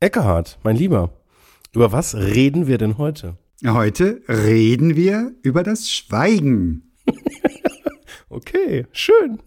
Eckehard, 0.00 0.60
mein 0.62 0.76
Lieber, 0.76 1.10
über 1.74 1.90
was 1.90 2.14
reden 2.14 2.68
wir 2.68 2.78
denn 2.78 2.98
heute? 2.98 3.36
Heute 3.66 4.22
reden 4.28 4.94
wir 4.94 5.32
über 5.42 5.64
das 5.64 5.90
Schweigen. 5.90 6.92
okay, 8.28 8.86
schön. 8.92 9.42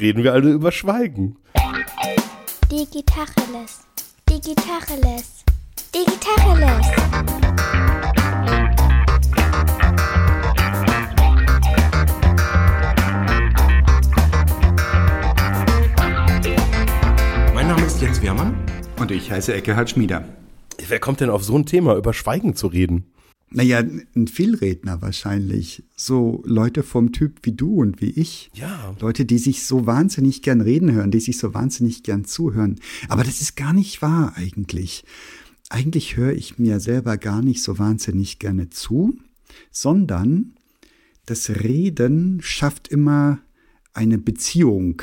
Reden 0.00 0.24
wir 0.24 0.32
also 0.32 0.48
über 0.48 0.72
Schweigen. 0.72 1.36
Digitacheles. 2.70 3.84
Digitacheles. 4.26 5.44
Digitacheles. 5.94 6.86
Mein 17.52 17.68
Name 17.68 17.82
ist 17.84 18.00
Jens 18.00 18.22
Wehrmann. 18.22 18.57
Und 18.98 19.12
ich 19.12 19.30
heiße 19.30 19.54
Eckehard 19.54 19.90
Schmieder. 19.90 20.24
Wer 20.88 20.98
kommt 20.98 21.20
denn 21.20 21.30
auf 21.30 21.44
so 21.44 21.56
ein 21.56 21.66
Thema, 21.66 21.96
über 21.96 22.12
Schweigen 22.12 22.56
zu 22.56 22.66
reden? 22.66 23.04
Naja, 23.50 23.78
ein 23.78 24.26
Vielredner 24.26 25.00
wahrscheinlich. 25.00 25.84
So 25.96 26.42
Leute 26.44 26.82
vom 26.82 27.12
Typ 27.12 27.38
wie 27.42 27.52
du 27.52 27.76
und 27.76 28.02
wie 28.02 28.10
ich. 28.10 28.50
Ja. 28.54 28.96
Leute, 29.00 29.24
die 29.24 29.38
sich 29.38 29.64
so 29.64 29.86
wahnsinnig 29.86 30.42
gern 30.42 30.60
reden 30.60 30.92
hören, 30.92 31.10
die 31.10 31.20
sich 31.20 31.38
so 31.38 31.54
wahnsinnig 31.54 32.02
gern 32.02 32.24
zuhören. 32.24 32.80
Aber 33.08 33.22
das 33.22 33.40
ist 33.40 33.56
gar 33.56 33.72
nicht 33.72 34.02
wahr 34.02 34.32
eigentlich. 34.36 35.04
Eigentlich 35.70 36.16
höre 36.16 36.32
ich 36.32 36.58
mir 36.58 36.80
selber 36.80 37.16
gar 37.16 37.40
nicht 37.40 37.62
so 37.62 37.78
wahnsinnig 37.78 38.38
gerne 38.38 38.68
zu, 38.68 39.16
sondern 39.70 40.54
das 41.26 41.50
Reden 41.50 42.40
schafft 42.42 42.88
immer 42.88 43.38
eine 43.94 44.18
Beziehung 44.18 45.02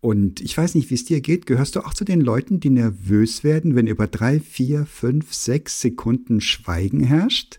und 0.00 0.40
ich 0.40 0.56
weiß 0.56 0.74
nicht, 0.74 0.90
wie 0.90 0.94
es 0.94 1.04
dir 1.04 1.20
geht. 1.20 1.46
Gehörst 1.46 1.74
du 1.74 1.80
auch 1.80 1.92
zu 1.92 2.04
den 2.04 2.20
Leuten, 2.20 2.60
die 2.60 2.70
nervös 2.70 3.42
werden, 3.42 3.74
wenn 3.74 3.88
über 3.88 4.06
drei, 4.06 4.38
vier, 4.38 4.86
fünf, 4.86 5.34
sechs 5.34 5.80
Sekunden 5.80 6.40
Schweigen 6.40 7.00
herrscht? 7.00 7.58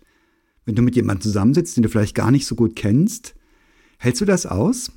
Wenn 0.65 0.75
du 0.75 0.81
mit 0.81 0.95
jemandem 0.95 1.23
zusammensitzt, 1.23 1.75
den 1.75 1.83
du 1.83 1.89
vielleicht 1.89 2.15
gar 2.15 2.31
nicht 2.31 2.45
so 2.45 2.55
gut 2.55 2.75
kennst? 2.75 3.35
Hältst 3.97 4.21
du 4.21 4.25
das 4.25 4.45
aus? 4.45 4.91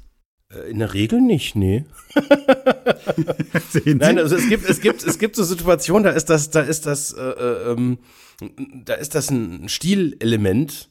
Äh, 0.51 0.71
in 0.71 0.79
der 0.79 0.95
Regel 0.95 1.21
nicht, 1.21 1.57
nee. 1.57 1.85
Nein, 3.85 4.19
also 4.19 4.37
es 4.37 4.49
gibt, 4.49 4.69
es 4.69 4.81
gibt, 4.81 5.03
es 5.03 5.19
gibt 5.19 5.35
so 5.35 5.43
Situationen, 5.43 6.05
da 6.05 6.11
ist 6.11 6.27
das, 6.27 6.51
da 6.51 6.61
ist 6.61 6.87
das, 6.87 7.13
äh, 7.13 7.23
äh, 7.23 7.73
ähm, 7.73 7.99
da 8.85 8.95
ist 8.95 9.15
das 9.17 9.31
ein 9.31 9.69
Stilelement, 9.69 10.91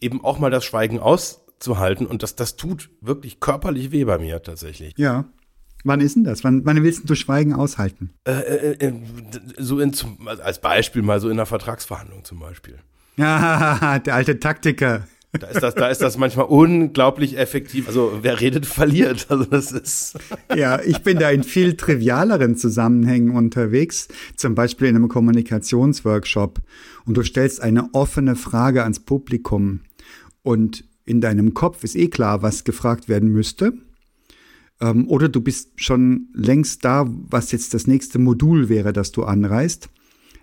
eben 0.00 0.24
auch 0.24 0.38
mal 0.38 0.50
das 0.50 0.64
Schweigen 0.64 0.98
auszuhalten 0.98 2.06
und 2.06 2.22
das, 2.22 2.34
das 2.34 2.56
tut 2.56 2.90
wirklich 3.00 3.38
körperlich 3.38 3.92
weh 3.92 4.04
bei 4.04 4.18
mir 4.18 4.42
tatsächlich. 4.42 4.94
Ja. 4.96 5.26
Wann 5.86 6.00
ist 6.00 6.16
denn 6.16 6.24
das? 6.24 6.42
Wann, 6.42 6.66
wann 6.66 6.82
willst 6.82 7.08
du 7.08 7.14
Schweigen 7.14 7.52
aushalten? 7.52 8.10
Äh, 8.24 8.32
äh, 8.32 8.86
äh 8.88 8.92
so 9.56 9.78
in, 9.78 9.92
zum, 9.92 10.26
als 10.26 10.60
Beispiel 10.60 11.02
mal 11.02 11.20
so 11.20 11.28
in 11.28 11.34
einer 11.34 11.46
Vertragsverhandlung 11.46 12.24
zum 12.24 12.40
Beispiel. 12.40 12.78
Ja, 13.16 13.98
der 14.04 14.16
alte 14.16 14.40
Taktiker. 14.40 15.06
Da 15.30 15.46
ist 15.46 15.62
das, 15.62 15.74
da 15.76 15.88
ist 15.88 16.02
das 16.02 16.18
manchmal 16.18 16.46
unglaublich 16.46 17.38
effektiv. 17.38 17.86
Also 17.86 18.18
wer 18.22 18.40
redet, 18.40 18.66
verliert. 18.66 19.26
Also 19.28 19.44
das 19.44 19.70
ist. 19.70 20.18
Ja, 20.56 20.80
ich 20.80 21.02
bin 21.02 21.18
da 21.18 21.30
in 21.30 21.44
viel 21.44 21.76
trivialeren 21.76 22.56
Zusammenhängen 22.56 23.36
unterwegs. 23.36 24.08
Zum 24.34 24.56
Beispiel 24.56 24.88
in 24.88 24.96
einem 24.96 25.08
Kommunikationsworkshop. 25.08 26.62
Und 27.04 27.16
du 27.16 27.22
stellst 27.22 27.62
eine 27.62 27.90
offene 27.92 28.34
Frage 28.34 28.82
ans 28.82 29.00
Publikum. 29.00 29.80
Und 30.42 30.84
in 31.04 31.20
deinem 31.20 31.54
Kopf 31.54 31.84
ist 31.84 31.94
eh 31.94 32.08
klar, 32.08 32.42
was 32.42 32.64
gefragt 32.64 33.08
werden 33.08 33.28
müsste. 33.28 33.74
Ähm, 34.80 35.08
oder 35.08 35.28
du 35.28 35.40
bist 35.40 35.70
schon 35.76 36.28
längst 36.32 36.84
da, 36.84 37.06
was 37.06 37.52
jetzt 37.52 37.74
das 37.74 37.86
nächste 37.86 38.18
Modul 38.18 38.68
wäre, 38.68 38.92
das 38.92 39.12
du 39.12 39.24
anreißt. 39.24 39.88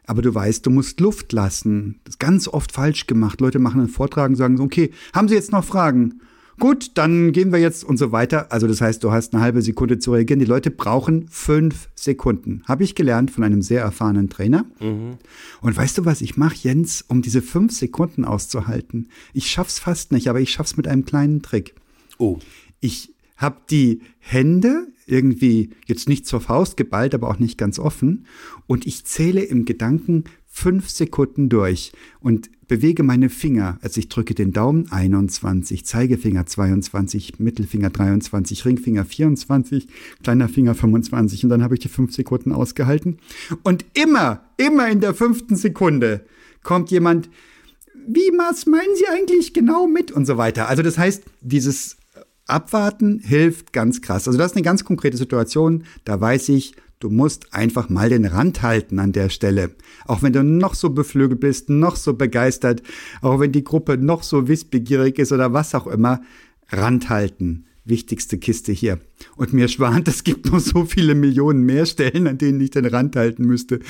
Aber 0.06 0.22
du 0.22 0.34
weißt, 0.34 0.66
du 0.66 0.70
musst 0.70 1.00
Luft 1.00 1.32
lassen. 1.32 2.00
Das 2.04 2.16
ist 2.16 2.20
ganz 2.20 2.48
oft 2.48 2.72
falsch 2.72 3.08
gemacht. 3.08 3.40
Leute 3.40 3.60
machen 3.60 3.80
einen 3.80 3.90
Vortrag 3.90 4.30
und 4.30 4.36
sagen 4.36 4.58
so, 4.58 4.64
okay, 4.64 4.92
haben 5.14 5.28
Sie 5.28 5.36
jetzt 5.36 5.52
noch 5.52 5.64
Fragen? 5.64 6.20
Gut, 6.60 6.92
dann 6.96 7.32
gehen 7.32 7.52
wir 7.52 7.60
jetzt 7.60 7.84
und 7.84 7.98
so 7.98 8.12
weiter. 8.12 8.52
Also 8.52 8.68
das 8.68 8.80
heißt, 8.80 9.04
du 9.04 9.12
hast 9.12 9.34
eine 9.34 9.42
halbe 9.42 9.62
Sekunde 9.62 9.98
zu 9.98 10.14
reagieren. 10.14 10.40
Die 10.40 10.46
Leute 10.46 10.70
brauchen 10.70 11.28
fünf 11.30 11.90
Sekunden. 11.96 12.62
Habe 12.66 12.84
ich 12.84 12.96
gelernt 12.96 13.32
von 13.32 13.44
einem 13.44 13.62
sehr 13.62 13.82
erfahrenen 13.82 14.30
Trainer. 14.30 14.66
Mhm. 14.80 15.18
Und 15.62 15.76
weißt 15.76 15.98
du, 15.98 16.06
was 16.06 16.22
ich 16.22 16.38
mache, 16.38 16.56
Jens, 16.62 17.04
um 17.08 17.22
diese 17.22 17.42
fünf 17.42 17.72
Sekunden 17.72 18.24
auszuhalten? 18.24 19.10
Ich 19.34 19.50
schaff's 19.50 19.80
fast 19.80 20.12
nicht, 20.12 20.28
aber 20.28 20.42
ich 20.42 20.52
schaff's 20.52 20.78
mit 20.78 20.88
einem 20.88 21.06
kleinen 21.06 21.42
Trick. 21.42 21.76
Oh. 22.20 22.38
Ich 22.80 23.13
habe 23.38 23.58
die 23.70 24.02
Hände 24.20 24.88
irgendwie 25.06 25.72
jetzt 25.86 26.08
nicht 26.08 26.26
zur 26.26 26.42
Faust 26.42 26.78
geballt, 26.78 27.14
aber 27.14 27.30
auch 27.30 27.40
nicht 27.40 27.58
ganz 27.58 27.80
offen 27.80 28.26
und 28.68 28.86
ich 28.86 29.06
zähle 29.06 29.42
im 29.42 29.66
Gedanken 29.66 30.26
fünf 30.56 30.90
Sekunden 30.90 31.50
durch 31.50 31.94
und 32.20 32.52
bewege 32.68 33.02
meine 33.02 33.30
Finger. 33.30 33.80
Also 33.82 34.00
ich 34.00 34.08
drücke 34.08 34.36
den 34.36 34.54
Daumen 34.54 34.92
21, 34.92 35.84
Zeigefinger 35.84 36.46
22, 36.46 37.40
Mittelfinger 37.40 37.90
23, 37.90 38.64
Ringfinger 38.64 39.04
24, 39.04 39.88
kleiner 40.22 40.48
Finger 40.48 40.76
25 40.76 41.44
und 41.44 41.50
dann 41.50 41.64
habe 41.64 41.74
ich 41.74 41.80
die 41.80 41.88
fünf 41.90 42.14
Sekunden 42.14 42.52
ausgehalten. 42.52 43.18
Und 43.64 43.84
immer, 43.96 44.44
immer 44.58 44.88
in 44.90 45.02
der 45.02 45.16
fünften 45.16 45.56
Sekunde 45.56 46.26
kommt 46.62 46.92
jemand, 46.92 47.30
wie 48.08 48.32
was 48.38 48.68
meinen 48.68 48.96
Sie 48.96 49.08
eigentlich 49.08 49.54
genau 49.54 49.88
mit 49.88 50.12
und 50.12 50.26
so 50.28 50.38
weiter. 50.38 50.68
Also 50.68 50.84
das 50.84 50.98
heißt, 50.98 51.24
dieses 51.42 51.98
Abwarten 52.46 53.20
hilft 53.20 53.74
ganz 53.74 54.02
krass. 54.02 54.28
Also 54.28 54.38
das 54.38 54.52
ist 54.52 54.58
eine 54.58 54.64
ganz 54.64 54.84
konkrete 54.84 55.18
Situation, 55.18 55.84
da 56.04 56.20
weiß 56.20 56.50
ich, 56.50 56.76
du 57.00 57.10
musst 57.10 57.54
einfach 57.54 57.90
mal 57.90 58.10
den 58.10 58.26
Rand 58.26 58.62
halten 58.62 59.00
an 59.00 59.12
der 59.12 59.30
Stelle. 59.30 59.72
Auch 60.06 60.24
wenn 60.24 60.34
du 60.34 60.44
noch 60.44 60.74
so 60.74 60.90
beflügelt 60.90 61.40
bist, 61.40 61.70
noch 61.70 61.96
so 61.96 62.14
begeistert, 62.14 62.84
auch 63.22 63.40
wenn 63.40 63.52
die 63.52 63.64
Gruppe 63.64 63.98
noch 63.98 64.24
so 64.24 64.48
wissbegierig 64.48 65.20
ist 65.20 65.32
oder 65.32 65.54
was 65.54 65.76
auch 65.76 65.88
immer, 65.88 66.22
Rand 66.70 67.10
halten. 67.10 67.66
Wichtigste 67.86 68.38
Kiste 68.38 68.72
hier. 68.72 69.00
Und 69.36 69.52
mir 69.52 69.68
schwant, 69.68 70.08
es 70.08 70.24
gibt 70.24 70.46
noch 70.50 70.60
so 70.60 70.86
viele 70.86 71.16
Millionen 71.16 71.64
mehr 71.64 71.86
Stellen, 71.86 72.28
an 72.28 72.38
denen 72.38 72.62
ich 72.62 72.72
den 72.72 72.86
Rand 72.86 73.18
halten 73.18 73.44
müsste. 73.46 73.82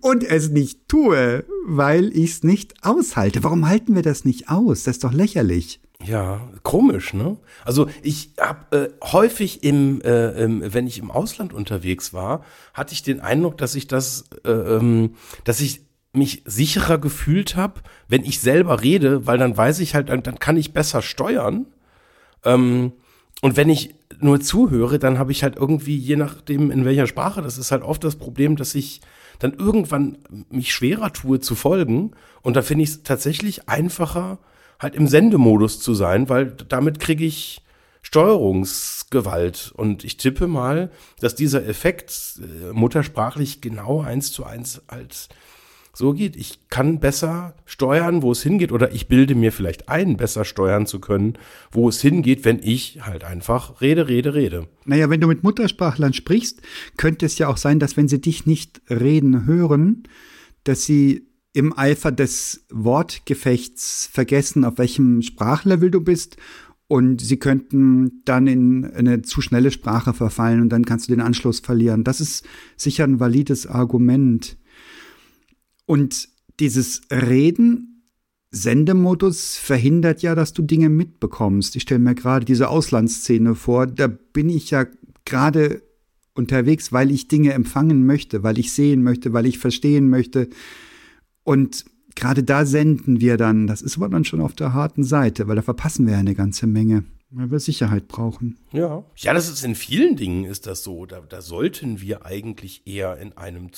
Und 0.00 0.24
es 0.24 0.48
nicht 0.48 0.88
tue, 0.88 1.44
weil 1.66 2.16
ich 2.16 2.30
es 2.30 2.42
nicht 2.44 2.82
aushalte. 2.82 3.44
Warum 3.44 3.68
halten 3.68 3.94
wir 3.94 4.00
das 4.00 4.24
nicht 4.24 4.48
aus? 4.48 4.84
Das 4.84 4.96
ist 4.96 5.04
doch 5.04 5.12
lächerlich. 5.12 5.80
Ja, 6.04 6.40
komisch, 6.62 7.14
ne? 7.14 7.36
Also 7.64 7.88
ich 8.02 8.30
habe 8.40 8.76
äh, 8.76 8.88
häufig 9.12 9.62
im, 9.62 10.00
äh, 10.02 10.30
im, 10.42 10.74
wenn 10.74 10.86
ich 10.86 10.98
im 10.98 11.10
Ausland 11.10 11.52
unterwegs 11.52 12.12
war, 12.12 12.44
hatte 12.74 12.92
ich 12.92 13.02
den 13.02 13.20
Eindruck, 13.20 13.56
dass 13.58 13.74
ich 13.74 13.86
das, 13.86 14.24
äh, 14.44 14.50
ähm, 14.50 15.14
dass 15.44 15.60
ich 15.60 15.82
mich 16.12 16.42
sicherer 16.44 16.98
gefühlt 16.98 17.56
habe, 17.56 17.80
wenn 18.08 18.24
ich 18.24 18.40
selber 18.40 18.82
rede, 18.82 19.26
weil 19.26 19.38
dann 19.38 19.56
weiß 19.56 19.80
ich 19.80 19.94
halt, 19.94 20.08
dann, 20.08 20.22
dann 20.22 20.38
kann 20.38 20.56
ich 20.56 20.72
besser 20.72 21.02
steuern. 21.02 21.66
Ähm, 22.44 22.92
und 23.40 23.56
wenn 23.56 23.70
ich 23.70 23.94
nur 24.20 24.40
zuhöre, 24.40 24.98
dann 24.98 25.18
habe 25.18 25.32
ich 25.32 25.42
halt 25.42 25.56
irgendwie, 25.56 25.96
je 25.96 26.16
nachdem 26.16 26.70
in 26.70 26.84
welcher 26.84 27.06
Sprache, 27.06 27.42
das 27.42 27.58
ist 27.58 27.72
halt 27.72 27.82
oft 27.82 28.04
das 28.04 28.16
Problem, 28.16 28.56
dass 28.56 28.74
ich 28.74 29.00
dann 29.38 29.54
irgendwann 29.54 30.18
mich 30.50 30.72
schwerer 30.72 31.12
tue 31.12 31.40
zu 31.40 31.54
folgen. 31.54 32.12
Und 32.42 32.56
da 32.56 32.62
finde 32.62 32.84
ich 32.84 32.90
es 32.90 33.02
tatsächlich 33.02 33.68
einfacher, 33.68 34.38
halt 34.82 34.94
im 34.94 35.06
Sendemodus 35.06 35.80
zu 35.80 35.94
sein, 35.94 36.28
weil 36.28 36.46
damit 36.68 36.98
kriege 36.98 37.24
ich 37.24 37.62
Steuerungsgewalt. 38.02 39.72
Und 39.76 40.04
ich 40.04 40.16
tippe 40.16 40.48
mal, 40.48 40.90
dass 41.20 41.34
dieser 41.34 41.66
Effekt 41.66 42.40
äh, 42.40 42.72
muttersprachlich 42.72 43.60
genau 43.60 44.02
eins 44.02 44.32
zu 44.32 44.44
eins 44.44 44.82
halt 44.90 45.28
so 45.94 46.12
geht. 46.14 46.36
Ich 46.36 46.68
kann 46.68 47.00
besser 47.00 47.54
steuern, 47.64 48.22
wo 48.22 48.32
es 48.32 48.42
hingeht, 48.42 48.72
oder 48.72 48.92
ich 48.92 49.08
bilde 49.08 49.34
mir 49.34 49.52
vielleicht 49.52 49.88
ein, 49.88 50.16
besser 50.16 50.44
steuern 50.44 50.86
zu 50.86 51.00
können, 51.00 51.38
wo 51.70 51.88
es 51.88 52.00
hingeht, 52.00 52.44
wenn 52.44 52.60
ich 52.62 53.00
halt 53.02 53.24
einfach 53.24 53.80
rede, 53.80 54.08
rede, 54.08 54.34
rede. 54.34 54.68
Naja, 54.84 55.10
wenn 55.10 55.20
du 55.20 55.26
mit 55.26 55.42
Muttersprachlern 55.42 56.14
sprichst, 56.14 56.62
könnte 56.96 57.26
es 57.26 57.38
ja 57.38 57.48
auch 57.48 57.58
sein, 57.58 57.78
dass 57.78 57.96
wenn 57.96 58.08
sie 58.08 58.20
dich 58.20 58.46
nicht 58.46 58.80
reden 58.88 59.46
hören, 59.46 60.04
dass 60.64 60.84
sie 60.84 61.28
im 61.52 61.76
Eifer 61.76 62.12
des 62.12 62.64
Wortgefechts 62.70 64.08
vergessen, 64.10 64.64
auf 64.64 64.78
welchem 64.78 65.22
Sprachlevel 65.22 65.90
du 65.90 66.00
bist. 66.00 66.36
Und 66.88 67.20
sie 67.22 67.38
könnten 67.38 68.22
dann 68.24 68.46
in 68.46 68.84
eine 68.84 69.22
zu 69.22 69.40
schnelle 69.40 69.70
Sprache 69.70 70.12
verfallen 70.12 70.60
und 70.60 70.68
dann 70.68 70.84
kannst 70.84 71.08
du 71.08 71.12
den 71.12 71.22
Anschluss 71.22 71.60
verlieren. 71.60 72.04
Das 72.04 72.20
ist 72.20 72.44
sicher 72.76 73.04
ein 73.04 73.18
valides 73.18 73.66
Argument. 73.66 74.58
Und 75.86 76.28
dieses 76.60 77.00
Reden, 77.10 77.92
Sendemodus 78.50 79.56
verhindert 79.56 80.20
ja, 80.20 80.34
dass 80.34 80.52
du 80.52 80.60
Dinge 80.60 80.90
mitbekommst. 80.90 81.76
Ich 81.76 81.82
stelle 81.82 82.00
mir 82.00 82.14
gerade 82.14 82.44
diese 82.44 82.68
Auslandsszene 82.68 83.54
vor. 83.54 83.86
Da 83.86 84.08
bin 84.08 84.50
ich 84.50 84.70
ja 84.70 84.86
gerade 85.24 85.82
unterwegs, 86.34 86.92
weil 86.92 87.10
ich 87.10 87.28
Dinge 87.28 87.54
empfangen 87.54 88.04
möchte, 88.04 88.42
weil 88.42 88.58
ich 88.58 88.72
sehen 88.72 89.02
möchte, 89.02 89.32
weil 89.32 89.46
ich 89.46 89.58
verstehen 89.58 90.10
möchte. 90.10 90.48
Und 91.44 91.84
gerade 92.14 92.42
da 92.42 92.64
senden 92.64 93.20
wir 93.20 93.36
dann, 93.36 93.66
das 93.66 93.82
ist 93.82 93.96
aber 93.96 94.08
dann 94.08 94.24
schon 94.24 94.40
auf 94.40 94.54
der 94.54 94.74
harten 94.74 95.04
Seite, 95.04 95.48
weil 95.48 95.56
da 95.56 95.62
verpassen 95.62 96.06
wir 96.06 96.14
ja 96.14 96.20
eine 96.20 96.34
ganze 96.34 96.66
Menge. 96.66 97.04
Weil 97.30 97.50
wir 97.50 97.60
Sicherheit 97.60 98.08
brauchen. 98.08 98.58
Ja. 98.72 99.04
Ja, 99.16 99.32
das 99.32 99.48
ist 99.48 99.64
in 99.64 99.74
vielen 99.74 100.16
Dingen 100.16 100.44
ist 100.44 100.66
das 100.66 100.82
so. 100.82 101.06
Da, 101.06 101.20
da 101.20 101.40
sollten 101.40 102.00
wir 102.00 102.26
eigentlich 102.26 102.86
eher 102.86 103.16
in 103.18 103.36
einem 103.38 103.72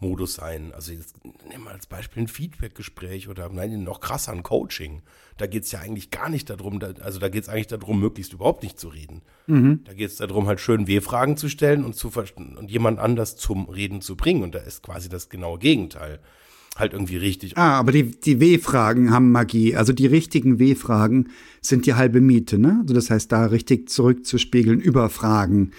Zuhörmodus 0.00 0.34
sein. 0.34 0.72
Also 0.74 0.92
jetzt 0.92 1.16
nehmen 1.48 1.64
wir 1.64 1.70
als 1.70 1.86
Beispiel 1.86 2.24
ein 2.24 2.28
Feedbackgespräch 2.28 3.28
oder 3.28 3.48
nein, 3.50 3.82
noch 3.84 4.00
krasser 4.00 4.32
ein 4.32 4.42
Coaching. 4.42 5.02
Da 5.36 5.46
geht 5.46 5.64
es 5.64 5.72
ja 5.72 5.80
eigentlich 5.80 6.10
gar 6.10 6.28
nicht 6.28 6.50
darum, 6.50 6.80
da, 6.80 6.92
also 7.00 7.18
da 7.18 7.28
geht 7.28 7.44
es 7.44 7.48
eigentlich 7.48 7.68
darum, 7.68 8.00
möglichst 8.00 8.32
überhaupt 8.32 8.62
nicht 8.62 8.78
zu 8.78 8.88
reden. 8.88 9.22
Mhm. 9.46 9.80
Da 9.84 9.94
geht 9.94 10.10
es 10.10 10.16
darum, 10.16 10.46
halt 10.46 10.60
schön 10.60 10.86
W-Fragen 10.86 11.36
zu 11.36 11.48
stellen 11.48 11.84
und, 11.84 11.94
zu, 11.94 12.10
und 12.36 12.70
jemand 12.70 12.98
anders 12.98 13.36
zum 13.36 13.68
Reden 13.68 14.00
zu 14.00 14.16
bringen. 14.16 14.42
Und 14.42 14.54
da 14.54 14.58
ist 14.60 14.82
quasi 14.82 15.08
das 15.08 15.28
genaue 15.28 15.58
Gegenteil 15.58 16.20
halt 16.76 16.92
irgendwie 16.92 17.16
richtig. 17.16 17.56
Ah, 17.58 17.78
aber 17.78 17.92
die, 17.92 18.12
die 18.12 18.38
W-Fragen 18.40 19.10
haben 19.10 19.32
Magie. 19.32 19.76
Also 19.76 19.92
die 19.92 20.06
richtigen 20.06 20.58
W-Fragen 20.58 21.28
sind 21.60 21.84
die 21.84 21.94
halbe 21.94 22.20
Miete, 22.20 22.58
ne? 22.58 22.78
Also 22.82 22.94
das 22.94 23.10
heißt, 23.10 23.32
da 23.32 23.46
richtig 23.46 23.88
zurückzuspiegeln 23.88 24.80
über 24.80 25.08
Fragen. 25.10 25.72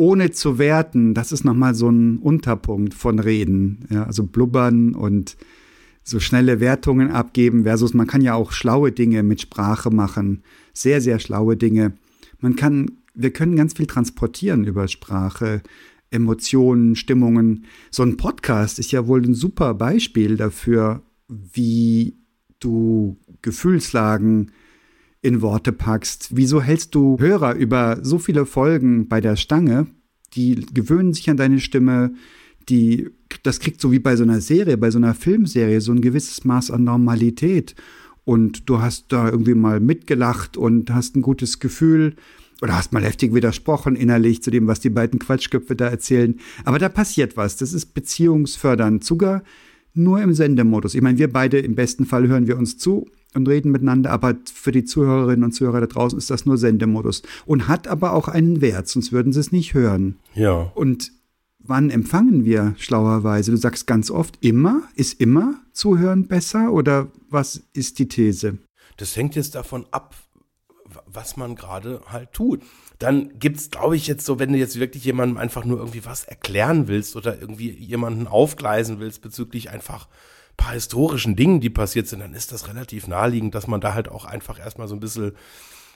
Ohne 0.00 0.30
zu 0.30 0.58
werten, 0.58 1.12
das 1.12 1.30
ist 1.30 1.44
nochmal 1.44 1.74
so 1.74 1.90
ein 1.90 2.16
Unterpunkt 2.20 2.94
von 2.94 3.18
Reden. 3.18 3.84
Ja, 3.90 4.04
also 4.04 4.24
blubbern 4.24 4.94
und 4.94 5.36
so 6.02 6.20
schnelle 6.20 6.58
Wertungen 6.58 7.10
abgeben 7.10 7.64
versus 7.64 7.92
man 7.92 8.06
kann 8.06 8.22
ja 8.22 8.32
auch 8.32 8.52
schlaue 8.52 8.92
Dinge 8.92 9.22
mit 9.22 9.42
Sprache 9.42 9.90
machen. 9.90 10.42
Sehr, 10.72 11.02
sehr 11.02 11.18
schlaue 11.18 11.58
Dinge. 11.58 11.92
Man 12.38 12.56
kann, 12.56 12.92
wir 13.12 13.30
können 13.30 13.56
ganz 13.56 13.74
viel 13.74 13.84
transportieren 13.84 14.64
über 14.64 14.88
Sprache. 14.88 15.60
Emotionen, 16.10 16.96
Stimmungen. 16.96 17.66
So 17.90 18.02
ein 18.02 18.16
Podcast 18.16 18.78
ist 18.78 18.92
ja 18.92 19.06
wohl 19.06 19.22
ein 19.22 19.34
super 19.34 19.74
Beispiel 19.74 20.38
dafür, 20.38 21.02
wie 21.28 22.16
du 22.58 23.18
Gefühlslagen 23.42 24.52
in 25.22 25.42
Worte 25.42 25.72
packst. 25.72 26.28
Wieso 26.32 26.62
hältst 26.62 26.94
du 26.94 27.18
Hörer 27.18 27.54
über 27.54 27.98
so 28.02 28.18
viele 28.18 28.46
Folgen 28.46 29.08
bei 29.08 29.20
der 29.20 29.36
Stange? 29.36 29.86
Die 30.34 30.66
gewöhnen 30.72 31.12
sich 31.12 31.28
an 31.28 31.36
deine 31.36 31.60
Stimme, 31.60 32.14
die, 32.68 33.10
das 33.42 33.60
kriegt 33.60 33.80
so 33.80 33.92
wie 33.92 33.98
bei 33.98 34.16
so 34.16 34.22
einer 34.22 34.40
Serie, 34.40 34.76
bei 34.76 34.90
so 34.90 34.98
einer 34.98 35.14
Filmserie, 35.14 35.80
so 35.80 35.92
ein 35.92 36.00
gewisses 36.00 36.44
Maß 36.44 36.70
an 36.70 36.84
Normalität. 36.84 37.74
Und 38.24 38.68
du 38.68 38.80
hast 38.80 39.06
da 39.08 39.28
irgendwie 39.28 39.54
mal 39.54 39.80
mitgelacht 39.80 40.56
und 40.56 40.90
hast 40.90 41.16
ein 41.16 41.22
gutes 41.22 41.58
Gefühl 41.58 42.14
oder 42.62 42.76
hast 42.76 42.92
mal 42.92 43.02
heftig 43.02 43.34
widersprochen 43.34 43.96
innerlich 43.96 44.42
zu 44.42 44.50
dem, 44.50 44.66
was 44.66 44.80
die 44.80 44.90
beiden 44.90 45.18
Quatschköpfe 45.18 45.74
da 45.74 45.88
erzählen. 45.88 46.38
Aber 46.64 46.78
da 46.78 46.88
passiert 46.88 47.36
was. 47.36 47.56
Das 47.56 47.72
ist 47.72 47.94
beziehungsfördernd. 47.94 49.02
Sogar 49.02 49.42
nur 49.94 50.22
im 50.22 50.32
Sendemodus. 50.32 50.94
Ich 50.94 51.02
meine, 51.02 51.18
wir 51.18 51.32
beide 51.32 51.58
im 51.58 51.74
besten 51.74 52.06
Fall 52.06 52.28
hören 52.28 52.46
wir 52.46 52.56
uns 52.56 52.78
zu 52.78 53.06
und 53.34 53.48
reden 53.48 53.70
miteinander, 53.70 54.10
aber 54.10 54.34
für 54.52 54.72
die 54.72 54.84
Zuhörerinnen 54.84 55.44
und 55.44 55.52
Zuhörer 55.52 55.80
da 55.80 55.86
draußen 55.86 56.18
ist 56.18 56.30
das 56.30 56.46
nur 56.46 56.58
Sendemodus 56.58 57.22
und 57.46 57.68
hat 57.68 57.88
aber 57.88 58.12
auch 58.12 58.28
einen 58.28 58.60
Wert, 58.60 58.88
sonst 58.88 59.12
würden 59.12 59.32
sie 59.32 59.40
es 59.40 59.52
nicht 59.52 59.74
hören. 59.74 60.18
Ja. 60.34 60.70
Und 60.74 61.12
wann 61.58 61.90
empfangen 61.90 62.44
wir 62.44 62.74
schlauerweise? 62.78 63.52
Du 63.52 63.56
sagst 63.56 63.86
ganz 63.86 64.10
oft 64.10 64.38
immer, 64.40 64.82
ist 64.94 65.20
immer 65.20 65.54
Zuhören 65.72 66.26
besser 66.26 66.72
oder 66.72 67.08
was 67.28 67.62
ist 67.72 67.98
die 67.98 68.08
These? 68.08 68.58
Das 68.96 69.16
hängt 69.16 69.36
jetzt 69.36 69.54
davon 69.54 69.86
ab, 69.92 70.14
was 71.06 71.36
man 71.36 71.54
gerade 71.54 72.00
halt 72.06 72.32
tut. 72.32 72.62
Dann 72.98 73.38
gibt's, 73.38 73.70
glaube 73.70 73.96
ich, 73.96 74.06
jetzt 74.06 74.26
so, 74.26 74.38
wenn 74.38 74.52
du 74.52 74.58
jetzt 74.58 74.78
wirklich 74.78 75.04
jemandem 75.04 75.38
einfach 75.38 75.64
nur 75.64 75.78
irgendwie 75.78 76.04
was 76.04 76.24
erklären 76.24 76.88
willst 76.88 77.16
oder 77.16 77.40
irgendwie 77.40 77.70
jemanden 77.70 78.26
aufgleisen 78.26 78.98
willst 79.00 79.22
bezüglich 79.22 79.70
einfach 79.70 80.08
paar 80.60 80.74
historischen 80.74 81.36
Dingen, 81.36 81.60
die 81.60 81.70
passiert 81.70 82.06
sind, 82.06 82.20
dann 82.20 82.34
ist 82.34 82.52
das 82.52 82.68
relativ 82.68 83.08
naheliegend, 83.08 83.54
dass 83.54 83.66
man 83.66 83.80
da 83.80 83.94
halt 83.94 84.10
auch 84.10 84.26
einfach 84.26 84.58
erstmal 84.60 84.88
so 84.88 84.94
ein 84.94 85.00
bisschen 85.00 85.32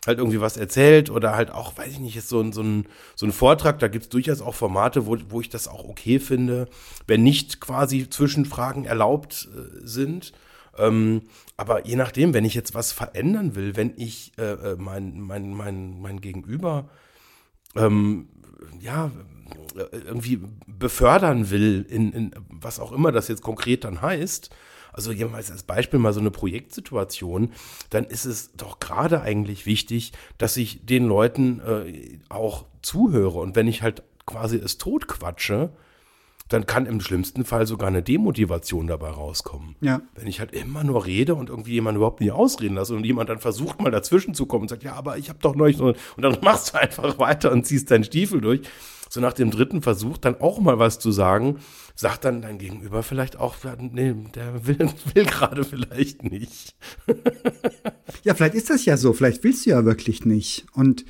halt 0.07 0.19
irgendwie 0.19 0.41
was 0.41 0.57
erzählt 0.57 1.11
oder 1.11 1.37
halt 1.37 1.51
auch, 1.51 1.77
weiß 1.77 1.93
ich 1.93 1.99
nicht, 1.99 2.17
ist 2.17 2.31
so 2.31 2.41
ein, 2.41 2.53
so 2.53 2.63
ein, 2.63 2.87
so 3.15 3.27
ein 3.27 3.33
Vortrag, 3.33 3.79
da 3.79 3.89
gibt's 3.89 4.09
durchaus 4.09 4.41
auch 4.41 4.55
Formate, 4.55 5.07
wo, 5.07 5.19
wo 5.29 5.41
ich 5.43 5.51
das 5.51 5.69
auch 5.69 5.85
okay 5.85 6.19
finde, 6.19 6.67
wenn 7.07 7.23
nicht 7.23 7.61
quasi 7.61 8.09
Zwischenfragen 8.09 8.87
erlaubt 8.87 9.49
äh, 9.55 9.87
sind. 9.87 10.33
Ähm, 10.79 11.23
aber 11.59 11.87
je 11.87 11.97
nachdem, 11.97 12.33
wenn 12.33 12.47
ich 12.47 12.55
jetzt 12.55 12.75
was 12.75 12.91
verändern 12.91 13.55
will, 13.55 13.77
wenn 13.77 13.93
ich 13.97 14.33
äh, 14.39 14.53
äh 14.53 14.77
mein, 14.79 15.21
mein, 15.21 15.53
mein, 15.53 16.01
mein 16.01 16.21
Gegenüber 16.23 16.89
ähm, 17.77 18.29
ja, 18.81 19.11
irgendwie 19.93 20.41
befördern 20.67 21.51
will, 21.51 21.85
in, 21.89 22.13
in 22.13 22.35
was 22.49 22.81
auch 22.81 22.93
immer 22.93 23.13
das 23.13 23.29
jetzt 23.29 23.43
konkret 23.43 23.85
dann 23.85 24.03
heißt, 24.03 24.51
also 24.93 25.11
jemals 25.11 25.51
als 25.51 25.65
Beispiel 25.65 25.99
mal 25.99 26.13
so 26.13 26.21
eine 26.21 26.31
Projektsituation, 26.31 27.53
dann 27.91 28.05
ist 28.05 28.25
es 28.25 28.53
doch 28.53 28.79
gerade 28.79 29.21
eigentlich 29.23 29.67
wichtig, 29.67 30.13
dass 30.39 30.57
ich 30.57 30.87
den 30.87 31.07
Leuten 31.07 31.61
äh, 31.61 32.19
auch 32.29 32.65
zuhöre. 32.81 33.41
Und 33.41 33.57
wenn 33.57 33.67
ich 33.67 33.83
halt 33.83 34.05
quasi 34.25 34.57
es 34.57 34.79
totquatsche, 34.79 35.71
dann 36.49 36.67
kann 36.67 36.85
im 36.87 37.01
schlimmsten 37.01 37.45
Fall 37.45 37.67
sogar 37.67 37.89
eine 37.89 38.03
Demotivation 38.03 38.87
dabei 38.87 39.11
rauskommen. 39.11 39.77
Ja. 39.81 40.03
Wenn 40.15 40.27
ich 40.27 40.41
halt 40.41 40.53
immer 40.53 40.85
nur 40.85 41.07
rede 41.07 41.35
und 41.35 41.49
irgendwie 41.49 41.73
jemand 41.73 41.97
überhaupt 41.97 42.21
nicht 42.21 42.33
ausreden 42.33 42.75
lasse 42.75 42.95
und 42.95 43.05
jemand 43.05 43.31
dann 43.31 43.39
versucht 43.39 43.81
mal 43.81 43.91
dazwischen 43.91 44.35
zu 44.35 44.45
kommen 44.45 44.63
und 44.63 44.69
sagt, 44.69 44.83
ja, 44.83 44.93
aber 44.93 45.17
ich 45.17 45.31
habe 45.31 45.39
doch 45.41 45.55
neulich 45.55 45.79
so, 45.79 45.87
und 45.87 46.23
dann 46.23 46.39
machst 46.43 46.75
du 46.75 46.81
einfach 46.81 47.19
weiter 47.19 47.51
und 47.51 47.65
ziehst 47.67 47.91
deinen 47.91 48.05
Stiefel 48.05 48.41
durch. 48.41 48.61
So 49.09 49.21
nach 49.21 49.33
dem 49.33 49.51
dritten 49.51 49.81
Versuch 49.81 50.19
dann 50.19 50.41
auch 50.41 50.59
mal 50.59 50.79
was 50.79 50.99
zu 50.99 51.13
sagen, 51.13 51.59
sagt 51.95 52.25
dann 52.25 52.43
dein 52.43 52.59
Gegenüber 52.59 53.03
vielleicht 53.03 53.39
auch, 53.39 53.55
nee, 53.79 54.15
der 54.35 54.67
will, 54.67 54.91
will 55.15 55.25
gerade 55.25 55.65
vielleicht 55.65 56.25
nicht. 56.25 56.75
ja, 58.23 58.35
vielleicht 58.35 58.55
ist 58.55 58.71
das 58.71 58.85
ja 58.85 58.97
so, 58.97 59.13
vielleicht 59.13 59.45
willst 59.45 59.65
du 59.65 59.71
ja 59.71 59.85
wirklich 59.85 60.27
nicht 60.27 60.67
und 60.75 61.07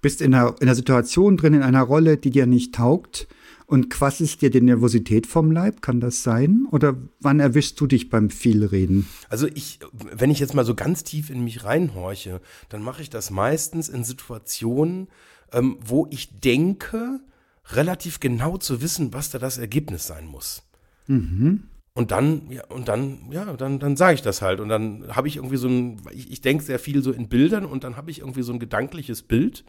bist 0.00 0.22
in 0.22 0.34
einer, 0.34 0.54
in 0.60 0.68
einer 0.68 0.74
Situation 0.74 1.36
drin, 1.36 1.52
in 1.52 1.62
einer 1.62 1.82
Rolle, 1.82 2.16
die 2.16 2.30
dir 2.30 2.46
nicht 2.46 2.74
taugt 2.74 3.28
und 3.70 3.88
quasselst 3.88 4.42
dir 4.42 4.50
die 4.50 4.60
Nervosität 4.60 5.28
vom 5.28 5.52
Leib? 5.52 5.80
Kann 5.80 6.00
das 6.00 6.24
sein? 6.24 6.66
Oder 6.72 6.96
wann 7.20 7.38
erwischst 7.38 7.80
du 7.80 7.86
dich 7.86 8.10
beim 8.10 8.28
Vielreden? 8.28 9.06
Also 9.28 9.46
ich, 9.46 9.78
wenn 9.92 10.32
ich 10.32 10.40
jetzt 10.40 10.54
mal 10.54 10.64
so 10.64 10.74
ganz 10.74 11.04
tief 11.04 11.30
in 11.30 11.44
mich 11.44 11.62
reinhorche, 11.62 12.40
dann 12.68 12.82
mache 12.82 13.00
ich 13.00 13.10
das 13.10 13.30
meistens 13.30 13.88
in 13.88 14.02
Situationen, 14.02 15.06
ähm, 15.52 15.78
wo 15.86 16.08
ich 16.10 16.40
denke, 16.40 17.20
relativ 17.68 18.18
genau 18.18 18.56
zu 18.56 18.82
wissen, 18.82 19.14
was 19.14 19.30
da 19.30 19.38
das 19.38 19.56
Ergebnis 19.56 20.04
sein 20.04 20.26
muss. 20.26 20.64
Mhm. 21.06 21.62
Und 21.94 22.10
dann, 22.10 22.50
ja, 22.50 22.66
und 22.66 22.88
dann, 22.88 23.30
ja, 23.30 23.44
dann, 23.52 23.78
dann 23.78 23.96
sage 23.96 24.14
ich 24.14 24.22
das 24.22 24.42
halt. 24.42 24.58
Und 24.58 24.68
dann 24.68 25.14
habe 25.14 25.28
ich 25.28 25.36
irgendwie 25.36 25.58
so 25.58 25.68
ein, 25.68 26.02
ich, 26.10 26.32
ich 26.32 26.40
denke 26.40 26.64
sehr 26.64 26.80
viel 26.80 27.04
so 27.04 27.12
in 27.12 27.28
Bildern 27.28 27.66
und 27.66 27.84
dann 27.84 27.96
habe 27.96 28.10
ich 28.10 28.18
irgendwie 28.18 28.42
so 28.42 28.52
ein 28.52 28.58
gedankliches 28.58 29.22
Bild 29.22 29.64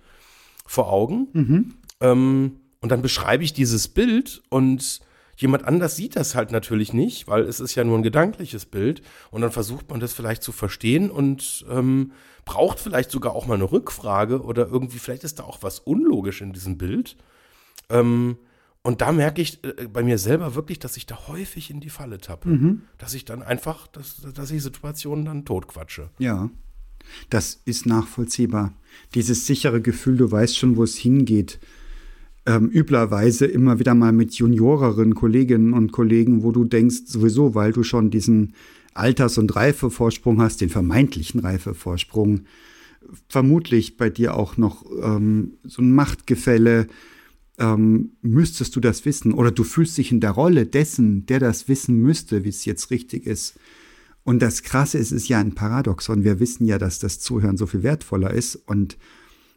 vor 0.65 0.91
Augen. 0.91 1.27
Mhm. 1.33 1.73
Ähm, 1.99 2.60
und 2.81 2.89
dann 2.89 3.01
beschreibe 3.01 3.43
ich 3.43 3.53
dieses 3.53 3.87
Bild 3.87 4.41
und 4.49 5.01
jemand 5.37 5.65
anders 5.65 5.95
sieht 5.95 6.15
das 6.15 6.35
halt 6.35 6.51
natürlich 6.51 6.93
nicht, 6.93 7.27
weil 7.27 7.43
es 7.43 7.59
ist 7.59 7.75
ja 7.75 7.83
nur 7.83 7.97
ein 7.97 8.03
gedankliches 8.03 8.65
Bild. 8.65 9.01
Und 9.29 9.41
dann 9.41 9.51
versucht 9.51 9.89
man 9.89 9.99
das 9.99 10.13
vielleicht 10.13 10.43
zu 10.43 10.51
verstehen 10.51 11.09
und 11.09 11.65
ähm, 11.69 12.11
braucht 12.43 12.79
vielleicht 12.79 13.11
sogar 13.11 13.33
auch 13.33 13.45
mal 13.45 13.55
eine 13.55 13.71
Rückfrage 13.71 14.41
oder 14.41 14.67
irgendwie, 14.67 14.99
vielleicht 14.99 15.23
ist 15.23 15.39
da 15.39 15.43
auch 15.43 15.61
was 15.61 15.79
unlogisch 15.79 16.41
in 16.41 16.53
diesem 16.53 16.77
Bild. 16.77 17.17
Ähm, 17.89 18.37
und 18.83 19.01
da 19.01 19.11
merke 19.11 19.43
ich 19.43 19.63
äh, 19.63 19.87
bei 19.87 20.01
mir 20.01 20.17
selber 20.17 20.55
wirklich, 20.55 20.79
dass 20.79 20.97
ich 20.97 21.05
da 21.05 21.27
häufig 21.27 21.69
in 21.69 21.81
die 21.81 21.89
Falle 21.89 22.17
tappe. 22.17 22.49
Mhm. 22.49 22.81
Dass 22.97 23.13
ich 23.13 23.25
dann 23.25 23.43
einfach, 23.43 23.87
dass, 23.87 24.21
dass 24.33 24.49
ich 24.49 24.63
Situationen 24.63 25.25
dann 25.25 25.45
totquatsche. 25.45 26.09
Ja, 26.17 26.49
das 27.29 27.61
ist 27.65 27.85
nachvollziehbar. 27.85 28.73
Dieses 29.13 29.45
sichere 29.45 29.81
Gefühl, 29.81 30.17
du 30.17 30.31
weißt 30.31 30.57
schon, 30.57 30.77
wo 30.77 30.83
es 30.83 30.97
hingeht 30.97 31.59
ähm, 32.45 32.69
üblerweise 32.69 33.45
immer 33.45 33.79
wieder 33.79 33.93
mal 33.93 34.11
mit 34.11 34.33
junioreren 34.33 35.15
Kolleginnen 35.15 35.73
und 35.73 35.91
Kollegen, 35.91 36.43
wo 36.43 36.51
du 36.51 36.65
denkst, 36.65 37.03
sowieso, 37.05 37.55
weil 37.55 37.71
du 37.71 37.83
schon 37.83 38.09
diesen 38.09 38.53
Alters- 38.93 39.37
und 39.37 39.55
Reifevorsprung 39.55 40.41
hast, 40.41 40.61
den 40.61 40.69
vermeintlichen 40.69 41.39
Reifevorsprung, 41.39 42.41
vermutlich 43.29 43.97
bei 43.97 44.09
dir 44.09 44.35
auch 44.35 44.57
noch 44.57 44.85
ähm, 45.01 45.53
so 45.63 45.81
ein 45.81 45.93
Machtgefälle, 45.93 46.87
ähm, 47.57 48.11
müsstest 48.21 48.75
du 48.75 48.79
das 48.79 49.05
wissen 49.05 49.33
oder 49.33 49.51
du 49.51 49.63
fühlst 49.63 49.97
dich 49.97 50.11
in 50.11 50.19
der 50.19 50.31
Rolle 50.31 50.65
dessen, 50.65 51.25
der 51.25 51.39
das 51.39 51.67
wissen 51.67 52.01
müsste, 52.01 52.43
wie 52.43 52.49
es 52.49 52.65
jetzt 52.65 52.91
richtig 52.91 53.25
ist. 53.25 53.59
Und 54.23 54.41
das 54.41 54.63
Krasse 54.63 54.97
ist, 54.97 55.11
es 55.11 55.23
ist 55.23 55.29
ja 55.29 55.39
ein 55.39 55.55
Paradoxon. 55.55 56.23
Wir 56.23 56.39
wissen 56.39 56.65
ja, 56.65 56.77
dass 56.77 56.99
das 56.99 57.19
Zuhören 57.19 57.57
so 57.57 57.65
viel 57.65 57.83
wertvoller 57.83 58.31
ist 58.31 58.55
und 58.55 58.97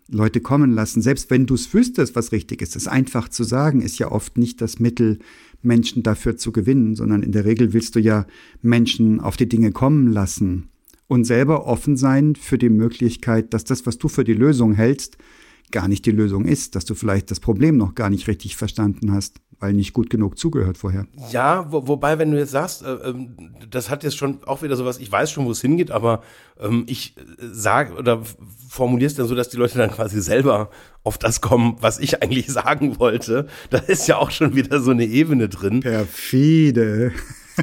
Leute 0.08 0.40
kommen 0.40 0.72
lassen. 0.72 1.02
Selbst 1.02 1.30
wenn 1.30 1.46
du 1.46 1.54
es 1.54 1.72
wüsstest, 1.72 2.14
was 2.14 2.32
richtig 2.32 2.62
ist, 2.62 2.76
es 2.76 2.88
einfach 2.88 3.28
zu 3.28 3.44
sagen, 3.44 3.80
ist 3.80 3.98
ja 3.98 4.10
oft 4.10 4.36
nicht 4.36 4.60
das 4.60 4.78
Mittel, 4.78 5.18
Menschen 5.62 6.02
dafür 6.02 6.36
zu 6.36 6.52
gewinnen, 6.52 6.94
sondern 6.94 7.22
in 7.22 7.32
der 7.32 7.44
Regel 7.44 7.72
willst 7.72 7.96
du 7.96 8.00
ja 8.00 8.26
Menschen 8.60 9.20
auf 9.20 9.36
die 9.36 9.48
Dinge 9.48 9.72
kommen 9.72 10.12
lassen 10.12 10.68
und 11.08 11.24
selber 11.24 11.66
offen 11.66 11.96
sein 11.96 12.36
für 12.36 12.58
die 12.58 12.68
Möglichkeit, 12.68 13.54
dass 13.54 13.64
das, 13.64 13.86
was 13.86 13.98
du 13.98 14.08
für 14.08 14.24
die 14.24 14.34
Lösung 14.34 14.74
hältst, 14.74 15.16
gar 15.74 15.88
nicht 15.88 16.06
die 16.06 16.12
Lösung 16.12 16.44
ist, 16.44 16.76
dass 16.76 16.84
du 16.84 16.94
vielleicht 16.94 17.32
das 17.32 17.40
Problem 17.40 17.76
noch 17.76 17.96
gar 17.96 18.08
nicht 18.08 18.28
richtig 18.28 18.56
verstanden 18.56 19.12
hast, 19.12 19.40
weil 19.58 19.72
nicht 19.72 19.92
gut 19.92 20.08
genug 20.08 20.38
zugehört 20.38 20.78
vorher. 20.78 21.06
Ja, 21.32 21.66
wo, 21.68 21.88
wobei, 21.88 22.16
wenn 22.16 22.30
du 22.30 22.38
jetzt 22.38 22.52
sagst, 22.52 22.82
äh, 22.82 22.92
ähm, 22.92 23.34
das 23.70 23.90
hat 23.90 24.04
jetzt 24.04 24.16
schon 24.16 24.44
auch 24.44 24.62
wieder 24.62 24.76
sowas, 24.76 24.98
ich 24.98 25.10
weiß 25.10 25.32
schon, 25.32 25.46
wo 25.46 25.50
es 25.50 25.60
hingeht, 25.60 25.90
aber 25.90 26.22
ähm, 26.60 26.84
ich 26.86 27.16
äh, 27.16 27.22
sage 27.40 27.94
oder 27.94 28.22
formuliere 28.68 29.08
es 29.08 29.16
dann 29.16 29.26
so, 29.26 29.34
dass 29.34 29.48
die 29.48 29.56
Leute 29.56 29.76
dann 29.76 29.90
quasi 29.90 30.22
selber 30.22 30.70
auf 31.02 31.18
das 31.18 31.40
kommen, 31.40 31.76
was 31.80 31.98
ich 31.98 32.22
eigentlich 32.22 32.46
sagen 32.52 33.00
wollte. 33.00 33.48
Da 33.70 33.78
ist 33.78 34.06
ja 34.06 34.18
auch 34.18 34.30
schon 34.30 34.54
wieder 34.54 34.80
so 34.80 34.92
eine 34.92 35.04
Ebene 35.04 35.48
drin. 35.48 35.80
Perfide. 35.80 37.12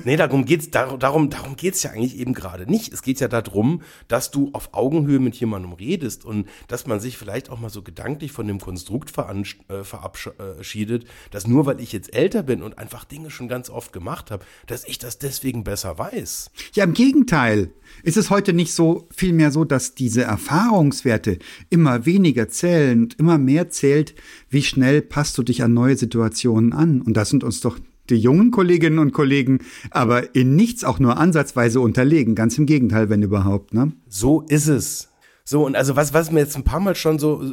Nee, 0.03 0.15
darum 0.15 0.45
geht's, 0.45 0.69
darum, 0.71 0.99
darum, 0.99 1.55
geht's 1.55 1.83
ja 1.83 1.91
eigentlich 1.91 2.17
eben 2.17 2.33
gerade 2.33 2.69
nicht. 2.69 2.93
Es 2.93 3.01
geht 3.01 3.19
ja 3.19 3.27
darum, 3.27 3.81
dass 4.07 4.31
du 4.31 4.49
auf 4.53 4.73
Augenhöhe 4.73 5.19
mit 5.19 5.35
jemandem 5.35 5.73
redest 5.73 6.25
und 6.25 6.47
dass 6.67 6.87
man 6.87 6.99
sich 6.99 7.17
vielleicht 7.17 7.49
auch 7.49 7.59
mal 7.59 7.69
so 7.69 7.81
gedanklich 7.81 8.31
von 8.31 8.47
dem 8.47 8.59
Konstrukt 8.59 9.11
äh, 9.17 9.83
verabschiedet, 9.83 11.05
dass 11.31 11.47
nur 11.47 11.65
weil 11.65 11.79
ich 11.79 11.91
jetzt 11.91 12.13
älter 12.13 12.43
bin 12.43 12.61
und 12.61 12.77
einfach 12.77 13.05
Dinge 13.05 13.29
schon 13.29 13.47
ganz 13.47 13.69
oft 13.69 13.93
gemacht 13.93 14.31
habe, 14.31 14.45
dass 14.67 14.87
ich 14.87 14.97
das 14.99 15.17
deswegen 15.17 15.63
besser 15.63 15.97
weiß. 15.97 16.51
Ja, 16.73 16.83
im 16.83 16.93
Gegenteil. 16.93 17.71
Ist 18.03 18.17
es 18.17 18.29
heute 18.29 18.53
nicht 18.53 18.73
so, 18.73 19.07
vielmehr 19.13 19.51
so, 19.51 19.65
dass 19.65 19.95
diese 19.95 20.23
Erfahrungswerte 20.23 21.39
immer 21.69 22.05
weniger 22.05 22.47
zählen 22.47 23.03
und 23.03 23.19
immer 23.19 23.37
mehr 23.37 23.69
zählt, 23.69 24.15
wie 24.49 24.63
schnell 24.63 25.01
passt 25.01 25.37
du 25.37 25.43
dich 25.43 25.61
an 25.63 25.73
neue 25.73 25.97
Situationen 25.97 26.73
an? 26.73 27.01
Und 27.01 27.17
das 27.17 27.29
sind 27.29 27.43
uns 27.43 27.59
doch 27.59 27.77
die 28.11 28.17
jungen 28.17 28.51
Kolleginnen 28.51 28.99
und 28.99 29.13
Kollegen 29.13 29.59
aber 29.89 30.35
in 30.35 30.55
nichts 30.55 30.83
auch 30.83 30.99
nur 30.99 31.17
ansatzweise 31.17 31.79
unterlegen. 31.79 32.35
Ganz 32.35 32.57
im 32.57 32.65
Gegenteil, 32.65 33.09
wenn 33.09 33.21
überhaupt. 33.23 33.73
Ne? 33.73 33.93
So 34.07 34.41
ist 34.41 34.67
es. 34.67 35.11
So, 35.43 35.65
und 35.65 35.75
also 35.75 35.95
was, 35.95 36.13
was 36.13 36.31
mir 36.31 36.39
jetzt 36.39 36.55
ein 36.55 36.63
paar 36.63 36.79
Mal 36.79 36.95
schon 36.95 37.19
so, 37.19 37.43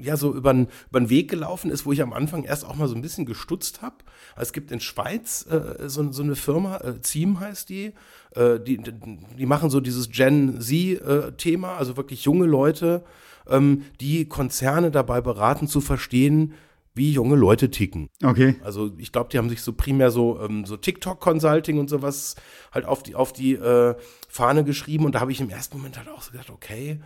ja, 0.00 0.16
so 0.16 0.34
über 0.34 0.52
den 0.52 0.68
Weg 0.92 1.30
gelaufen 1.30 1.70
ist, 1.70 1.86
wo 1.86 1.92
ich 1.92 2.02
am 2.02 2.12
Anfang 2.12 2.44
erst 2.44 2.66
auch 2.66 2.74
mal 2.74 2.88
so 2.88 2.94
ein 2.94 3.02
bisschen 3.02 3.26
gestutzt 3.26 3.80
habe. 3.80 3.96
Es 4.36 4.52
gibt 4.52 4.70
in 4.72 4.80
Schweiz 4.80 5.46
äh, 5.48 5.88
so, 5.88 6.10
so 6.12 6.22
eine 6.22 6.36
Firma, 6.36 6.78
äh, 6.78 7.00
Ziem 7.00 7.40
heißt 7.40 7.68
die, 7.68 7.92
äh, 8.34 8.58
die, 8.60 8.78
die 8.78 9.46
machen 9.46 9.70
so 9.70 9.80
dieses 9.80 10.10
Gen 10.10 10.60
Z-Thema, 10.60 11.68
äh, 11.74 11.78
also 11.78 11.96
wirklich 11.96 12.24
junge 12.24 12.46
Leute, 12.46 13.04
ähm, 13.48 13.84
die 14.00 14.28
Konzerne 14.28 14.90
dabei 14.90 15.20
beraten 15.20 15.68
zu 15.68 15.80
verstehen, 15.80 16.54
wie 16.96 17.12
junge 17.12 17.36
Leute 17.36 17.70
ticken. 17.70 18.08
Okay. 18.24 18.56
Also 18.64 18.90
ich 18.96 19.12
glaube, 19.12 19.28
die 19.30 19.38
haben 19.38 19.50
sich 19.50 19.60
so 19.60 19.74
primär 19.74 20.10
so, 20.10 20.40
ähm, 20.40 20.64
so 20.64 20.76
TikTok-Consulting 20.76 21.78
und 21.78 21.90
sowas 21.90 22.36
halt 22.72 22.86
auf 22.86 23.02
die, 23.02 23.14
auf 23.14 23.32
die 23.32 23.52
äh, 23.52 23.94
Fahne 24.28 24.64
geschrieben. 24.64 25.04
Und 25.04 25.14
da 25.14 25.20
habe 25.20 25.30
ich 25.30 25.40
im 25.40 25.50
ersten 25.50 25.76
Moment 25.76 25.98
halt 25.98 26.08
auch 26.08 26.22
so 26.22 26.32
gedacht, 26.32 26.50
okay, 26.50 27.00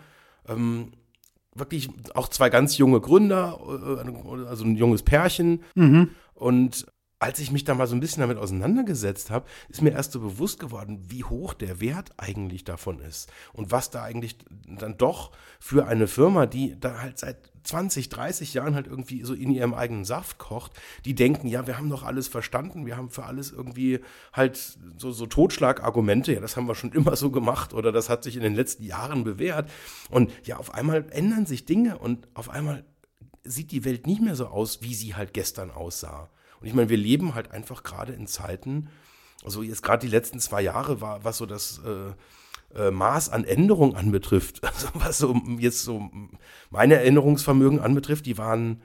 ähm, 0.48 0.92
wirklich 1.54 1.90
auch 2.14 2.28
zwei 2.28 2.50
ganz 2.50 2.78
junge 2.78 3.00
Gründer, 3.00 3.58
äh, 3.68 4.46
also 4.46 4.64
ein 4.64 4.76
junges 4.76 5.02
Pärchen. 5.02 5.64
Mhm. 5.74 6.10
Und 6.34 6.86
als 7.20 7.38
ich 7.38 7.52
mich 7.52 7.64
da 7.64 7.74
mal 7.74 7.86
so 7.86 7.94
ein 7.94 8.00
bisschen 8.00 8.22
damit 8.22 8.38
auseinandergesetzt 8.38 9.30
habe, 9.30 9.46
ist 9.68 9.82
mir 9.82 9.90
erst 9.90 10.12
so 10.12 10.20
bewusst 10.20 10.58
geworden, 10.58 11.04
wie 11.08 11.22
hoch 11.22 11.52
der 11.52 11.78
Wert 11.78 12.12
eigentlich 12.16 12.64
davon 12.64 12.98
ist 12.98 13.30
und 13.52 13.70
was 13.70 13.90
da 13.90 14.02
eigentlich 14.02 14.38
dann 14.66 14.96
doch 14.96 15.30
für 15.60 15.86
eine 15.86 16.08
Firma, 16.08 16.46
die 16.46 16.80
da 16.80 17.02
halt 17.02 17.18
seit 17.18 17.52
20, 17.64 18.08
30 18.08 18.54
Jahren 18.54 18.74
halt 18.74 18.86
irgendwie 18.86 19.22
so 19.22 19.34
in 19.34 19.50
ihrem 19.50 19.74
eigenen 19.74 20.06
Saft 20.06 20.38
kocht, 20.38 20.72
die 21.04 21.14
denken, 21.14 21.46
ja, 21.46 21.66
wir 21.66 21.76
haben 21.76 21.90
doch 21.90 22.04
alles 22.04 22.26
verstanden, 22.26 22.86
wir 22.86 22.96
haben 22.96 23.10
für 23.10 23.24
alles 23.24 23.52
irgendwie 23.52 24.00
halt 24.32 24.78
so, 24.96 25.12
so 25.12 25.26
Totschlagargumente, 25.26 26.32
ja, 26.32 26.40
das 26.40 26.56
haben 26.56 26.66
wir 26.66 26.74
schon 26.74 26.92
immer 26.92 27.16
so 27.16 27.30
gemacht 27.30 27.74
oder 27.74 27.92
das 27.92 28.08
hat 28.08 28.24
sich 28.24 28.36
in 28.36 28.42
den 28.42 28.54
letzten 28.54 28.84
Jahren 28.84 29.24
bewährt. 29.24 29.70
Und 30.08 30.32
ja, 30.46 30.56
auf 30.56 30.72
einmal 30.72 31.04
ändern 31.10 31.44
sich 31.44 31.66
Dinge 31.66 31.98
und 31.98 32.28
auf 32.32 32.48
einmal 32.48 32.82
sieht 33.44 33.72
die 33.72 33.84
Welt 33.84 34.06
nicht 34.06 34.22
mehr 34.22 34.36
so 34.36 34.46
aus, 34.46 34.80
wie 34.80 34.94
sie 34.94 35.14
halt 35.14 35.34
gestern 35.34 35.70
aussah. 35.70 36.30
Und 36.60 36.66
ich 36.66 36.74
meine, 36.74 36.88
wir 36.88 36.96
leben 36.96 37.34
halt 37.34 37.50
einfach 37.50 37.82
gerade 37.82 38.12
in 38.12 38.26
Zeiten, 38.26 38.90
also 39.44 39.62
jetzt 39.62 39.82
gerade 39.82 40.06
die 40.06 40.12
letzten 40.12 40.40
zwei 40.40 40.62
Jahre 40.62 41.00
war, 41.00 41.24
was 41.24 41.38
so 41.38 41.46
das 41.46 41.80
äh, 41.84 42.78
äh, 42.78 42.90
Maß 42.90 43.30
an 43.30 43.44
Änderung 43.44 43.96
anbetrifft, 43.96 44.62
also 44.64 44.88
was 44.94 45.18
so 45.18 45.34
jetzt 45.58 45.82
so 45.82 46.10
meine 46.70 46.96
Erinnerungsvermögen 46.96 47.80
anbetrifft, 47.80 48.26
die 48.26 48.38
waren 48.38 48.82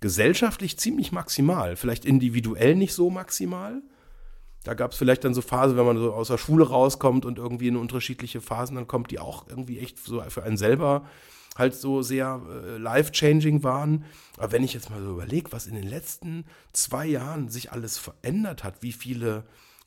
gesellschaftlich 0.00 0.78
ziemlich 0.78 1.12
maximal, 1.12 1.76
vielleicht 1.76 2.04
individuell 2.04 2.74
nicht 2.74 2.92
so 2.92 3.10
maximal. 3.10 3.82
Da 4.62 4.74
gab 4.74 4.92
es 4.92 4.98
vielleicht 4.98 5.24
dann 5.24 5.32
so 5.32 5.42
Phasen, 5.42 5.76
wenn 5.76 5.86
man 5.86 5.96
so 5.96 6.12
aus 6.12 6.28
der 6.28 6.38
Schule 6.38 6.68
rauskommt 6.68 7.24
und 7.24 7.38
irgendwie 7.38 7.68
in 7.68 7.76
unterschiedliche 7.76 8.40
Phasen 8.40 8.74
dann 8.76 8.88
kommt, 8.88 9.10
die 9.10 9.20
auch 9.20 9.48
irgendwie 9.48 9.78
echt 9.78 9.98
so 9.98 10.20
für 10.28 10.42
einen 10.42 10.56
selber 10.56 11.08
halt 11.56 11.74
so 11.74 12.02
sehr 12.02 12.40
äh, 12.48 12.76
life-changing 12.78 13.62
waren. 13.62 14.04
Aber 14.36 14.52
wenn 14.52 14.64
ich 14.64 14.74
jetzt 14.74 14.90
mal 14.90 15.02
so 15.02 15.12
überlege, 15.12 15.52
was 15.52 15.66
in 15.66 15.74
den 15.74 15.88
letzten 15.88 16.44
zwei 16.72 17.06
Jahren 17.06 17.48
sich 17.48 17.72
alles 17.72 17.98
verändert 17.98 18.64
hat, 18.64 18.82
wie 18.82 18.92
viele 18.92 19.44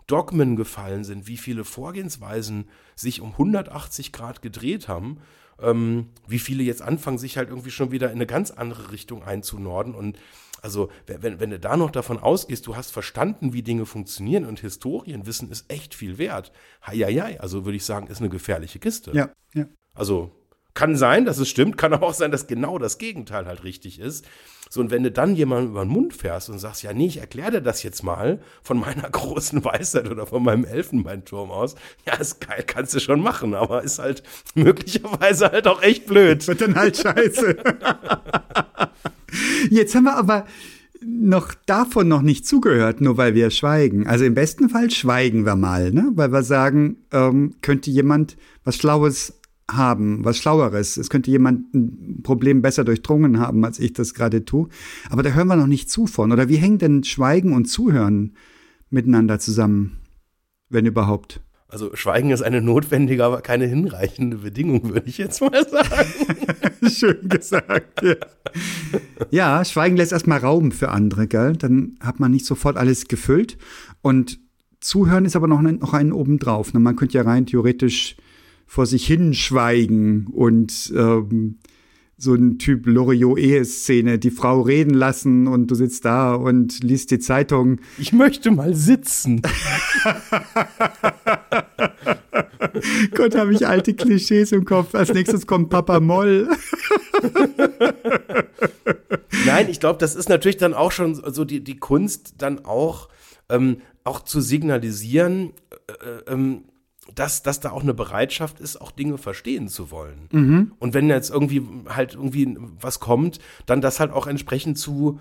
Dogmen 0.07 0.55
gefallen 0.55 1.03
sind, 1.03 1.27
wie 1.27 1.37
viele 1.37 1.63
Vorgehensweisen 1.63 2.67
sich 2.95 3.21
um 3.21 3.31
180 3.33 4.11
Grad 4.11 4.41
gedreht 4.41 4.87
haben, 4.87 5.19
ähm, 5.61 6.07
wie 6.27 6.39
viele 6.39 6.63
jetzt 6.63 6.81
anfangen, 6.81 7.17
sich 7.17 7.37
halt 7.37 7.49
irgendwie 7.49 7.71
schon 7.71 7.91
wieder 7.91 8.07
in 8.07 8.15
eine 8.15 8.25
ganz 8.25 8.51
andere 8.51 8.91
Richtung 8.91 9.23
einzunorden. 9.23 9.93
Und 9.93 10.17
also, 10.61 10.89
wenn, 11.05 11.39
wenn 11.39 11.51
du 11.51 11.59
da 11.59 11.77
noch 11.77 11.91
davon 11.91 12.17
ausgehst, 12.17 12.67
du 12.67 12.75
hast 12.75 12.91
verstanden, 12.91 13.53
wie 13.53 13.61
Dinge 13.61 13.85
funktionieren 13.85 14.45
und 14.45 14.59
Historienwissen 14.59 15.49
ist 15.51 15.71
echt 15.71 15.93
viel 15.93 16.17
wert. 16.17 16.51
Heieiei, 16.85 17.39
also 17.39 17.65
würde 17.65 17.77
ich 17.77 17.85
sagen, 17.85 18.07
ist 18.07 18.19
eine 18.19 18.29
gefährliche 18.29 18.79
Kiste. 18.79 19.11
Ja, 19.13 19.31
ja. 19.53 19.65
Also, 19.93 20.31
kann 20.79 20.95
sein, 20.95 21.25
dass 21.25 21.39
es 21.39 21.49
stimmt, 21.49 21.77
kann 21.77 21.91
aber 21.91 22.07
auch 22.07 22.13
sein, 22.13 22.31
dass 22.31 22.47
genau 22.47 22.77
das 22.77 22.99
Gegenteil 22.99 23.47
halt 23.47 23.65
richtig 23.65 23.99
ist. 23.99 24.25
So, 24.69 24.79
und 24.79 24.91
wenn 24.91 25.03
du 25.03 25.11
dann 25.11 25.35
jemandem 25.35 25.71
über 25.71 25.83
den 25.83 25.91
Mund 25.91 26.13
fährst 26.13 26.49
und 26.49 26.57
sagst, 26.57 26.83
ja, 26.83 26.93
nee, 26.93 27.07
ich 27.07 27.17
erkläre 27.17 27.51
dir 27.51 27.61
das 27.61 27.83
jetzt 27.83 28.01
mal 28.01 28.39
von 28.63 28.79
meiner 28.79 29.01
großen 29.11 29.65
Weisheit 29.65 30.09
oder 30.09 30.25
von 30.25 30.41
meinem 30.41 30.63
Elfenbeinturm 30.63 31.51
aus, 31.51 31.75
ja, 32.05 32.15
ist 32.15 32.39
geil, 32.39 32.63
kannst 32.65 32.95
du 32.95 33.01
schon 33.01 33.19
machen, 33.19 33.55
aber 33.55 33.83
ist 33.83 33.99
halt 33.99 34.23
möglicherweise 34.55 35.51
halt 35.51 35.67
auch 35.67 35.81
echt 35.81 36.05
blöd. 36.05 36.47
Wird 36.47 36.61
dann 36.61 36.75
halt 36.75 36.95
scheiße. 36.95 37.57
jetzt 39.69 39.95
haben 39.95 40.05
wir 40.05 40.15
aber 40.15 40.45
noch 41.01 41.53
davon 41.65 42.07
noch 42.07 42.21
nicht 42.21 42.47
zugehört, 42.47 43.01
nur 43.01 43.17
weil 43.17 43.35
wir 43.35 43.51
schweigen. 43.51 44.07
Also 44.07 44.23
im 44.23 44.33
besten 44.33 44.69
Fall 44.69 44.89
schweigen 44.91 45.45
wir 45.45 45.57
mal, 45.57 45.91
ne? 45.91 46.11
weil 46.13 46.31
wir 46.31 46.43
sagen, 46.43 47.03
ähm, 47.11 47.55
könnte 47.61 47.91
jemand 47.91 48.37
was 48.63 48.77
Schlaues 48.77 49.38
haben, 49.75 50.23
was 50.25 50.37
Schlaueres. 50.37 50.97
Es 50.97 51.09
könnte 51.09 51.31
jemand 51.31 51.73
ein 51.73 52.21
Problem 52.23 52.61
besser 52.61 52.83
durchdrungen 52.83 53.39
haben, 53.39 53.63
als 53.65 53.79
ich 53.79 53.93
das 53.93 54.13
gerade 54.13 54.45
tue. 54.45 54.69
Aber 55.09 55.23
da 55.23 55.31
hören 55.31 55.47
wir 55.47 55.55
noch 55.55 55.67
nicht 55.67 55.89
zu 55.89 56.07
von. 56.07 56.31
Oder 56.31 56.49
wie 56.49 56.57
hängt 56.57 56.81
denn 56.81 57.03
Schweigen 57.03 57.53
und 57.53 57.65
Zuhören 57.65 58.33
miteinander 58.89 59.39
zusammen, 59.39 59.97
wenn 60.69 60.85
überhaupt? 60.85 61.41
Also 61.71 61.95
Schweigen 61.95 62.31
ist 62.31 62.41
eine 62.41 62.61
notwendige, 62.61 63.23
aber 63.23 63.41
keine 63.41 63.67
hinreichende 63.67 64.37
Bedingung, 64.37 64.89
würde 64.91 65.07
ich 65.07 65.19
jetzt 65.19 65.39
mal 65.39 65.67
sagen. 65.69 66.09
Schön 66.89 67.29
gesagt. 67.29 68.01
Ja. 68.01 68.15
ja, 69.29 69.65
Schweigen 69.65 69.95
lässt 69.95 70.11
erstmal 70.11 70.39
Raum 70.39 70.71
für 70.71 70.89
andere, 70.89 71.27
gell? 71.27 71.53
Dann 71.53 71.95
hat 71.99 72.19
man 72.19 72.31
nicht 72.31 72.47
sofort 72.47 72.75
alles 72.75 73.07
gefüllt. 73.07 73.59
Und 74.01 74.39
Zuhören 74.79 75.25
ist 75.25 75.35
aber 75.35 75.47
noch, 75.47 75.59
ein, 75.59 75.75
noch 75.75 75.93
einen 75.93 76.11
obendrauf. 76.11 76.73
Man 76.73 76.95
könnte 76.95 77.19
ja 77.19 77.23
rein 77.23 77.45
theoretisch 77.45 78.15
vor 78.69 78.85
sich 78.85 79.07
hinschweigen 79.07 80.27
und 80.27 80.93
ähm, 80.95 81.57
so 82.17 82.35
ein 82.35 82.59
Typ 82.59 82.85
Loriot-Ehe-Szene, 82.85 84.19
die 84.19 84.29
Frau 84.29 84.61
reden 84.61 84.93
lassen 84.93 85.47
und 85.47 85.71
du 85.71 85.75
sitzt 85.75 86.05
da 86.05 86.35
und 86.35 86.83
liest 86.83 87.09
die 87.09 87.17
Zeitung. 87.17 87.81
Ich 87.97 88.13
möchte 88.13 88.51
mal 88.51 88.75
sitzen. 88.75 89.41
Gott, 93.15 93.33
habe 93.35 93.55
ich 93.55 93.65
alte 93.65 93.95
Klischees 93.95 94.51
im 94.51 94.65
Kopf. 94.65 94.93
Als 94.93 95.15
nächstes 95.15 95.47
kommt 95.47 95.71
Papa 95.71 95.99
Moll. 95.99 96.47
Nein, 99.47 99.67
ich 99.67 99.79
glaube, 99.79 99.97
das 99.97 100.13
ist 100.13 100.29
natürlich 100.29 100.57
dann 100.57 100.75
auch 100.75 100.91
schon 100.91 101.15
so 101.15 101.43
die, 101.43 101.63
die 101.63 101.77
Kunst, 101.77 102.35
dann 102.37 102.65
auch, 102.65 103.09
ähm, 103.49 103.77
auch 104.03 104.19
zu 104.19 104.41
signalisieren, 104.41 105.53
äh, 105.87 106.31
ähm, 106.31 106.65
dass, 107.19 107.43
dass 107.43 107.59
da 107.59 107.71
auch 107.71 107.83
eine 107.83 107.93
Bereitschaft 107.93 108.61
ist, 108.61 108.79
auch 108.79 108.91
Dinge 108.91 109.17
verstehen 109.17 109.67
zu 109.67 109.91
wollen. 109.91 110.29
Mhm. 110.31 110.71
Und 110.79 110.93
wenn 110.93 111.09
jetzt 111.09 111.29
irgendwie 111.29 111.61
halt 111.89 112.13
irgendwie 112.13 112.57
was 112.79 113.01
kommt, 113.01 113.39
dann 113.65 113.81
das 113.81 113.99
halt 113.99 114.11
auch 114.13 114.25
entsprechend 114.25 114.79
zu 114.79 115.19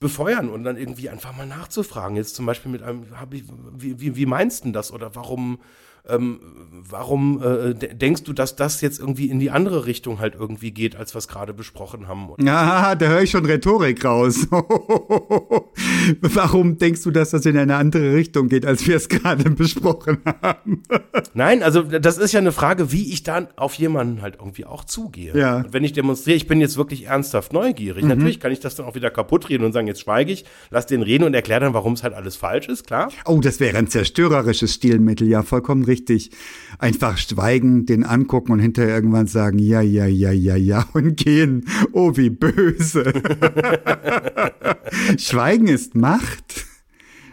befeuern 0.00 0.48
und 0.48 0.64
dann 0.64 0.76
irgendwie 0.76 1.08
einfach 1.08 1.36
mal 1.36 1.46
nachzufragen. 1.46 2.16
Jetzt 2.16 2.34
zum 2.34 2.44
Beispiel 2.44 2.72
mit 2.72 2.82
einem, 2.82 3.06
hab 3.18 3.32
ich, 3.34 3.44
wie, 3.76 4.00
wie, 4.00 4.16
wie 4.16 4.26
meinst 4.26 4.64
du 4.64 4.72
das 4.72 4.92
oder 4.92 5.14
warum 5.14 5.60
ähm, 6.08 6.40
warum 6.88 7.42
äh, 7.42 7.74
denkst 7.74 8.24
du, 8.24 8.32
dass 8.32 8.56
das 8.56 8.80
jetzt 8.80 8.98
irgendwie 9.00 9.28
in 9.28 9.38
die 9.38 9.50
andere 9.50 9.86
Richtung 9.86 10.18
halt 10.20 10.34
irgendwie 10.34 10.70
geht, 10.70 10.96
als 10.96 11.14
wir 11.14 11.18
es 11.18 11.28
gerade 11.28 11.52
besprochen 11.54 12.08
haben? 12.08 12.28
Ah, 12.48 12.94
da 12.94 13.06
höre 13.06 13.22
ich 13.22 13.30
schon 13.30 13.44
Rhetorik 13.44 14.04
raus. 14.04 14.46
warum 16.20 16.78
denkst 16.78 17.02
du, 17.02 17.10
dass 17.10 17.30
das 17.30 17.46
in 17.46 17.56
eine 17.56 17.76
andere 17.76 18.14
Richtung 18.14 18.48
geht, 18.48 18.64
als 18.66 18.86
wir 18.86 18.96
es 18.96 19.08
gerade 19.08 19.50
besprochen 19.50 20.18
haben? 20.42 20.82
Nein, 21.34 21.62
also 21.62 21.82
das 21.82 22.18
ist 22.18 22.32
ja 22.32 22.40
eine 22.40 22.52
Frage, 22.52 22.92
wie 22.92 23.12
ich 23.12 23.22
dann 23.22 23.48
auf 23.56 23.74
jemanden 23.74 24.22
halt 24.22 24.36
irgendwie 24.38 24.64
auch 24.64 24.84
zugehe. 24.84 25.36
Ja. 25.36 25.58
Und 25.58 25.72
wenn 25.72 25.84
ich 25.84 25.92
demonstriere, 25.92 26.36
ich 26.36 26.46
bin 26.46 26.60
jetzt 26.60 26.76
wirklich 26.76 27.06
ernsthaft 27.06 27.52
neugierig, 27.52 28.02
Mhm. 28.04 28.08
natürlich 28.10 28.40
kann 28.40 28.52
ich 28.52 28.60
das 28.60 28.74
dann 28.76 28.86
auch 28.86 28.94
wieder 28.94 29.10
kaputt 29.10 29.48
reden 29.48 29.64
und 29.64 29.72
sagen, 29.72 29.86
jetzt 29.86 30.00
schweige 30.00 30.32
ich, 30.32 30.44
lass 30.70 30.86
den 30.86 31.02
reden 31.02 31.24
und 31.24 31.34
erkläre 31.34 31.60
dann, 31.60 31.74
warum 31.74 31.92
es 31.94 32.02
halt 32.02 32.14
alles 32.14 32.36
falsch 32.36 32.68
ist, 32.68 32.86
klar. 32.86 33.10
Oh, 33.26 33.40
das 33.40 33.60
wäre 33.60 33.76
ein 33.76 33.88
zerstörerisches 33.88 34.74
Stilmittel, 34.74 35.28
ja, 35.28 35.42
vollkommen 35.42 35.84
richtig. 35.84 35.97
Einfach 36.78 37.18
schweigen, 37.18 37.86
den 37.86 38.04
angucken 38.04 38.52
und 38.52 38.60
hinterher 38.60 38.94
irgendwann 38.94 39.26
sagen, 39.26 39.58
ja, 39.58 39.80
ja, 39.80 40.06
ja, 40.06 40.32
ja, 40.32 40.56
ja 40.56 40.86
und 40.92 41.16
gehen. 41.16 41.64
Oh, 41.92 42.16
wie 42.16 42.30
böse. 42.30 43.12
Schweigen 45.18 45.68
ist 45.68 45.94
Macht. 45.94 46.66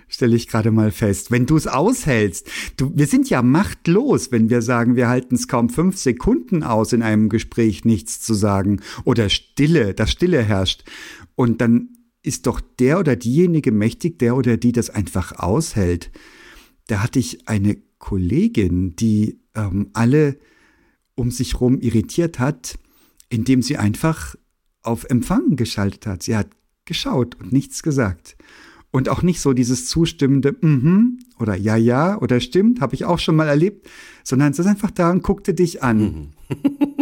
Stelle 0.07 0.35
ich 0.35 0.47
gerade 0.47 0.71
mal 0.71 0.91
fest. 0.91 1.31
Wenn 1.31 1.45
du 1.45 1.57
es 1.57 1.67
aushältst, 1.67 2.49
du, 2.77 2.91
wir 2.95 3.07
sind 3.07 3.29
ja 3.29 3.41
machtlos, 3.41 4.31
wenn 4.31 4.49
wir 4.49 4.61
sagen, 4.61 4.95
wir 4.95 5.09
halten 5.09 5.35
es 5.35 5.47
kaum 5.47 5.69
fünf 5.69 5.97
Sekunden 5.97 6.63
aus, 6.63 6.93
in 6.93 7.01
einem 7.01 7.27
Gespräch 7.27 7.85
nichts 7.85 8.21
zu 8.21 8.33
sagen 8.33 8.81
oder 9.03 9.29
Stille, 9.29 9.93
dass 9.93 10.11
Stille 10.11 10.41
herrscht. 10.41 10.83
Und 11.35 11.59
dann 11.59 11.89
ist 12.25 12.47
doch 12.47 12.59
der 12.61 12.99
oder 12.99 13.15
diejenige 13.15 13.71
mächtig, 13.71 14.19
der 14.19 14.35
oder 14.35 14.57
die 14.57 14.71
das 14.71 14.89
einfach 14.89 15.33
aushält. 15.33 16.11
Da 16.87 17.03
hatte 17.03 17.19
ich 17.19 17.47
eine 17.47 17.77
Kollegin, 17.97 18.95
die 18.95 19.39
ähm, 19.55 19.89
alle 19.93 20.37
um 21.15 21.31
sich 21.31 21.59
rum 21.59 21.79
irritiert 21.79 22.39
hat, 22.39 22.77
indem 23.29 23.61
sie 23.61 23.77
einfach 23.77 24.35
auf 24.81 25.05
Empfang 25.05 25.55
geschaltet 25.55 26.05
hat. 26.05 26.23
Sie 26.23 26.35
hat 26.35 26.49
geschaut 26.85 27.35
und 27.35 27.51
nichts 27.51 27.83
gesagt. 27.83 28.37
Und 28.91 29.09
auch 29.09 29.23
nicht 29.23 29.41
so 29.41 29.53
dieses 29.53 29.87
zustimmende 29.87 30.55
mhm 30.61 31.19
oder 31.39 31.55
ja, 31.55 31.75
ja 31.75 32.17
oder 32.21 32.39
stimmt, 32.39 32.79
habe 32.79 32.95
ich 32.95 33.03
auch 33.05 33.19
schon 33.19 33.35
mal 33.35 33.47
erlebt, 33.47 33.89
sondern 34.23 34.53
sie 34.53 34.61
ist 34.61 34.67
einfach 34.67 34.91
da 34.91 35.11
und 35.11 35.23
guckte 35.23 35.53
dich 35.53 35.83
an. 35.83 36.33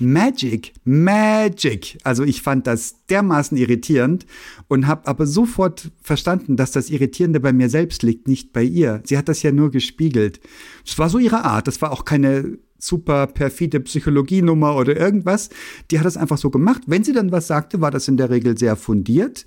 Magic, 0.00 0.72
Magic. 0.84 1.98
Also 2.04 2.24
ich 2.24 2.42
fand 2.42 2.66
das 2.66 3.06
dermaßen 3.06 3.56
irritierend 3.56 4.26
und 4.66 4.86
habe 4.86 5.06
aber 5.06 5.26
sofort 5.26 5.90
verstanden, 6.02 6.56
dass 6.56 6.72
das 6.72 6.90
Irritierende 6.90 7.38
bei 7.38 7.52
mir 7.52 7.68
selbst 7.68 8.02
liegt, 8.02 8.26
nicht 8.26 8.52
bei 8.52 8.62
ihr. 8.62 9.02
Sie 9.04 9.18
hat 9.18 9.28
das 9.28 9.42
ja 9.42 9.52
nur 9.52 9.70
gespiegelt. 9.70 10.40
Es 10.86 10.98
war 10.98 11.10
so 11.10 11.18
ihre 11.18 11.44
Art. 11.44 11.68
Das 11.68 11.82
war 11.82 11.92
auch 11.92 12.04
keine 12.04 12.58
super 12.78 13.26
perfide 13.26 13.80
Psychologienummer 13.80 14.74
oder 14.74 14.96
irgendwas. 14.96 15.50
Die 15.90 15.98
hat 15.98 16.06
das 16.06 16.16
einfach 16.16 16.38
so 16.38 16.50
gemacht. 16.50 16.82
Wenn 16.86 17.04
sie 17.04 17.12
dann 17.12 17.30
was 17.30 17.46
sagte, 17.46 17.80
war 17.80 17.90
das 17.90 18.08
in 18.08 18.16
der 18.16 18.30
Regel 18.30 18.56
sehr 18.56 18.76
fundiert. 18.76 19.44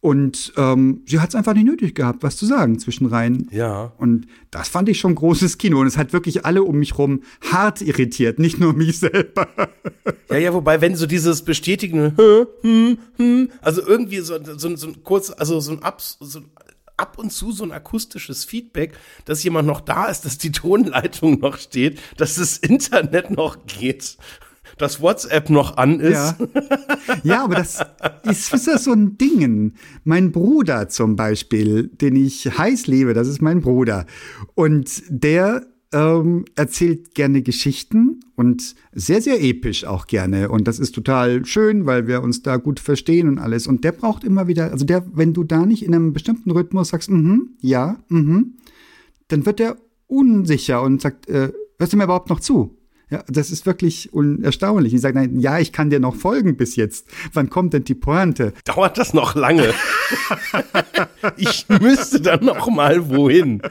Und 0.00 0.52
ähm, 0.56 1.02
sie 1.06 1.18
hat 1.18 1.30
es 1.30 1.34
einfach 1.34 1.54
nicht 1.54 1.64
nötig 1.66 1.94
gehabt, 1.94 2.22
was 2.22 2.36
zu 2.36 2.46
sagen 2.46 2.78
zwischenrein. 2.78 3.48
Ja. 3.50 3.92
Und 3.98 4.26
das 4.50 4.68
fand 4.68 4.88
ich 4.88 5.00
schon 5.00 5.14
großes 5.14 5.58
Kino. 5.58 5.80
Und 5.80 5.86
es 5.86 5.96
hat 5.96 6.12
wirklich 6.12 6.44
alle 6.44 6.62
um 6.62 6.76
mich 6.78 6.98
rum 6.98 7.22
hart 7.50 7.80
irritiert, 7.80 8.38
nicht 8.38 8.60
nur 8.60 8.72
mich 8.72 8.98
selber. 8.98 9.48
Ja, 10.28 10.38
ja, 10.38 10.52
wobei, 10.52 10.80
wenn 10.80 10.96
so 10.96 11.06
dieses 11.06 11.42
Bestätigen, 11.42 12.16
hm, 12.16 12.46
hm, 12.62 12.98
hm, 13.16 13.48
also 13.60 13.80
irgendwie 13.86 14.18
so, 14.18 14.36
so, 14.42 14.74
so 14.74 14.88
ein 14.88 15.04
kurz, 15.04 15.30
also 15.30 15.60
so 15.60 15.70
ein 15.70 15.82
Abs, 15.84 16.16
so 16.20 16.40
ab 16.96 17.18
und 17.18 17.32
zu 17.32 17.52
so 17.52 17.64
ein 17.64 17.72
akustisches 17.72 18.44
Feedback, 18.44 18.94
dass 19.24 19.44
jemand 19.44 19.66
noch 19.68 19.80
da 19.80 20.06
ist, 20.06 20.24
dass 20.24 20.38
die 20.38 20.52
Tonleitung 20.52 21.38
noch 21.40 21.58
steht, 21.58 22.00
dass 22.16 22.36
das 22.36 22.58
Internet 22.58 23.30
noch 23.30 23.58
geht, 23.66 24.16
dass 24.78 25.00
WhatsApp 25.00 25.50
noch 25.50 25.76
an 25.76 26.00
ist. 26.00 26.12
Ja. 26.12 26.36
ja, 27.22 27.44
aber 27.44 27.56
das 27.56 27.84
ist, 28.24 28.52
ist 28.52 28.66
das 28.66 28.84
so 28.84 28.92
ein 28.92 29.16
Ding. 29.18 29.74
Mein 30.04 30.32
Bruder 30.32 30.88
zum 30.88 31.16
Beispiel, 31.16 31.88
den 31.88 32.16
ich 32.16 32.46
heiß 32.58 32.86
liebe, 32.86 33.14
das 33.14 33.28
ist 33.28 33.40
mein 33.40 33.60
Bruder. 33.60 34.06
Und 34.54 35.02
der 35.08 35.66
ähm, 35.92 36.44
erzählt 36.56 37.14
gerne 37.14 37.42
Geschichten 37.42 38.20
und 38.34 38.74
sehr, 38.92 39.22
sehr 39.22 39.42
episch 39.42 39.84
auch 39.84 40.06
gerne. 40.06 40.50
Und 40.50 40.68
das 40.68 40.78
ist 40.78 40.94
total 40.94 41.44
schön, 41.46 41.86
weil 41.86 42.06
wir 42.06 42.22
uns 42.22 42.42
da 42.42 42.56
gut 42.56 42.80
verstehen 42.80 43.28
und 43.28 43.38
alles. 43.38 43.66
Und 43.66 43.84
der 43.84 43.92
braucht 43.92 44.24
immer 44.24 44.46
wieder, 44.46 44.72
also 44.72 44.84
der, 44.84 45.04
wenn 45.14 45.32
du 45.32 45.44
da 45.44 45.64
nicht 45.64 45.84
in 45.84 45.94
einem 45.94 46.12
bestimmten 46.12 46.50
Rhythmus 46.50 46.88
sagst, 46.88 47.10
mhm, 47.10 47.56
ja, 47.60 47.98
mhm, 48.08 48.56
dann 49.28 49.46
wird 49.46 49.58
der 49.58 49.76
unsicher 50.06 50.82
und 50.82 51.00
sagt, 51.00 51.28
äh, 51.28 51.52
hörst 51.78 51.92
du 51.92 51.96
mir 51.96 52.04
überhaupt 52.04 52.30
noch 52.30 52.40
zu? 52.40 52.75
Ja, 53.08 53.22
das 53.28 53.52
ist 53.52 53.66
wirklich 53.66 54.10
erstaunlich. 54.42 54.92
Ich 54.92 55.00
sage, 55.00 55.16
nein, 55.16 55.38
ja, 55.38 55.60
ich 55.60 55.70
kann 55.70 55.90
dir 55.90 56.00
noch 56.00 56.16
folgen 56.16 56.56
bis 56.56 56.74
jetzt. 56.74 57.06
Wann 57.32 57.48
kommt 57.50 57.72
denn 57.72 57.84
die 57.84 57.94
Pointe? 57.94 58.52
Dauert 58.64 58.98
das 58.98 59.14
noch 59.14 59.36
lange? 59.36 59.72
ich 61.36 61.66
müsste 61.68 62.20
dann 62.20 62.44
noch 62.44 62.68
mal 62.68 63.08
wohin. 63.08 63.62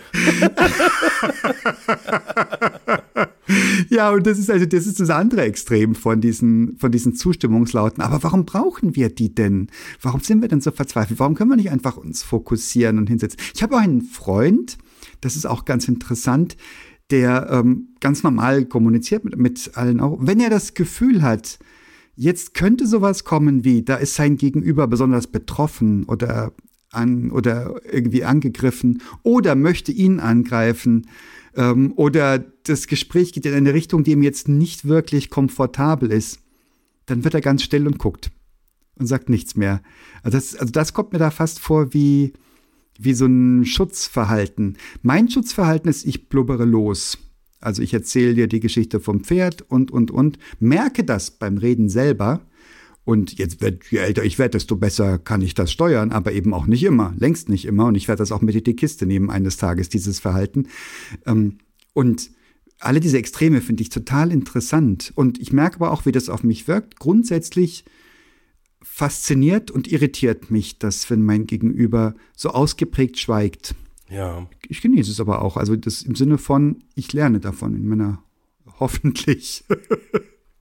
ja, 3.90 4.10
und 4.12 4.26
das 4.26 4.40
ist 4.40 4.50
also, 4.50 4.66
das 4.66 4.88
ist 4.88 5.02
das 5.02 5.10
andere 5.10 5.42
Extrem 5.42 5.96
von 5.96 6.22
diesen, 6.22 6.78
von 6.78 6.94
diesen 6.94 7.14
Zustimmungslauten. 7.14 8.02
Aber 8.02 8.24
warum 8.24 8.46
brauchen 8.46 8.96
wir 8.96 9.10
die 9.10 9.36
denn? 9.36 9.68
Warum 10.02 10.22
sind 10.22 10.42
wir 10.42 10.48
denn 10.48 10.62
so 10.62 10.72
verzweifelt? 10.72 11.20
Warum 11.20 11.36
können 11.36 11.50
wir 11.50 11.58
nicht 11.58 11.72
einfach 11.72 11.98
uns 11.98 12.24
fokussieren 12.24 13.00
und 13.00 13.10
hinsetzen? 13.10 13.42
Ich 13.54 13.62
habe 13.62 13.76
auch 13.76 13.82
einen 13.82 14.02
Freund, 14.02 14.78
das 15.20 15.36
ist 15.36 15.46
auch 15.46 15.66
ganz 15.66 15.90
interessant, 15.90 16.56
der 17.12 17.50
ähm, 17.52 17.96
ganz 18.00 18.24
normal 18.24 18.66
kommuniziert 18.66 19.24
mit, 19.24 19.38
mit 19.38 19.72
allen 19.76 20.00
auch. 20.00 20.18
Wenn 20.20 20.40
er 20.40 20.50
das 20.50 20.74
Gefühl 20.74 21.22
hat, 21.22 21.60
jetzt 22.16 22.54
könnte 22.54 22.88
sowas 22.88 23.24
kommen 23.24 23.64
wie, 23.64 23.84
da 23.84 23.96
ist 23.96 24.16
sein 24.16 24.38
Gegenüber 24.38 24.88
besonders 24.88 25.28
betroffen 25.28 26.06
oder 26.06 26.54
an 26.92 27.30
oder 27.32 27.82
irgendwie 27.92 28.24
angegriffen 28.24 29.02
oder 29.24 29.56
möchte 29.56 29.92
ihn 29.92 30.20
angreifen 30.20 31.08
ähm, 31.56 31.94
oder 31.96 32.40
das 32.40 32.88
Gespräch 32.88 33.34
geht 33.34 33.46
in 33.46 33.54
eine 33.54 33.74
Richtung, 33.74 34.04
die 34.04 34.12
ihm 34.12 34.24
jetzt 34.24 34.48
nicht 34.48 34.86
wirklich 34.86 35.30
komfortabel 35.30 36.12
ist, 36.12 36.40
dann 37.06 37.24
wird 37.24 37.34
er 37.34 37.42
ganz 37.42 37.64
still 37.64 37.86
und 37.86 38.00
guckt 38.00 38.32
und 38.98 39.08
sagt 39.08 39.30
nichts 39.30 39.56
mehr. 39.56 39.82
Also 40.24 40.38
das, 40.38 40.56
also 40.56 40.72
das 40.72 40.94
kommt 40.94 41.14
mir 41.14 41.20
da 41.20 41.32
fast 41.32 41.60
vor 41.60 41.94
wie 41.94 42.34
wie 42.98 43.14
so 43.14 43.26
ein 43.26 43.66
Schutzverhalten. 43.66 44.78
Mein 45.02 45.30
Schutzverhalten 45.30 45.90
ist, 45.90 46.06
ich 46.06 46.30
blubbere 46.30 46.66
los. 46.66 47.18
Also 47.60 47.82
ich 47.82 47.94
erzähle 47.94 48.36
dir 48.36 48.48
die 48.48 48.60
Geschichte 48.60 49.00
vom 49.00 49.22
Pferd 49.22 49.64
und, 49.64 49.92
und, 49.92 50.12
und. 50.12 50.38
Merke 50.60 51.04
das 51.04 51.32
beim 51.32 51.58
Reden 51.58 51.90
selber. 51.90 52.42
Und 53.04 53.38
jetzt 53.38 53.62
wird, 53.62 53.86
je 53.92 54.00
älter 54.00 54.24
ich 54.24 54.40
werde, 54.40 54.52
desto 54.52 54.76
besser 54.76 55.20
kann 55.20 55.42
ich 55.42 55.54
das 55.54 55.72
steuern, 55.72 56.12
aber 56.12 56.34
eben 56.34 56.54
auch 56.54 56.66
nicht 56.66 56.84
immer, 56.84 57.14
längst 57.18 57.50
nicht 57.50 57.66
immer. 57.66 57.86
Und 57.86 57.96
ich 57.96 58.08
werde 58.08 58.20
das 58.20 58.32
auch 58.32 58.42
mit 58.42 58.56
in 58.56 58.64
die 58.64 58.76
Kiste 58.76 59.06
nehmen 59.06 59.30
eines 59.30 59.58
Tages, 59.58 59.90
dieses 59.90 60.20
Verhalten. 60.20 60.68
Und 61.94 62.32
alle 62.80 63.00
diese 63.00 63.18
Extreme 63.18 63.62
finde 63.62 63.84
ich 63.84 63.90
total 63.90 64.32
interessant. 64.32 65.14
Und 65.16 65.40
ich 65.40 65.54
merke 65.54 65.78
aber 65.78 65.92
auch, 65.92 66.06
wie 66.06 66.12
das 66.12 66.30
auf 66.30 66.44
mich 66.44 66.68
wirkt. 66.68 67.00
Grundsätzlich 67.00 67.86
fasziniert 68.86 69.72
und 69.72 69.92
irritiert 69.92 70.52
mich, 70.52 70.78
dass 70.78 71.10
wenn 71.10 71.24
mein 71.24 71.48
Gegenüber 71.48 72.14
so 72.38 72.52
ausgeprägt 72.52 73.18
schweigt. 73.18 73.76
Ja. 74.10 74.48
Ich 74.70 74.82
genieße 74.82 75.12
es 75.12 75.20
aber 75.20 75.42
auch. 75.42 75.58
Also 75.58 75.76
das 75.76 76.04
im 76.04 76.16
Sinne 76.16 76.38
von, 76.38 76.84
ich 76.94 77.12
lerne 77.12 77.40
davon 77.40 77.76
in 77.76 77.88
meiner 77.88 78.24
hoffentlich. 78.80 79.66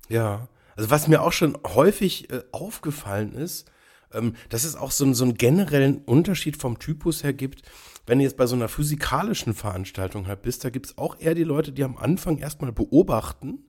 ja. 0.09 0.49
Also 0.75 0.91
was 0.91 1.07
mir 1.07 1.23
auch 1.23 1.33
schon 1.33 1.57
häufig 1.65 2.31
äh, 2.31 2.43
aufgefallen 2.51 3.35
ist, 3.35 3.71
ähm, 4.13 4.35
dass 4.49 4.65
es 4.65 4.75
auch 4.75 4.91
so, 4.91 5.13
so 5.13 5.25
einen 5.25 5.35
generellen 5.35 5.99
Unterschied 5.99 6.57
vom 6.57 6.79
Typus 6.79 7.23
her 7.23 7.35
gibt. 7.35 7.63
Wenn 8.07 8.19
du 8.19 8.25
jetzt 8.25 8.37
bei 8.37 8.47
so 8.47 8.57
einer 8.57 8.69
physikalischen 8.69 9.55
Veranstaltung 9.55 10.27
halt 10.27 10.43
bist, 10.43 10.65
da 10.65 10.71
gibt 10.71 10.87
es 10.87 10.99
auch 10.99 11.21
eher 11.21 11.35
die 11.35 11.45
Leute, 11.45 11.73
die 11.73 11.85
am 11.85 11.97
Anfang 11.97 12.39
erstmal 12.39 12.73
beobachten 12.73 13.65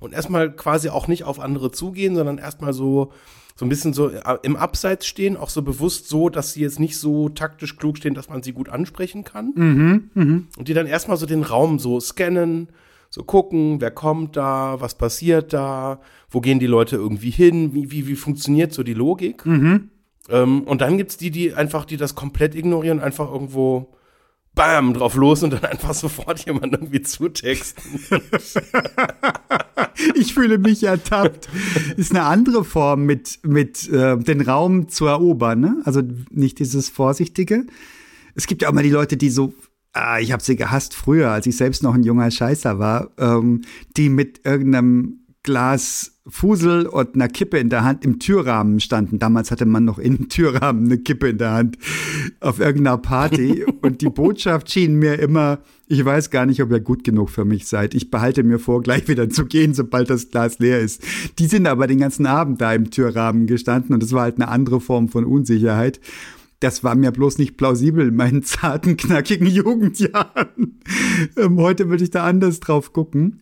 und 0.00 0.12
erstmal 0.12 0.50
quasi 0.50 0.88
auch 0.88 1.06
nicht 1.06 1.24
auf 1.24 1.38
andere 1.38 1.70
zugehen, 1.70 2.16
sondern 2.16 2.38
erstmal 2.38 2.72
so 2.72 3.12
so 3.60 3.66
ein 3.66 3.68
bisschen 3.68 3.92
so 3.92 4.10
im 4.42 4.56
Abseits 4.56 5.06
stehen, 5.06 5.36
auch 5.36 5.50
so 5.50 5.60
bewusst 5.60 6.08
so, 6.08 6.30
dass 6.30 6.54
sie 6.54 6.62
jetzt 6.62 6.80
nicht 6.80 6.96
so 6.96 7.28
taktisch 7.28 7.76
klug 7.76 7.98
stehen, 7.98 8.14
dass 8.14 8.30
man 8.30 8.42
sie 8.42 8.52
gut 8.52 8.70
ansprechen 8.70 9.22
kann. 9.22 9.52
Mhm, 9.54 10.10
mh. 10.14 10.42
Und 10.56 10.68
die 10.68 10.72
dann 10.72 10.86
erstmal 10.86 11.18
so 11.18 11.26
den 11.26 11.42
Raum 11.42 11.78
so 11.78 12.00
scannen, 12.00 12.68
so 13.10 13.22
gucken, 13.22 13.82
wer 13.82 13.90
kommt 13.90 14.38
da, 14.38 14.80
was 14.80 14.94
passiert 14.94 15.52
da, 15.52 16.00
wo 16.30 16.40
gehen 16.40 16.58
die 16.58 16.66
Leute 16.66 16.96
irgendwie 16.96 17.30
hin, 17.30 17.74
wie, 17.74 17.90
wie, 17.90 18.06
wie 18.06 18.14
funktioniert 18.14 18.72
so 18.72 18.82
die 18.82 18.94
Logik. 18.94 19.44
Mhm. 19.44 19.90
Ähm, 20.30 20.62
und 20.62 20.80
dann 20.80 20.96
gibt's 20.96 21.18
die, 21.18 21.30
die 21.30 21.52
einfach, 21.52 21.84
die 21.84 21.98
das 21.98 22.14
komplett 22.14 22.54
ignorieren, 22.54 23.00
einfach 23.00 23.30
irgendwo 23.30 23.92
bam, 24.54 24.94
drauf 24.94 25.14
los 25.14 25.42
und 25.42 25.52
dann 25.52 25.64
einfach 25.64 25.94
sofort 25.94 26.44
jemand 26.46 26.72
irgendwie 26.72 27.02
zutexten. 27.02 28.00
ich 30.14 30.34
fühle 30.34 30.58
mich 30.58 30.82
ertappt. 30.82 31.48
Ist 31.96 32.10
eine 32.10 32.24
andere 32.24 32.64
Form, 32.64 33.04
mit, 33.04 33.40
mit 33.42 33.88
äh, 33.88 34.16
den 34.18 34.40
Raum 34.40 34.88
zu 34.88 35.06
erobern, 35.06 35.60
ne? 35.60 35.82
Also 35.84 36.02
nicht 36.30 36.58
dieses 36.58 36.88
Vorsichtige. 36.88 37.66
Es 38.34 38.46
gibt 38.46 38.62
ja 38.62 38.68
auch 38.68 38.72
mal 38.72 38.82
die 38.82 38.90
Leute, 38.90 39.16
die 39.16 39.30
so 39.30 39.54
Ah, 39.92 40.20
ich 40.20 40.30
habe 40.30 40.42
sie 40.42 40.54
gehasst 40.54 40.94
früher, 40.94 41.30
als 41.30 41.46
ich 41.46 41.56
selbst 41.56 41.82
noch 41.82 41.94
ein 41.94 42.04
junger 42.04 42.30
Scheißer 42.30 42.78
war, 42.78 43.10
ähm, 43.18 43.62
die 43.96 44.08
mit 44.08 44.42
irgendeinem 44.44 45.19
Glas 45.42 46.20
Fusel 46.26 46.86
und 46.86 47.14
einer 47.14 47.28
Kippe 47.28 47.58
in 47.58 47.70
der 47.70 47.82
Hand 47.82 48.04
im 48.04 48.18
Türrahmen 48.18 48.78
standen. 48.78 49.18
Damals 49.18 49.50
hatte 49.50 49.64
man 49.64 49.84
noch 49.84 49.98
im 49.98 50.28
Türrahmen 50.28 50.84
eine 50.84 50.98
Kippe 50.98 51.30
in 51.30 51.38
der 51.38 51.52
Hand 51.52 51.78
auf 52.40 52.60
irgendeiner 52.60 52.98
Party. 52.98 53.64
und 53.82 54.02
die 54.02 54.10
Botschaft 54.10 54.70
schien 54.70 54.96
mir 54.96 55.18
immer, 55.18 55.60
ich 55.86 56.04
weiß 56.04 56.30
gar 56.30 56.46
nicht, 56.46 56.62
ob 56.62 56.70
ihr 56.70 56.80
gut 56.80 57.04
genug 57.04 57.30
für 57.30 57.44
mich 57.44 57.66
seid. 57.66 57.94
Ich 57.94 58.10
behalte 58.10 58.42
mir 58.42 58.58
vor, 58.58 58.82
gleich 58.82 59.08
wieder 59.08 59.30
zu 59.30 59.46
gehen, 59.46 59.72
sobald 59.72 60.10
das 60.10 60.30
Glas 60.30 60.58
leer 60.58 60.80
ist. 60.80 61.02
Die 61.38 61.46
sind 61.46 61.66
aber 61.66 61.86
den 61.86 61.98
ganzen 61.98 62.26
Abend 62.26 62.60
da 62.60 62.72
im 62.74 62.90
Türrahmen 62.90 63.46
gestanden 63.46 63.94
und 63.94 64.02
es 64.02 64.12
war 64.12 64.22
halt 64.22 64.36
eine 64.36 64.48
andere 64.48 64.80
Form 64.80 65.08
von 65.08 65.24
Unsicherheit 65.24 66.00
das 66.60 66.84
war 66.84 66.94
mir 66.94 67.10
bloß 67.10 67.38
nicht 67.38 67.56
plausibel 67.56 68.08
in 68.08 68.16
meinen 68.16 68.42
zarten, 68.42 68.98
knackigen 68.98 69.46
Jugendjahren. 69.46 70.78
Ähm, 71.36 71.56
heute 71.58 71.88
würde 71.88 72.04
ich 72.04 72.10
da 72.10 72.24
anders 72.24 72.60
drauf 72.60 72.92
gucken. 72.92 73.40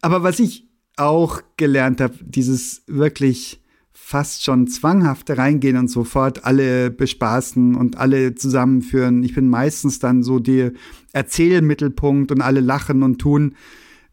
Aber 0.00 0.22
was 0.22 0.40
ich 0.40 0.66
auch 0.96 1.42
gelernt 1.56 2.00
habe, 2.00 2.14
dieses 2.22 2.82
wirklich 2.86 3.62
fast 3.92 4.44
schon 4.44 4.68
zwanghafte 4.68 5.36
reingehen 5.36 5.76
und 5.76 5.88
sofort 5.88 6.44
alle 6.44 6.90
bespaßen 6.90 7.74
und 7.74 7.98
alle 7.98 8.34
zusammenführen. 8.34 9.22
Ich 9.24 9.34
bin 9.34 9.48
meistens 9.48 9.98
dann 9.98 10.22
so 10.22 10.38
der 10.38 10.72
Erzählmittelpunkt 11.12 12.30
und 12.30 12.40
alle 12.40 12.60
lachen 12.60 13.02
und 13.02 13.18
tun. 13.18 13.56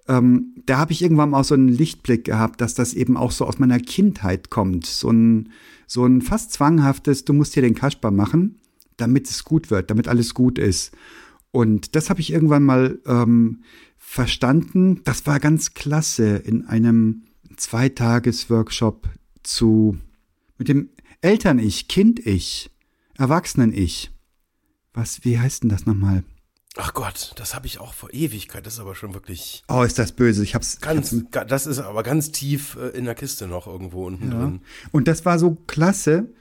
Ähm, 0.07 0.55
da 0.65 0.79
habe 0.79 0.93
ich 0.93 1.01
irgendwann 1.01 1.33
auch 1.33 1.43
so 1.43 1.53
einen 1.53 1.67
Lichtblick 1.67 2.25
gehabt, 2.25 2.59
dass 2.59 2.73
das 2.73 2.93
eben 2.93 3.17
auch 3.17 3.31
so 3.31 3.45
aus 3.45 3.59
meiner 3.59 3.79
Kindheit 3.79 4.49
kommt. 4.49 4.85
So 4.85 5.11
ein, 5.11 5.49
so 5.85 6.05
ein 6.05 6.21
fast 6.21 6.51
zwanghaftes, 6.51 7.23
du 7.23 7.33
musst 7.33 7.53
hier 7.53 7.63
den 7.63 7.75
Kasper 7.75 8.11
machen, 8.11 8.59
damit 8.97 9.29
es 9.29 9.43
gut 9.43 9.69
wird, 9.69 9.91
damit 9.91 10.07
alles 10.07 10.33
gut 10.33 10.57
ist. 10.57 10.91
Und 11.51 11.95
das 11.95 12.09
habe 12.09 12.19
ich 12.19 12.33
irgendwann 12.33 12.63
mal 12.63 12.99
ähm, 13.05 13.61
verstanden. 14.13 15.01
Das 15.05 15.25
war 15.25 15.39
ganz 15.39 15.73
klasse 15.73 16.37
in 16.37 16.67
einem 16.67 17.23
Zweitages-Workshop 17.57 19.09
zu 19.41 19.97
mit 20.59 20.67
dem 20.67 20.89
Eltern-Ich, 21.21 21.87
Kind-Ich, 21.87 22.69
Erwachsenen-Ich. 23.17 24.11
Was, 24.93 25.25
wie 25.25 25.39
heißt 25.39 25.63
denn 25.63 25.69
das 25.69 25.87
nochmal? 25.87 26.23
Ach 26.75 26.93
Gott, 26.93 27.33
das 27.37 27.55
habe 27.55 27.65
ich 27.65 27.79
auch 27.79 27.95
vor 27.95 28.13
Ewigkeit. 28.13 28.63
Das 28.67 28.75
ist 28.75 28.79
aber 28.79 28.93
schon 28.93 29.15
wirklich. 29.15 29.63
Oh, 29.67 29.81
ist 29.81 29.97
das 29.97 30.11
böse. 30.11 30.43
Ich 30.43 30.53
hab's. 30.53 30.79
Ganz, 30.79 31.15
das 31.31 31.65
ist 31.65 31.79
aber 31.79 32.03
ganz 32.03 32.31
tief 32.31 32.75
äh, 32.75 32.89
in 32.89 33.05
der 33.05 33.15
Kiste 33.15 33.47
noch 33.47 33.65
irgendwo 33.65 34.05
unten 34.05 34.31
ja. 34.31 34.37
drin. 34.37 34.61
Und 34.91 35.07
das 35.07 35.25
war 35.25 35.39
so 35.39 35.55
klasse, 35.65 36.31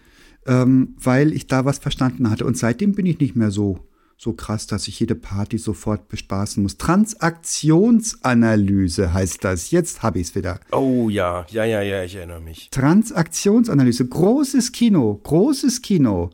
ähm, 0.47 0.95
weil 0.99 1.33
ich 1.33 1.47
da 1.47 1.65
was 1.65 1.79
verstanden 1.79 2.29
hatte. 2.29 2.45
Und 2.45 2.59
seitdem 2.59 2.93
bin 2.95 3.07
ich 3.07 3.19
nicht 3.19 3.35
mehr 3.35 3.51
so 3.51 3.89
so 4.23 4.33
krass, 4.35 4.69
dass 4.69 4.87
ich 4.87 5.01
jede 5.01 5.17
Party 5.17 5.59
sofort 5.59 6.07
bespaßen 6.07 6.63
muss. 6.63 6.77
Transaktionsanalyse 6.77 9.13
heißt 9.13 9.43
das. 9.43 9.73
Jetzt 9.73 10.05
habe 10.05 10.21
ich 10.21 10.29
es 10.29 10.37
wieder. 10.37 10.61
Oh 10.71 11.09
ja, 11.09 11.45
ja, 11.51 11.65
ja, 11.65 11.83
ja, 11.83 12.05
ich 12.05 12.15
erinnere 12.15 12.41
mich. 12.41 12.71
Transaktionsanalyse, 12.71 14.07
großes 14.07 14.71
Kino, 14.71 15.21
großes 15.25 15.83
Kino. 15.83 16.31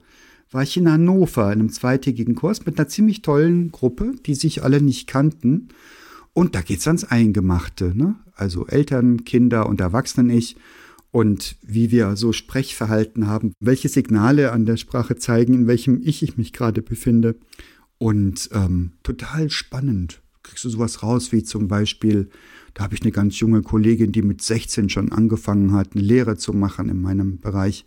War 0.51 0.64
ich 0.64 0.77
in 0.77 0.90
Hannover 0.90 1.46
in 1.46 1.61
einem 1.61 1.70
zweitägigen 1.70 2.35
Kurs 2.35 2.66
mit 2.66 2.79
einer 2.79 2.88
ziemlich 2.88 3.22
tollen 3.22 3.72
Gruppe, 3.72 4.12
die 4.27 4.35
sich 4.35 4.62
alle 4.62 4.83
nicht 4.83 5.07
kannten. 5.07 5.68
Und 6.35 6.55
da 6.55 6.61
geht 6.61 6.81
es 6.81 6.87
ans 6.87 7.05
Eingemachte, 7.05 7.96
ne? 7.96 8.16
Also 8.35 8.66
Eltern, 8.66 9.24
Kinder 9.24 9.66
und 9.66 9.81
Erwachsenen-Ich 9.81 10.57
und 11.11 11.57
wie 11.62 11.90
wir 11.90 12.16
so 12.16 12.35
Sprechverhalten 12.35 13.29
haben, 13.29 13.55
welche 13.61 13.88
Signale 13.88 14.53
an 14.53 14.66
der 14.66 14.77
Sprache 14.77 15.16
zeigen, 15.16 15.55
in 15.55 15.66
welchem 15.66 16.03
Ich 16.05 16.22
ich 16.22 16.37
mich 16.37 16.53
gerade 16.53 16.83
befinde. 16.83 17.37
Und 17.99 18.49
ähm, 18.53 18.93
total 19.03 19.51
spannend. 19.51 20.23
Kriegst 20.43 20.65
du 20.65 20.71
sowas 20.71 21.03
raus, 21.03 21.33
wie 21.33 21.43
zum 21.43 21.69
Beispiel, 21.69 22.31
da 22.75 22.85
habe 22.85 22.95
ich 22.95 23.03
eine 23.03 23.11
ganz 23.11 23.39
junge 23.41 23.63
Kollegin, 23.63 24.13
die 24.13 24.23
mit 24.23 24.41
16 24.41 24.89
schon 24.89 25.13
angefangen 25.13 25.73
hat, 25.73 25.95
eine 25.95 26.03
Lehre 26.03 26.37
zu 26.37 26.53
machen 26.53 26.89
in 26.89 27.01
meinem 27.01 27.39
Bereich. 27.39 27.85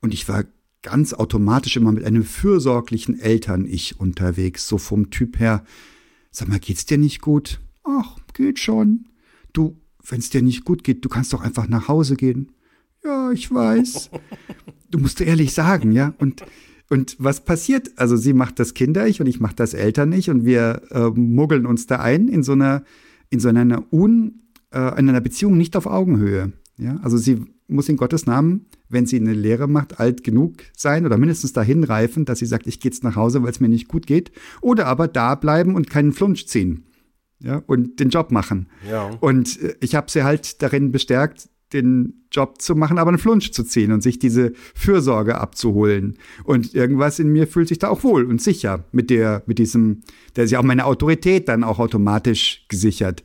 Und 0.00 0.14
ich 0.14 0.28
war 0.28 0.44
ganz 0.82 1.12
automatisch 1.12 1.76
immer 1.76 1.92
mit 1.92 2.04
einem 2.04 2.24
fürsorglichen 2.24 3.20
Eltern-Ich 3.20 4.00
unterwegs, 4.00 4.66
so 4.66 4.78
vom 4.78 5.10
Typ 5.10 5.38
her. 5.38 5.64
Sag 6.30 6.48
mal, 6.48 6.58
geht's 6.58 6.86
dir 6.86 6.98
nicht 6.98 7.20
gut? 7.20 7.60
Ach, 7.84 8.16
geht 8.34 8.58
schon. 8.58 9.06
Du, 9.52 9.76
wenn 10.08 10.20
es 10.20 10.30
dir 10.30 10.42
nicht 10.42 10.64
gut 10.64 10.84
geht, 10.84 11.04
du 11.04 11.08
kannst 11.08 11.32
doch 11.32 11.42
einfach 11.42 11.68
nach 11.68 11.88
Hause 11.88 12.16
gehen. 12.16 12.52
Ja, 13.04 13.30
ich 13.30 13.52
weiß. 13.52 14.10
Du 14.90 14.98
musst 14.98 15.20
ehrlich 15.20 15.52
sagen, 15.52 15.92
ja. 15.92 16.14
Und 16.18 16.42
und 16.90 17.16
was 17.20 17.44
passiert? 17.44 17.92
Also 17.96 18.16
sie 18.16 18.32
macht 18.32 18.58
das 18.58 18.74
Kinder-Ich 18.74 19.20
und 19.20 19.28
ich 19.28 19.38
mache 19.38 19.54
das 19.54 19.74
Eltern-Ich 19.74 20.28
und 20.28 20.44
wir 20.44 20.82
äh, 20.90 21.08
muggeln 21.08 21.64
uns 21.64 21.86
da 21.86 22.00
ein 22.00 22.26
in 22.26 22.42
so 22.42 22.52
einer, 22.52 22.82
in 23.30 23.38
so 23.38 23.48
einer, 23.48 23.84
Un, 23.92 24.42
äh, 24.72 24.98
in 24.98 25.08
einer 25.08 25.20
Beziehung 25.20 25.56
nicht 25.56 25.76
auf 25.76 25.86
Augenhöhe. 25.86 26.52
Ja? 26.78 26.98
Also 27.02 27.16
sie 27.16 27.44
muss 27.68 27.88
in 27.88 27.96
Gottes 27.96 28.26
Namen, 28.26 28.66
wenn 28.88 29.06
sie 29.06 29.20
eine 29.20 29.34
Lehre 29.34 29.68
macht, 29.68 30.00
alt 30.00 30.24
genug 30.24 30.64
sein 30.76 31.06
oder 31.06 31.16
mindestens 31.16 31.52
dahin 31.52 31.84
reifen, 31.84 32.24
dass 32.24 32.40
sie 32.40 32.46
sagt, 32.46 32.66
ich 32.66 32.80
gehe 32.80 32.90
jetzt 32.90 33.04
nach 33.04 33.14
Hause, 33.14 33.44
weil 33.44 33.50
es 33.50 33.60
mir 33.60 33.68
nicht 33.68 33.86
gut 33.86 34.08
geht. 34.08 34.32
Oder 34.60 34.86
aber 34.88 35.06
da 35.06 35.36
bleiben 35.36 35.76
und 35.76 35.90
keinen 35.90 36.12
Flunsch 36.12 36.46
ziehen. 36.46 36.86
Ja, 37.38 37.62
und 37.66 38.00
den 38.00 38.10
Job 38.10 38.32
machen. 38.32 38.66
Ja. 38.90 39.10
Und 39.20 39.62
äh, 39.62 39.76
ich 39.80 39.94
habe 39.94 40.10
sie 40.10 40.24
halt 40.24 40.60
darin 40.60 40.90
bestärkt, 40.90 41.48
den 41.72 42.24
Job 42.32 42.60
zu 42.60 42.74
machen, 42.74 42.98
aber 42.98 43.08
einen 43.08 43.18
Flunsch 43.18 43.50
zu 43.50 43.64
ziehen 43.64 43.92
und 43.92 44.02
sich 44.02 44.18
diese 44.18 44.52
Fürsorge 44.74 45.38
abzuholen. 45.38 46.16
Und 46.44 46.74
irgendwas 46.74 47.18
in 47.18 47.28
mir 47.28 47.46
fühlt 47.46 47.68
sich 47.68 47.78
da 47.78 47.88
auch 47.88 48.04
wohl 48.04 48.24
und 48.24 48.40
sicher 48.40 48.84
mit 48.92 49.10
der, 49.10 49.42
mit 49.46 49.58
diesem, 49.58 50.02
da 50.34 50.42
ist 50.42 50.50
ja 50.50 50.58
auch 50.58 50.64
meine 50.64 50.84
Autorität 50.84 51.48
dann 51.48 51.64
auch 51.64 51.78
automatisch 51.78 52.64
gesichert. 52.68 53.22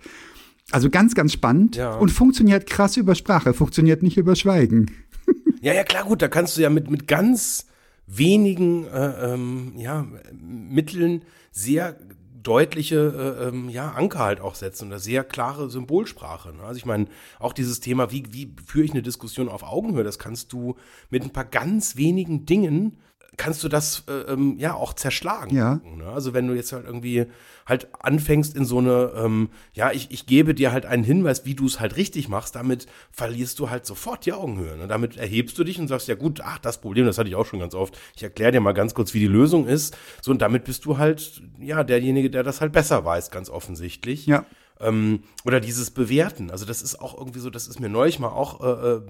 Also 0.72 0.90
ganz, 0.90 1.14
ganz 1.14 1.34
spannend 1.34 1.76
ja. 1.76 1.94
und 1.96 2.10
funktioniert 2.10 2.68
krass 2.68 2.98
über 2.98 3.16
Sprache, 3.16 3.54
funktioniert 3.54 4.04
nicht 4.04 4.18
über 4.18 4.36
Schweigen. 4.36 4.92
Ja, 5.62 5.74
ja, 5.74 5.84
klar, 5.84 6.04
gut, 6.04 6.22
da 6.22 6.28
kannst 6.28 6.58
du 6.58 6.62
ja 6.62 6.70
mit, 6.70 6.92
mit 6.92 7.08
ganz 7.08 7.66
wenigen 8.06 8.86
äh, 8.86 9.34
ähm, 9.34 9.74
ja, 9.78 10.06
Mitteln 10.40 11.24
sehr 11.52 11.98
deutliche 12.46 13.38
äh, 13.40 13.48
ähm, 13.48 13.70
ja, 13.70 13.92
Anker 13.92 14.20
halt 14.20 14.40
auch 14.40 14.56
setzen 14.56 14.86
und 14.86 14.94
eine 14.94 15.00
sehr 15.00 15.24
klare 15.24 15.70
Symbolsprache. 15.70 16.54
Ne? 16.54 16.64
Also 16.64 16.78
ich 16.78 16.86
meine, 16.86 17.08
auch 17.40 17.54
dieses 17.54 17.80
Thema, 17.80 18.12
wie, 18.12 18.24
wie 18.32 18.56
führe 18.66 18.86
ich 18.86 18.92
eine 18.92 19.02
Diskussion 19.02 19.50
auf 19.50 19.64
Augenhöhe, 19.64 20.04
das 20.04 20.20
kannst 20.20 20.54
du 20.54 20.76
mit 21.10 21.24
ein 21.24 21.34
paar 21.34 21.46
ganz 21.46 21.98
wenigen 21.98 22.46
Dingen 22.46 23.00
kannst 23.38 23.64
du 23.64 23.70
das 23.70 24.04
äh, 24.08 24.32
ähm, 24.34 24.56
ja 24.58 24.74
auch 24.74 24.94
zerschlagen. 24.94 25.56
Ja. 25.56 25.82
Ne? 25.84 26.08
Also 26.08 26.34
wenn 26.34 26.48
du 26.48 26.54
jetzt 26.54 26.72
halt 26.72 26.86
irgendwie 26.86 27.26
halt 27.66 27.88
anfängst 28.00 28.56
in 28.56 28.66
so 28.66 28.78
eine, 28.78 29.12
ähm, 29.16 29.50
ja, 29.74 29.92
ich, 29.92 30.12
ich 30.12 30.26
gebe 30.26 30.54
dir 30.54 30.72
halt 30.72 30.86
einen 30.86 31.04
Hinweis, 31.04 31.46
wie 31.46 31.56
du 31.56 31.66
es 31.66 31.80
halt 31.80 31.98
richtig 31.98 32.30
machst, 32.30 32.56
damit 32.56 32.86
verlierst 33.12 33.60
du 33.60 33.70
halt 33.70 33.86
sofort 33.86 34.26
die 34.26 34.34
Augenhöhe. 34.34 34.78
Ne? 34.78 34.88
Damit 34.88 35.18
erhebst 35.18 35.58
du 35.58 35.64
dich 35.64 35.80
und 35.80 35.88
sagst, 35.88 36.08
ja 36.08 36.16
gut, 36.16 36.42
ach, 36.44 36.60
das 36.60 36.80
Problem, 36.80 37.06
das 37.06 37.18
hatte 37.18 37.30
ich 37.30 37.36
auch 37.36 37.46
schon 37.46 37.60
ganz 37.60 37.74
oft. 37.74 37.98
Ich 38.16 38.24
erkläre 38.24 38.52
dir 38.52 38.62
mal 38.62 38.74
ganz 38.74 38.94
kurz, 38.94 39.14
wie 39.14 39.20
die 39.20 39.28
Lösung 39.28 39.68
ist. 39.68 39.98
So, 40.22 40.32
und 40.32 40.42
damit 40.42 40.64
bist 40.64 40.86
du 40.86 40.98
halt, 40.98 41.42
ja, 41.60 41.84
derjenige, 41.84 42.30
der 42.30 42.44
das 42.44 42.62
halt 42.62 42.72
besser 42.72 43.04
weiß, 43.04 43.32
ganz 43.32 43.50
offensichtlich. 43.50 44.28
Ja. 44.28 44.46
Ähm, 44.80 45.24
oder 45.46 45.60
dieses 45.60 45.92
Bewerten. 45.92 46.52
Also 46.52 46.66
das 46.66 46.82
ist 46.82 47.02
auch 47.02 47.18
irgendwie 47.18 47.40
so, 47.40 47.50
das 47.50 47.68
ist 47.68 47.80
mir 47.80 47.90
neulich 47.90 48.20
mal 48.20 48.30
auch 48.30 48.62
äh, 48.62 48.92
äh 48.96 49.02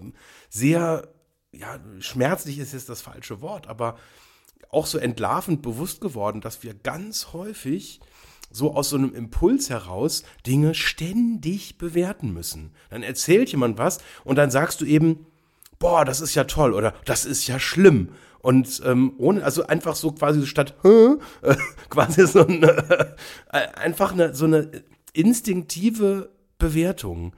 sehr 0.49 1.07
ja, 1.57 1.79
schmerzlich 1.99 2.59
ist 2.59 2.73
jetzt 2.73 2.89
das 2.89 3.01
falsche 3.01 3.41
Wort, 3.41 3.67
aber 3.67 3.97
auch 4.69 4.85
so 4.85 4.97
entlarvend 4.97 5.61
bewusst 5.61 6.01
geworden, 6.01 6.41
dass 6.41 6.63
wir 6.63 6.73
ganz 6.73 7.33
häufig 7.33 7.99
so 8.51 8.73
aus 8.73 8.89
so 8.89 8.97
einem 8.97 9.13
Impuls 9.13 9.69
heraus 9.69 10.23
Dinge 10.45 10.75
ständig 10.75 11.77
bewerten 11.77 12.31
müssen. 12.33 12.71
Dann 12.89 13.03
erzählt 13.03 13.51
jemand 13.51 13.77
was 13.77 13.99
und 14.23 14.37
dann 14.37 14.51
sagst 14.51 14.81
du 14.81 14.85
eben, 14.85 15.25
boah, 15.79 16.05
das 16.05 16.21
ist 16.21 16.35
ja 16.35 16.45
toll 16.45 16.73
oder 16.73 16.93
das 17.05 17.25
ist 17.25 17.47
ja 17.47 17.59
schlimm. 17.59 18.09
Und 18.39 18.81
ähm, 18.85 19.13
ohne, 19.17 19.43
also 19.43 19.65
einfach 19.65 19.95
so 19.95 20.11
quasi 20.11 20.45
statt 20.45 20.75
äh, 20.83 21.15
quasi 21.89 22.27
so 22.27 22.45
eine, 22.45 23.15
äh, 23.51 23.67
einfach 23.75 24.11
eine, 24.11 24.35
so 24.35 24.45
eine 24.45 24.83
instinktive 25.13 26.29
Bewertung. 26.59 27.33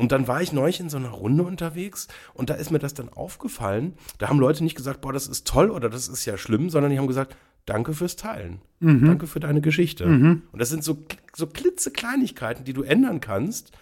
Und 0.00 0.12
dann 0.12 0.26
war 0.26 0.40
ich 0.40 0.52
neulich 0.52 0.80
in 0.80 0.88
so 0.88 0.96
einer 0.96 1.10
Runde 1.10 1.42
unterwegs 1.42 2.08
und 2.32 2.48
da 2.48 2.54
ist 2.54 2.70
mir 2.70 2.78
das 2.78 2.94
dann 2.94 3.10
aufgefallen. 3.10 3.92
Da 4.16 4.28
haben 4.28 4.38
Leute 4.38 4.64
nicht 4.64 4.74
gesagt, 4.74 5.02
boah, 5.02 5.12
das 5.12 5.26
ist 5.26 5.46
toll 5.46 5.70
oder 5.70 5.90
das 5.90 6.08
ist 6.08 6.24
ja 6.24 6.38
schlimm, 6.38 6.70
sondern 6.70 6.90
die 6.90 6.98
haben 6.98 7.06
gesagt, 7.06 7.36
danke 7.66 7.92
fürs 7.92 8.16
Teilen. 8.16 8.62
Mhm. 8.78 9.04
Danke 9.04 9.26
für 9.26 9.40
deine 9.40 9.60
Geschichte. 9.60 10.06
Mhm. 10.06 10.42
Und 10.52 10.58
das 10.58 10.70
sind 10.70 10.82
so, 10.82 11.04
so 11.34 11.46
klitzekleinigkeiten, 11.46 12.64
die 12.64 12.72
du 12.72 12.82
ändern 12.82 13.20
kannst. 13.20 13.72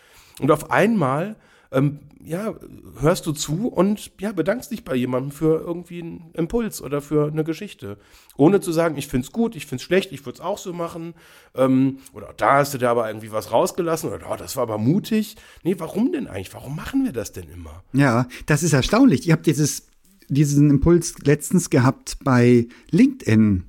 Und 0.40 0.50
auf 0.50 0.72
einmal 0.72 1.36
ähm, 1.70 2.00
ja, 2.28 2.54
hörst 3.00 3.26
du 3.26 3.32
zu 3.32 3.68
und 3.68 4.12
ja, 4.20 4.32
bedankst 4.32 4.70
dich 4.70 4.84
bei 4.84 4.94
jemandem 4.94 5.30
für 5.30 5.60
irgendwie 5.60 6.02
einen 6.02 6.30
Impuls 6.34 6.82
oder 6.82 7.00
für 7.00 7.28
eine 7.28 7.42
Geschichte. 7.42 7.96
Ohne 8.36 8.60
zu 8.60 8.70
sagen, 8.70 8.98
ich 8.98 9.08
find's 9.08 9.32
gut, 9.32 9.56
ich 9.56 9.64
find's 9.64 9.82
schlecht, 9.82 10.12
ich 10.12 10.26
würde 10.26 10.36
es 10.36 10.40
auch 10.40 10.58
so 10.58 10.74
machen. 10.74 11.14
Ähm, 11.54 11.98
oder 12.12 12.34
da 12.36 12.58
hast 12.58 12.74
du 12.74 12.78
dir 12.78 12.90
aber 12.90 13.08
irgendwie 13.08 13.32
was 13.32 13.50
rausgelassen 13.50 14.10
oder 14.10 14.30
oh, 14.30 14.36
das 14.36 14.56
war 14.56 14.64
aber 14.64 14.76
mutig. 14.76 15.36
Nee, 15.62 15.76
warum 15.78 16.12
denn 16.12 16.26
eigentlich? 16.26 16.52
Warum 16.52 16.76
machen 16.76 17.04
wir 17.04 17.12
das 17.12 17.32
denn 17.32 17.48
immer? 17.48 17.82
Ja, 17.94 18.28
das 18.44 18.62
ist 18.62 18.74
erstaunlich. 18.74 19.24
Ich 19.24 19.32
habe 19.32 19.42
dieses, 19.42 19.88
diesen 20.28 20.68
Impuls 20.68 21.14
letztens 21.24 21.70
gehabt 21.70 22.18
bei 22.22 22.68
LinkedIn. 22.90 23.64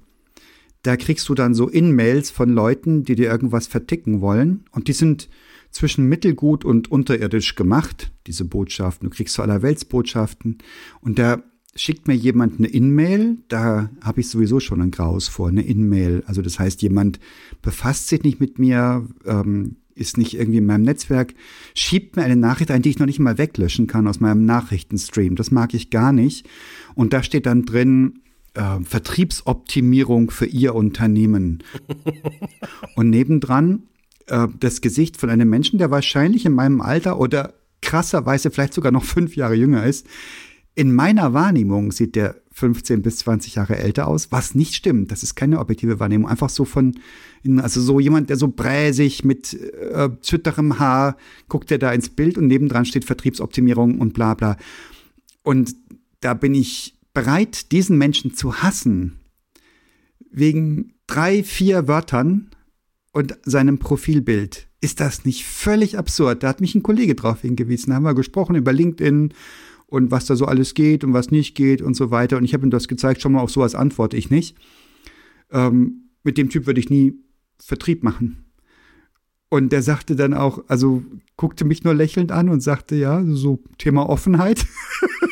da 0.84 0.98
kriegst 0.98 1.30
du 1.30 1.34
dann 1.34 1.54
so 1.54 1.70
In-Mails 1.70 2.30
von 2.30 2.50
Leuten, 2.50 3.06
die 3.06 3.16
dir 3.16 3.30
irgendwas 3.30 3.68
verticken 3.68 4.20
wollen. 4.20 4.66
Und 4.72 4.90
die 4.90 4.94
sind 4.94 5.30
zwischen 5.72 6.08
mittelgut 6.08 6.66
und 6.66 6.92
unterirdisch 6.92 7.56
gemacht, 7.56 8.12
diese 8.28 8.46
Botschaften. 8.46 9.10
Du 9.10 9.16
kriegst 9.16 9.36
so 9.36 9.42
allerweltsbotschaften. 9.42 10.58
Und 11.02 11.20
da 11.20 11.44
schickt 11.76 12.08
mir 12.08 12.16
jemand 12.16 12.60
eine 12.60 12.68
In-Mail, 12.68 13.38
da 13.48 13.90
habe 14.02 14.22
ich 14.22 14.30
sowieso 14.30 14.60
schon 14.60 14.82
ein 14.82 14.92
Graus 14.92 15.28
vor, 15.28 15.50
eine 15.50 15.62
In-Mail. 15.62 16.24
Also 16.26 16.42
das 16.42 16.60
heißt, 16.60 16.82
jemand 16.82 17.20
befasst 17.62 18.08
sich 18.08 18.24
nicht 18.24 18.40
mit 18.40 18.60
mir, 18.60 19.08
ähm, 19.26 19.78
ist 19.96 20.18
nicht 20.18 20.34
irgendwie 20.34 20.60
in 20.60 20.66
meinem 20.66 20.84
Netzwerk, 20.84 21.34
schiebt 21.76 22.16
mir 22.16 22.24
eine 22.24 22.38
Nachricht 22.38 22.72
ein, 22.72 22.82
die 22.82 22.90
ich 22.90 23.00
noch 23.00 23.06
nicht 23.06 23.20
mal 23.20 23.38
weglöschen 23.38 23.86
kann 23.88 24.08
aus 24.08 24.20
meinem 24.20 24.46
Nachrichtenstream. 24.46 25.36
Das 25.36 25.52
mag 25.52 25.74
ich 25.74 25.90
gar 25.90 26.14
nicht. 26.14 26.48
Und 26.96 27.14
da 27.14 27.22
steht 27.22 27.46
dann 27.46 27.66
drin, 27.66 28.22
äh, 28.54 28.80
Vertriebsoptimierung 28.82 30.32
für 30.32 30.46
Ihr 30.46 30.74
Unternehmen. 30.74 31.64
Und 32.96 33.10
nebendran 33.10 33.84
äh, 34.30 34.48
das 34.60 34.82
Gesicht 34.82 35.18
von 35.18 35.30
einem 35.30 35.50
Menschen, 35.50 35.80
der 35.80 35.92
wahrscheinlich 35.92 36.46
in 36.46 36.54
meinem 36.54 36.82
Alter 36.82 37.20
oder 37.20 37.54
krasserweise 37.82 38.52
vielleicht 38.52 38.74
sogar 38.74 38.92
noch 38.92 39.04
fünf 39.04 39.36
Jahre 39.36 39.56
jünger 39.56 39.86
ist. 39.86 40.06
In 40.76 40.94
meiner 40.94 41.34
Wahrnehmung 41.34 41.92
sieht 41.92 42.16
der 42.16 42.36
15 42.52 43.02
bis 43.02 43.18
20 43.18 43.56
Jahre 43.56 43.78
älter 43.78 44.08
aus, 44.08 44.32
was 44.32 44.54
nicht 44.54 44.76
stimmt. 44.76 45.12
Das 45.12 45.24
ist 45.24 45.36
keine 45.36 45.60
objektive 45.60 46.00
Wahrnehmung. 46.00 46.30
Einfach 46.30 46.50
so 46.50 46.66
von, 46.66 47.00
also 47.58 47.82
so 47.82 48.00
jemand, 48.00 48.30
der 48.30 48.38
so 48.38 48.50
bräsig 48.50 49.24
mit 49.24 49.54
äh, 49.54 50.10
zütterem 50.22 50.80
Haar, 50.80 51.18
guckt 51.48 51.70
der 51.70 51.78
da 51.78 51.92
ins 51.92 52.10
Bild 52.10 52.38
und 52.38 52.48
nebendran 52.48 52.86
steht 52.86 53.06
Vertriebsoptimierung 53.06 54.00
und 54.00 54.14
bla 54.14 54.34
bla. 54.34 54.58
Und 55.44 55.76
da 56.20 56.34
bin 56.34 56.54
ich 56.54 56.96
bereit, 57.14 57.72
diesen 57.72 57.98
Menschen 57.98 58.36
zu 58.36 58.62
hassen, 58.62 59.20
wegen 60.32 60.94
drei, 61.08 61.44
vier 61.44 61.88
Wörtern 61.88 62.50
und 63.12 63.38
seinem 63.44 63.80
Profilbild. 63.80 64.68
Ist 64.82 65.00
das 65.00 65.26
nicht 65.26 65.46
völlig 65.46 65.98
absurd? 65.98 66.44
Da 66.44 66.50
hat 66.50 66.62
mich 66.62 66.76
ein 66.76 66.84
Kollege 66.84 67.16
drauf 67.16 67.42
hingewiesen. 67.42 67.90
Da 67.90 67.96
haben 67.96 68.04
wir 68.04 68.14
gesprochen 68.14 68.56
über 68.56 68.72
LinkedIn 68.72 69.34
und 69.88 70.12
was 70.12 70.26
da 70.26 70.36
so 70.36 70.46
alles 70.46 70.74
geht 70.74 71.04
und 71.04 71.14
was 71.14 71.32
nicht 71.32 71.56
geht 71.56 71.82
und 71.82 71.96
so 71.96 72.12
weiter. 72.12 72.38
Und 72.38 72.46
ich 72.46 72.54
habe 72.54 72.66
ihm 72.66 72.70
das 72.72 72.88
gezeigt, 72.88 73.22
schon 73.22 73.34
mal 73.34 73.42
auf 73.42 73.52
sowas 73.52 73.76
antworte 73.76 74.18
ich 74.18 74.30
nicht. 74.30 74.56
Ähm, 75.52 76.10
mit 76.24 76.38
dem 76.38 76.50
Typ 76.50 76.68
würde 76.68 76.80
ich 76.80 76.90
nie 76.90 77.14
Vertrieb 77.58 78.04
machen. 78.04 78.46
Und 79.50 79.72
der 79.72 79.82
sagte 79.82 80.16
dann 80.16 80.36
auch, 80.36 80.64
also 80.68 81.04
guckte 81.36 81.66
mich 81.66 81.84
nur 81.84 81.96
lächelnd 81.96 82.32
an 82.32 82.50
und 82.50 82.62
sagte, 82.62 82.96
ja, 82.96 83.24
so 83.26 83.60
Thema 83.80 84.08
Offenheit. 84.08 84.66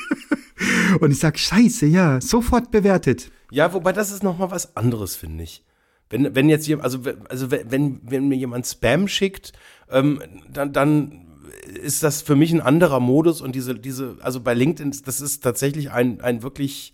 und 1.00 1.12
ich 1.12 1.20
sag, 1.20 1.38
scheiße, 1.38 1.86
ja, 1.86 2.20
sofort 2.20 2.72
bewertet. 2.72 3.32
Ja, 3.52 3.72
wobei 3.74 3.94
das 3.94 4.12
ist 4.12 4.24
noch 4.24 4.40
mal 4.40 4.50
was 4.50 4.76
anderes, 4.76 5.16
finde 5.16 5.44
ich. 5.44 5.64
Wenn, 6.10 6.36
wenn 6.36 6.50
jetzt 6.50 6.70
also, 6.72 7.00
also 7.30 7.52
wenn, 7.52 8.00
wenn 8.04 8.28
mir 8.28 8.38
jemand 8.38 8.66
Spam 8.66 9.08
schickt, 9.08 9.54
ähm, 9.92 10.22
dann, 10.52 10.74
dann 10.74 11.28
ist 11.68 12.04
das 12.04 12.22
für 12.22 12.36
mich 12.36 12.54
ein 12.54 12.62
anderer 12.62 13.00
Modus 13.00 13.42
und 13.42 13.56
diese, 13.56 13.76
diese, 13.76 14.18
also 14.22 14.40
bei 14.40 14.54
LinkedIn, 14.54 14.96
das 15.06 15.22
ist 15.22 15.44
tatsächlich 15.44 15.92
ein, 15.92 16.22
ein 16.22 16.44
wirklich, 16.44 16.94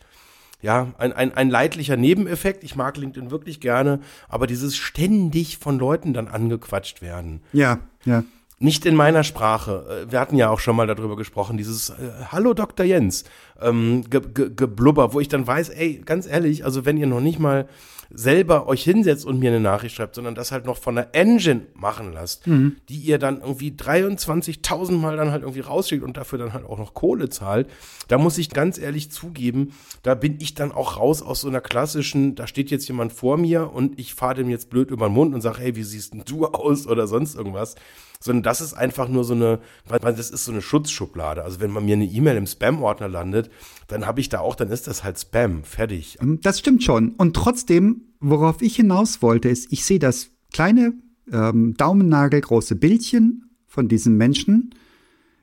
ja, 0.62 0.94
ein, 0.98 1.14
ein, 1.14 1.34
ein 1.34 1.50
leidlicher 1.50 1.98
Nebeneffekt. 1.98 2.64
Ich 2.64 2.76
mag 2.76 2.98
LinkedIn 2.98 3.32
wirklich 3.32 3.60
gerne, 3.60 4.00
aber 4.30 4.48
dieses 4.48 4.76
ständig 4.76 5.58
von 5.58 5.78
Leuten 5.78 6.14
dann 6.14 6.28
angequatscht 6.28 7.02
werden. 7.02 7.42
Ja, 7.52 7.80
ja. 8.06 8.24
Nicht 8.60 8.86
in 8.86 8.96
meiner 8.96 9.24
Sprache. 9.24 10.06
Äh, 10.08 10.12
wir 10.12 10.20
hatten 10.20 10.38
ja 10.38 10.50
auch 10.50 10.60
schon 10.60 10.76
mal 10.76 10.88
darüber 10.88 11.16
gesprochen, 11.18 11.58
dieses 11.58 11.90
äh, 11.90 11.94
Hallo 12.32 12.54
Dr. 12.54 12.86
Jens, 12.86 13.26
ähm, 13.62 14.10
ge, 14.10 14.22
ge, 14.34 14.52
geblubber, 14.56 15.14
wo 15.14 15.20
ich 15.20 15.28
dann 15.28 15.46
weiß, 15.46 15.70
ey, 15.70 16.02
ganz 16.06 16.28
ehrlich, 16.28 16.64
also 16.64 16.86
wenn 16.86 16.98
ihr 16.98 17.08
noch 17.08 17.20
nicht 17.20 17.40
mal 17.40 17.68
selber 18.14 18.68
euch 18.68 18.84
hinsetzt 18.84 19.26
und 19.26 19.40
mir 19.40 19.50
eine 19.50 19.60
Nachricht 19.60 19.96
schreibt, 19.96 20.16
sondern 20.16 20.36
das 20.36 20.52
halt 20.52 20.66
noch 20.66 20.78
von 20.78 20.96
der 20.96 21.14
Engine 21.14 21.64
machen 21.74 22.14
lasst, 22.14 22.46
mhm. 22.48 22.78
die 22.88 23.00
ihr 23.00 23.18
dann 23.18 23.42
irgendwie 23.42 23.72
23.000 23.72 24.92
Mal 24.94 25.18
dann 25.18 25.32
halt 25.32 25.42
irgendwie 25.42 25.62
rausschickt 25.62 26.04
und 26.04 26.16
dafür 26.16 26.38
dann 26.40 26.54
halt 26.54 26.66
auch 26.66 26.78
noch 26.78 26.94
Kohle 26.94 27.30
zahlt, 27.30 27.68
da 28.08 28.18
muss 28.18 28.38
ich 28.38 28.52
ganz 28.52 28.78
ehrlich 28.78 29.12
zugeben, 29.12 29.74
da 30.04 30.14
bin 30.14 30.38
ich 30.40 30.54
dann 30.54 30.72
auch 30.72 30.98
raus 30.98 31.22
aus 31.22 31.42
so 31.42 31.48
einer 31.48 31.62
klassischen, 31.62 32.36
da 32.36 32.46
steht 32.46 32.70
jetzt 32.70 32.88
jemand 32.88 33.14
vor 33.14 33.38
mir 33.38 33.74
und 33.74 34.00
ich 34.00 34.14
fahre 34.14 34.36
dem 34.36 34.50
jetzt 34.50 34.70
blöd 34.70 34.92
über 34.92 35.08
den 35.08 35.14
Mund 35.14 35.34
und 35.34 35.42
sage, 35.42 35.60
hey, 35.60 35.76
wie 35.76 35.84
siehst 35.84 36.14
denn 36.14 36.24
du 36.26 36.46
aus 36.46 36.88
oder 36.88 37.08
sonst 37.08 37.36
irgendwas 37.36 37.76
sondern 38.24 38.44
das 38.44 38.62
ist 38.62 38.74
einfach 38.74 39.10
nur 39.10 39.26
so 39.26 39.34
eine, 39.34 39.60
das 40.02 40.32
ist 40.32 40.46
so 40.46 40.52
eine 40.52 40.62
Schutzschublade. 40.62 41.44
Also 41.44 41.60
wenn 41.60 41.72
man 41.72 41.84
mir 41.84 41.96
eine 41.96 42.06
E-Mail 42.06 42.38
im 42.38 42.48
Spam-Ordner 42.48 43.10
landet, 43.10 43.52
dann 43.88 44.08
habe 44.08 44.22
ich 44.22 44.30
da 44.30 44.40
auch, 44.40 44.56
dann 44.56 44.70
ist 44.70 44.88
das 44.88 45.04
halt 45.04 45.20
Spam, 45.20 45.64
fertig. 45.64 46.18
Ähm, 46.22 46.40
das 46.42 46.60
stimmt 46.60 46.84
schon. 46.84 47.10
Und 47.12 47.36
trotzdem, 47.36 48.04
worauf 48.22 48.62
ich 48.62 48.78
hinaus 48.78 49.22
wollte, 49.22 49.50
ist, 49.50 49.74
ich 49.74 49.84
sehe 49.84 50.00
das 50.00 50.30
kleine 50.54 50.94
ähm, 51.32 51.74
Daumennagelgroße 51.76 52.78
Bildchen 52.78 53.50
von 53.68 53.90
diesem 53.90 54.16
Menschen, 54.16 54.74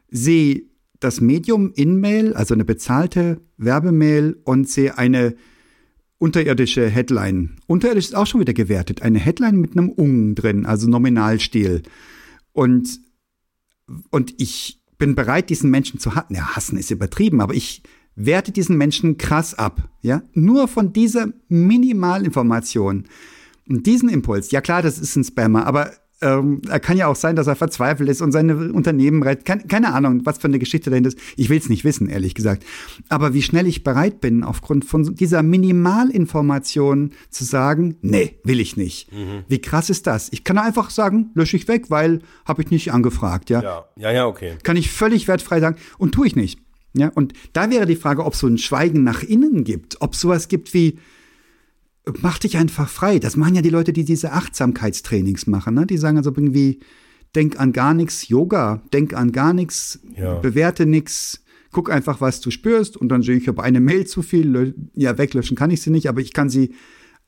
sehe 0.09 0.63
das 1.01 1.21
Medium 1.21 1.73
In-Mail, 1.75 2.35
also 2.35 2.55
eine 2.55 2.65
bezahlte 2.65 3.43
Werbemail 3.59 4.39
und 4.45 4.69
sehe 4.71 4.97
eine 4.97 5.35
unterirdische 6.17 6.89
Headline. 6.89 7.57
Unterirdisch 7.67 8.07
ist 8.07 8.17
auch 8.17 8.27
schon 8.27 8.41
wieder 8.41 8.55
gewertet. 8.55 9.03
Eine 9.03 9.19
Headline 9.19 9.57
mit 9.57 9.73
einem 9.73 9.91
Ung 9.91 10.35
drin, 10.35 10.65
also 10.65 10.89
Nominalstil. 10.89 11.83
Und, 12.53 13.01
und 14.11 14.35
ich 14.39 14.81
bin 14.99 15.15
bereit, 15.15 15.51
diesen 15.51 15.71
Menschen 15.71 15.99
zu 15.99 16.15
hassen. 16.15 16.35
Ja, 16.35 16.55
hassen 16.57 16.79
ist 16.79 16.91
übertrieben, 16.91 17.41
aber 17.41 17.55
ich 17.55 17.83
werte 18.15 18.53
diesen 18.53 18.77
Menschen 18.77 19.17
krass 19.17 19.55
ab. 19.55 19.89
Ja, 20.03 20.23
nur 20.33 20.69
von 20.69 20.93
dieser 20.93 21.33
Minimalinformation 21.49 23.07
und 23.69 23.87
diesen 23.87 24.09
Impuls. 24.09 24.51
Ja 24.51 24.61
klar, 24.61 24.83
das 24.83 24.99
ist 24.99 25.17
ein 25.17 25.25
Spammer, 25.25 25.67
aber 25.67 25.93
ähm, 26.23 26.61
er 26.69 26.81
kann 26.81 26.97
ja 26.97 27.07
auch 27.07 27.17
sein, 27.17 27.37
dass 27.37 27.47
er 27.47 27.57
verzweifelt 27.57 28.09
ist 28.09 28.21
und 28.21 28.33
seine 28.33 28.73
Unternehmen 28.73 29.23
rettet. 29.23 29.47
Keine, 29.47 29.65
keine 29.65 29.95
Ahnung, 29.95 30.23
was 30.25 30.39
für 30.39 30.49
eine 30.49 30.59
Geschichte 30.59 30.91
dahinter 30.91 31.09
ist. 31.09 31.19
Ich 31.37 31.49
will 31.49 31.59
es 31.59 31.69
nicht 31.69 31.85
wissen, 31.85 32.09
ehrlich 32.09 32.35
gesagt. 32.35 32.65
Aber 33.09 33.33
wie 33.33 33.43
schnell 33.43 33.67
ich 33.67 33.85
bereit 33.85 34.21
bin, 34.21 34.45
aufgrund 34.45 34.85
von 34.85 35.15
dieser 35.15 35.43
Minimalinformation 35.43 37.13
zu 37.31 37.45
sagen, 37.45 37.97
nee, 38.03 38.39
will 38.45 38.61
ich 38.61 38.77
nicht. 38.77 39.13
Mhm. 39.13 39.45
Wie 39.49 39.61
krass 39.61 39.89
ist 39.89 40.07
das? 40.07 40.29
Ich 40.33 40.45
kann 40.45 40.59
einfach 40.59 40.91
sagen, 40.91 41.31
lösche 41.35 41.57
ich 41.57 41.69
weg, 41.69 41.87
weil 41.89 42.21
habe 42.45 42.63
ich 42.63 42.71
nicht 42.71 42.93
angefragt. 42.93 43.49
Ja? 43.49 43.63
ja, 43.63 43.85
ja, 43.97 44.11
ja, 44.11 44.27
okay. 44.27 44.57
Kann 44.63 44.77
ich 44.77 44.91
völlig 44.91 45.27
wertfrei 45.27 45.61
sagen 45.61 45.77
und 45.99 46.13
tue 46.13 46.27
ich 46.27 46.37
nicht. 46.37 46.61
Ja, 46.93 47.09
und 47.15 47.35
da 47.53 47.71
wäre 47.71 47.87
die 47.87 47.97
Frage, 47.97 48.25
ob 48.25 48.35
es 48.35 48.41
so 48.41 48.49
ein 48.49 48.59
Schweigen 48.59 49.05
nach 49.05 49.23
innen 49.23 49.63
gibt, 49.63 50.01
ob 50.01 50.17
sowas 50.17 50.49
gibt 50.49 50.75
wie, 50.75 50.99
mach 52.21 52.39
dich 52.39 52.57
einfach 52.57 52.89
frei. 52.89 53.19
Das 53.19 53.37
machen 53.37 53.55
ja 53.55 53.63
die 53.63 53.71
Leute, 53.71 53.93
die 53.93 54.05
diese 54.05 54.33
Achtsamkeitstrainings 54.33 55.47
machen. 55.47 55.75
Ne? 55.75 55.87
Die 55.87 55.99
sagen 55.99 56.17
also 56.17 56.31
irgendwie, 56.31 56.81
denk 57.35 57.59
an 57.59 57.73
gar 57.73 57.95
nichts, 57.95 58.29
Yoga, 58.29 58.83
denk 58.93 59.15
an 59.15 59.33
gar 59.33 59.53
nichts, 59.53 60.01
ja. 60.17 60.35
bewerte 60.39 60.87
nichts, 60.87 61.45
guck 61.73 61.91
einfach, 61.91 62.21
was 62.21 62.41
du 62.41 62.51
spürst 62.51 62.97
und 62.97 63.09
dann 63.09 63.23
sehe 63.23 63.37
ich, 63.37 63.49
habe 63.49 63.63
eine 63.63 63.81
Mail 63.81 64.07
zu 64.07 64.23
viel, 64.23 64.75
ja, 64.95 65.17
weglöschen 65.19 65.57
kann 65.57 65.71
ich 65.71 65.83
sie 65.83 65.91
nicht, 65.91 66.09
aber 66.09 66.21
ich 66.21 66.33
kann 66.33 66.51
sie 66.51 66.75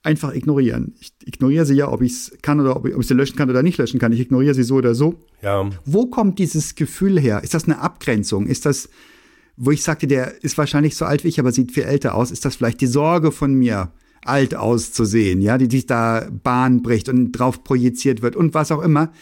einfach 0.02 0.34
ignorieren. 0.34 0.94
Ich 1.00 1.12
ignoriere 1.24 1.64
sie 1.64 1.74
ja, 1.74 1.88
ob 1.88 2.02
ich 2.02 2.12
es 2.12 2.38
kann 2.42 2.60
oder 2.60 2.76
ob 2.76 2.86
ich, 2.86 2.94
ob 2.94 3.02
ich 3.02 3.06
sie 3.06 3.14
löschen 3.14 3.36
kann 3.36 3.48
oder 3.48 3.62
nicht 3.62 3.78
löschen 3.78 4.00
kann. 4.00 4.12
Ich 4.12 4.18
ignoriere 4.20 4.54
sie 4.54 4.64
so 4.64 4.76
oder 4.76 4.94
so. 4.96 5.14
Ja. 5.42 5.70
Wo 5.84 6.06
kommt 6.06 6.40
dieses 6.40 6.74
Gefühl 6.74 7.20
her? 7.20 7.42
Ist 7.44 7.54
das 7.54 7.64
eine 7.64 7.78
Abgrenzung? 7.78 8.46
Ist 8.46 8.66
das, 8.66 8.88
wo 9.56 9.70
ich 9.70 9.84
sagte, 9.84 10.08
der 10.08 10.42
ist 10.42 10.58
wahrscheinlich 10.58 10.96
so 10.96 11.04
alt 11.04 11.22
wie 11.22 11.28
ich, 11.28 11.38
aber 11.38 11.52
sieht 11.52 11.70
viel 11.70 11.84
älter 11.84 12.16
aus? 12.16 12.32
Ist 12.32 12.44
das 12.44 12.56
vielleicht 12.56 12.80
die 12.80 12.88
Sorge 12.88 13.30
von 13.30 13.54
mir? 13.54 13.92
Alt 14.24 14.54
auszusehen, 14.54 15.40
ja, 15.40 15.58
die 15.58 15.70
sich 15.70 15.86
da 15.86 16.28
Bahn 16.30 16.82
bricht 16.82 17.08
und 17.08 17.32
drauf 17.32 17.64
projiziert 17.64 18.22
wird 18.22 18.36
und 18.36 18.54
was 18.54 18.70
auch 18.70 18.82
immer. 18.82 19.12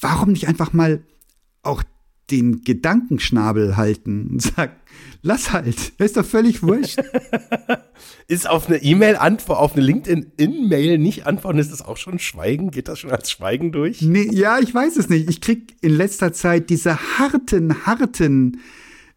Warum 0.00 0.32
nicht 0.32 0.48
einfach 0.48 0.72
mal 0.72 1.04
auch 1.62 1.82
den 2.30 2.62
Gedankenschnabel 2.62 3.76
halten 3.76 4.28
und 4.30 4.42
sagen, 4.56 4.72
lass 5.22 5.52
halt, 5.52 5.92
ist 5.98 6.16
doch 6.16 6.24
völlig 6.24 6.62
wurscht. 6.62 6.98
ist 8.28 8.48
auf 8.48 8.68
eine 8.68 8.82
E-Mail-Antwort, 8.82 9.58
auf 9.58 9.74
eine 9.74 9.84
LinkedIn-In-Mail 9.84 10.98
nicht 10.98 11.26
antworten, 11.26 11.58
ist 11.58 11.72
das 11.72 11.82
auch 11.82 11.96
schon 11.96 12.18
Schweigen? 12.18 12.70
Geht 12.70 12.88
das 12.88 12.98
schon 12.98 13.10
als 13.10 13.30
Schweigen 13.30 13.72
durch? 13.72 14.02
Nee, 14.02 14.28
ja, 14.32 14.58
ich 14.58 14.74
weiß 14.74 14.96
es 14.96 15.08
nicht. 15.08 15.28
Ich 15.28 15.40
krieg 15.40 15.76
in 15.80 15.92
letzter 15.92 16.32
Zeit 16.32 16.70
diese 16.70 16.98
harten, 17.18 17.86
harten 17.86 18.60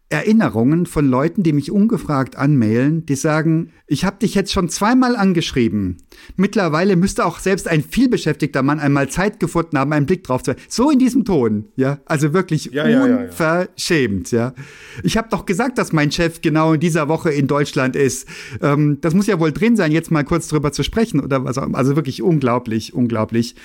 Erinnerungen 0.08 0.86
von 0.86 1.08
Leuten, 1.08 1.42
die 1.42 1.52
mich 1.52 1.72
ungefragt 1.72 2.36
anmailen, 2.36 3.06
die 3.06 3.16
sagen, 3.16 3.72
ich 3.88 4.04
habe 4.04 4.18
dich 4.18 4.36
jetzt 4.36 4.52
schon 4.52 4.68
zweimal 4.68 5.16
angeschrieben. 5.16 5.96
Mittlerweile 6.36 6.94
müsste 6.94 7.24
auch 7.24 7.40
selbst 7.40 7.66
ein 7.66 7.82
vielbeschäftigter 7.82 8.62
Mann 8.62 8.78
einmal 8.78 9.08
Zeit 9.08 9.40
gefunden 9.40 9.76
haben, 9.76 9.92
einen 9.92 10.06
Blick 10.06 10.22
drauf 10.22 10.44
zu 10.44 10.52
haben. 10.52 10.60
So 10.68 10.90
in 10.90 11.00
diesem 11.00 11.24
Ton, 11.24 11.70
ja, 11.74 11.98
also 12.06 12.32
wirklich 12.32 12.66
ja, 12.66 12.84
unverschämt, 13.02 14.30
ja, 14.30 14.38
ja. 14.38 14.54
Ich 15.02 15.16
habe 15.16 15.28
doch 15.28 15.44
gesagt, 15.44 15.76
dass 15.76 15.92
mein 15.92 16.12
Chef 16.12 16.40
genau 16.40 16.74
in 16.74 16.80
dieser 16.80 17.08
Woche 17.08 17.30
in 17.30 17.48
Deutschland 17.48 17.96
ist. 17.96 18.28
Ähm, 18.62 18.98
das 19.00 19.12
muss 19.12 19.26
ja 19.26 19.40
wohl 19.40 19.50
drin 19.50 19.76
sein, 19.76 19.90
jetzt 19.90 20.12
mal 20.12 20.24
kurz 20.24 20.46
drüber 20.46 20.70
zu 20.70 20.84
sprechen 20.84 21.18
oder 21.18 21.44
was 21.44 21.58
auch 21.58 21.66
Also 21.72 21.96
wirklich 21.96 22.22
unglaublich, 22.22 22.94
unglaublich. 22.94 23.56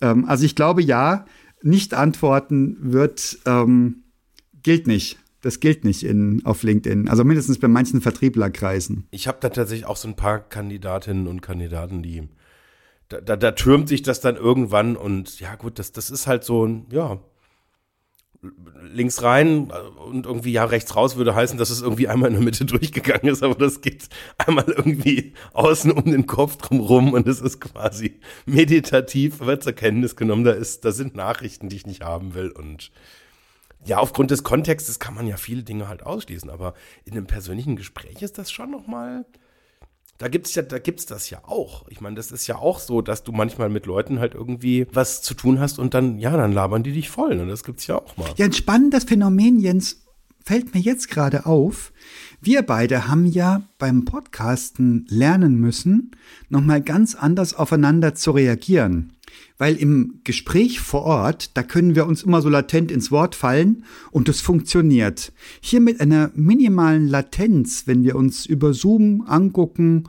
Ähm, 0.00 0.24
also 0.24 0.46
ich 0.46 0.54
glaube, 0.54 0.82
ja, 0.82 1.26
nicht 1.62 1.92
antworten 1.92 2.78
wird 2.80 3.38
ähm, 3.44 4.02
gilt 4.62 4.86
nicht. 4.86 5.18
Das 5.42 5.60
gilt 5.60 5.84
nicht 5.84 6.04
in, 6.04 6.44
auf 6.44 6.62
LinkedIn. 6.62 7.08
Also 7.08 7.24
mindestens 7.24 7.58
bei 7.58 7.68
manchen 7.68 8.00
Vertrieblerkreisen. 8.00 9.06
Ich 9.10 9.28
habe 9.28 9.38
da 9.40 9.50
tatsächlich 9.50 9.86
auch 9.86 9.96
so 9.96 10.08
ein 10.08 10.16
paar 10.16 10.38
Kandidatinnen 10.40 11.26
und 11.26 11.42
Kandidaten, 11.42 12.02
die 12.02 12.28
da, 13.08 13.20
da, 13.20 13.36
da 13.36 13.52
türmt 13.52 13.88
sich 13.88 14.02
das 14.02 14.20
dann 14.20 14.36
irgendwann 14.36 14.96
und 14.96 15.38
ja 15.40 15.54
gut, 15.56 15.78
das, 15.78 15.92
das 15.92 16.10
ist 16.10 16.26
halt 16.26 16.44
so 16.44 16.66
ein, 16.66 16.86
ja, 16.90 17.18
links 18.82 19.22
rein 19.22 19.70
und 19.70 20.26
irgendwie 20.26 20.52
ja 20.52 20.64
rechts 20.64 20.96
raus 20.96 21.16
würde 21.16 21.34
heißen, 21.34 21.58
dass 21.58 21.70
es 21.70 21.80
irgendwie 21.80 22.08
einmal 22.08 22.28
in 22.28 22.34
der 22.34 22.42
Mitte 22.42 22.64
durchgegangen 22.64 23.28
ist, 23.28 23.42
aber 23.42 23.54
das 23.54 23.80
geht 23.80 24.08
einmal 24.38 24.64
irgendwie 24.66 25.34
außen 25.52 25.92
um 25.92 26.10
den 26.10 26.26
Kopf 26.26 26.56
drumrum 26.56 27.12
und 27.12 27.28
es 27.28 27.40
ist 27.40 27.60
quasi 27.60 28.20
meditativ, 28.46 29.40
wird 29.40 29.62
zur 29.62 29.74
Kenntnis 29.74 30.16
genommen, 30.16 30.44
da 30.44 30.52
ist, 30.52 30.84
da 30.84 30.92
sind 30.92 31.14
Nachrichten, 31.14 31.68
die 31.68 31.76
ich 31.76 31.86
nicht 31.86 32.02
haben 32.02 32.34
will 32.34 32.50
und 32.50 32.90
ja, 33.84 33.98
aufgrund 33.98 34.30
des 34.30 34.44
Kontextes 34.44 34.98
kann 34.98 35.14
man 35.14 35.26
ja 35.26 35.36
viele 35.36 35.62
Dinge 35.62 35.88
halt 35.88 36.04
ausschließen, 36.04 36.50
aber 36.50 36.74
in 37.04 37.12
einem 37.12 37.26
persönlichen 37.26 37.76
Gespräch 37.76 38.22
ist 38.22 38.38
das 38.38 38.50
schon 38.50 38.70
nochmal 38.70 39.20
mal 39.20 39.26
da 40.22 40.28
gibt's 40.28 40.54
ja, 40.54 40.62
da 40.62 40.78
gibt's 40.78 41.04
das 41.06 41.30
ja 41.30 41.40
auch. 41.42 41.88
Ich 41.88 42.00
meine, 42.00 42.14
das 42.14 42.30
ist 42.30 42.46
ja 42.46 42.54
auch 42.54 42.78
so, 42.78 43.02
dass 43.02 43.24
du 43.24 43.32
manchmal 43.32 43.68
mit 43.68 43.86
Leuten 43.86 44.20
halt 44.20 44.34
irgendwie 44.34 44.86
was 44.92 45.20
zu 45.20 45.34
tun 45.34 45.58
hast 45.58 45.80
und 45.80 45.94
dann, 45.94 46.20
ja, 46.20 46.36
dann 46.36 46.52
labern 46.52 46.84
die 46.84 46.92
dich 46.92 47.10
voll. 47.10 47.40
Und 47.40 47.48
das 47.48 47.64
gibt's 47.64 47.88
ja 47.88 47.96
auch 47.96 48.16
mal. 48.16 48.30
Ja, 48.36 48.44
ein 48.44 48.52
spannendes 48.52 49.02
Phänomen, 49.02 49.58
Jens, 49.58 50.04
fällt 50.44 50.74
mir 50.74 50.80
jetzt 50.80 51.10
gerade 51.10 51.44
auf. 51.44 51.92
Wir 52.40 52.62
beide 52.62 53.08
haben 53.08 53.26
ja 53.26 53.62
beim 53.78 54.04
Podcasten 54.04 55.06
lernen 55.08 55.56
müssen, 55.56 56.12
nochmal 56.48 56.82
ganz 56.82 57.16
anders 57.16 57.54
aufeinander 57.54 58.14
zu 58.14 58.30
reagieren. 58.30 59.14
Weil 59.58 59.76
im 59.76 60.20
Gespräch 60.24 60.80
vor 60.80 61.02
Ort, 61.02 61.56
da 61.56 61.62
können 61.62 61.94
wir 61.94 62.06
uns 62.06 62.22
immer 62.22 62.42
so 62.42 62.48
latent 62.48 62.90
ins 62.90 63.10
Wort 63.10 63.34
fallen 63.34 63.84
und 64.10 64.28
es 64.28 64.40
funktioniert. 64.40 65.32
Hier 65.60 65.80
mit 65.80 66.00
einer 66.00 66.30
minimalen 66.34 67.06
Latenz, 67.08 67.86
wenn 67.86 68.02
wir 68.02 68.16
uns 68.16 68.46
über 68.46 68.74
Zoom 68.74 69.22
angucken 69.26 70.04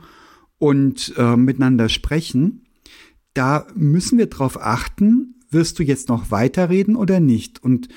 und 0.58 1.14
äh, 1.16 1.36
miteinander 1.36 1.88
sprechen, 1.88 2.64
da 3.34 3.66
müssen 3.74 4.18
wir 4.18 4.26
darauf 4.26 4.60
achten, 4.60 5.34
wirst 5.50 5.78
du 5.78 5.82
jetzt 5.82 6.08
noch 6.08 6.30
weiterreden 6.30 6.96
oder 6.96 7.20
nicht. 7.20 7.62
Und 7.62 7.88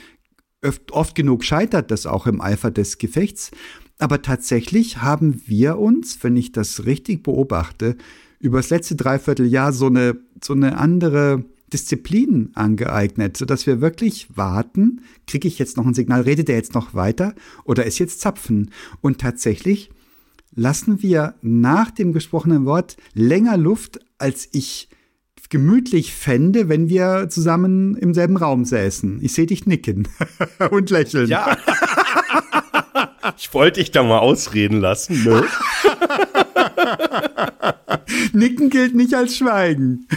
oft, 0.63 0.91
oft 0.91 1.15
genug 1.15 1.43
scheitert 1.43 1.91
das 1.91 2.05
auch 2.05 2.27
im 2.27 2.41
Eifer 2.41 2.71
des 2.71 2.97
Gefechts. 2.97 3.51
Aber 3.99 4.21
tatsächlich 4.21 4.97
haben 5.01 5.41
wir 5.45 5.79
uns, 5.79 6.23
wenn 6.23 6.35
ich 6.35 6.51
das 6.51 6.85
richtig 6.85 7.23
beobachte, 7.23 7.97
über 8.39 8.57
das 8.57 8.69
letzte 8.69 8.95
Dreivierteljahr 8.95 9.73
so 9.73 9.87
eine, 9.87 10.17
so 10.43 10.53
eine 10.53 10.77
andere 10.77 11.43
Disziplin 11.73 12.51
angeeignet, 12.53 13.35
sodass 13.35 13.67
wir 13.67 13.81
wirklich 13.81 14.27
warten, 14.35 15.01
kriege 15.25 15.47
ich 15.47 15.59
jetzt 15.59 15.77
noch 15.77 15.85
ein 15.85 15.93
Signal, 15.93 16.21
redet 16.21 16.49
er 16.49 16.55
jetzt 16.55 16.73
noch 16.73 16.93
weiter 16.93 17.35
oder 17.65 17.85
ist 17.85 17.99
jetzt 17.99 18.21
Zapfen? 18.21 18.71
Und 19.01 19.19
tatsächlich 19.19 19.89
lassen 20.55 21.01
wir 21.01 21.35
nach 21.41 21.91
dem 21.91 22.13
gesprochenen 22.13 22.65
Wort 22.65 22.95
länger 23.13 23.57
Luft, 23.57 23.99
als 24.17 24.47
ich 24.53 24.89
gemütlich 25.49 26.13
fände, 26.13 26.67
wenn 26.67 26.89
wir 26.89 27.29
zusammen 27.29 27.95
im 27.95 28.13
selben 28.13 28.37
Raum 28.37 28.65
säßen. 28.65 29.19
Ich 29.21 29.33
sehe 29.33 29.45
dich 29.45 29.65
nicken 29.65 30.07
und 30.71 30.89
lächeln. 30.89 31.29
Ja. 31.29 31.57
ich 33.37 33.53
wollte 33.53 33.79
dich 33.79 33.91
da 33.91 34.03
mal 34.03 34.19
ausreden 34.19 34.81
lassen. 34.81 35.23
Ne? 35.23 35.45
Nicken 38.33 38.69
gilt 38.69 38.95
nicht 38.95 39.13
als 39.13 39.37
Schweigen. 39.37 40.07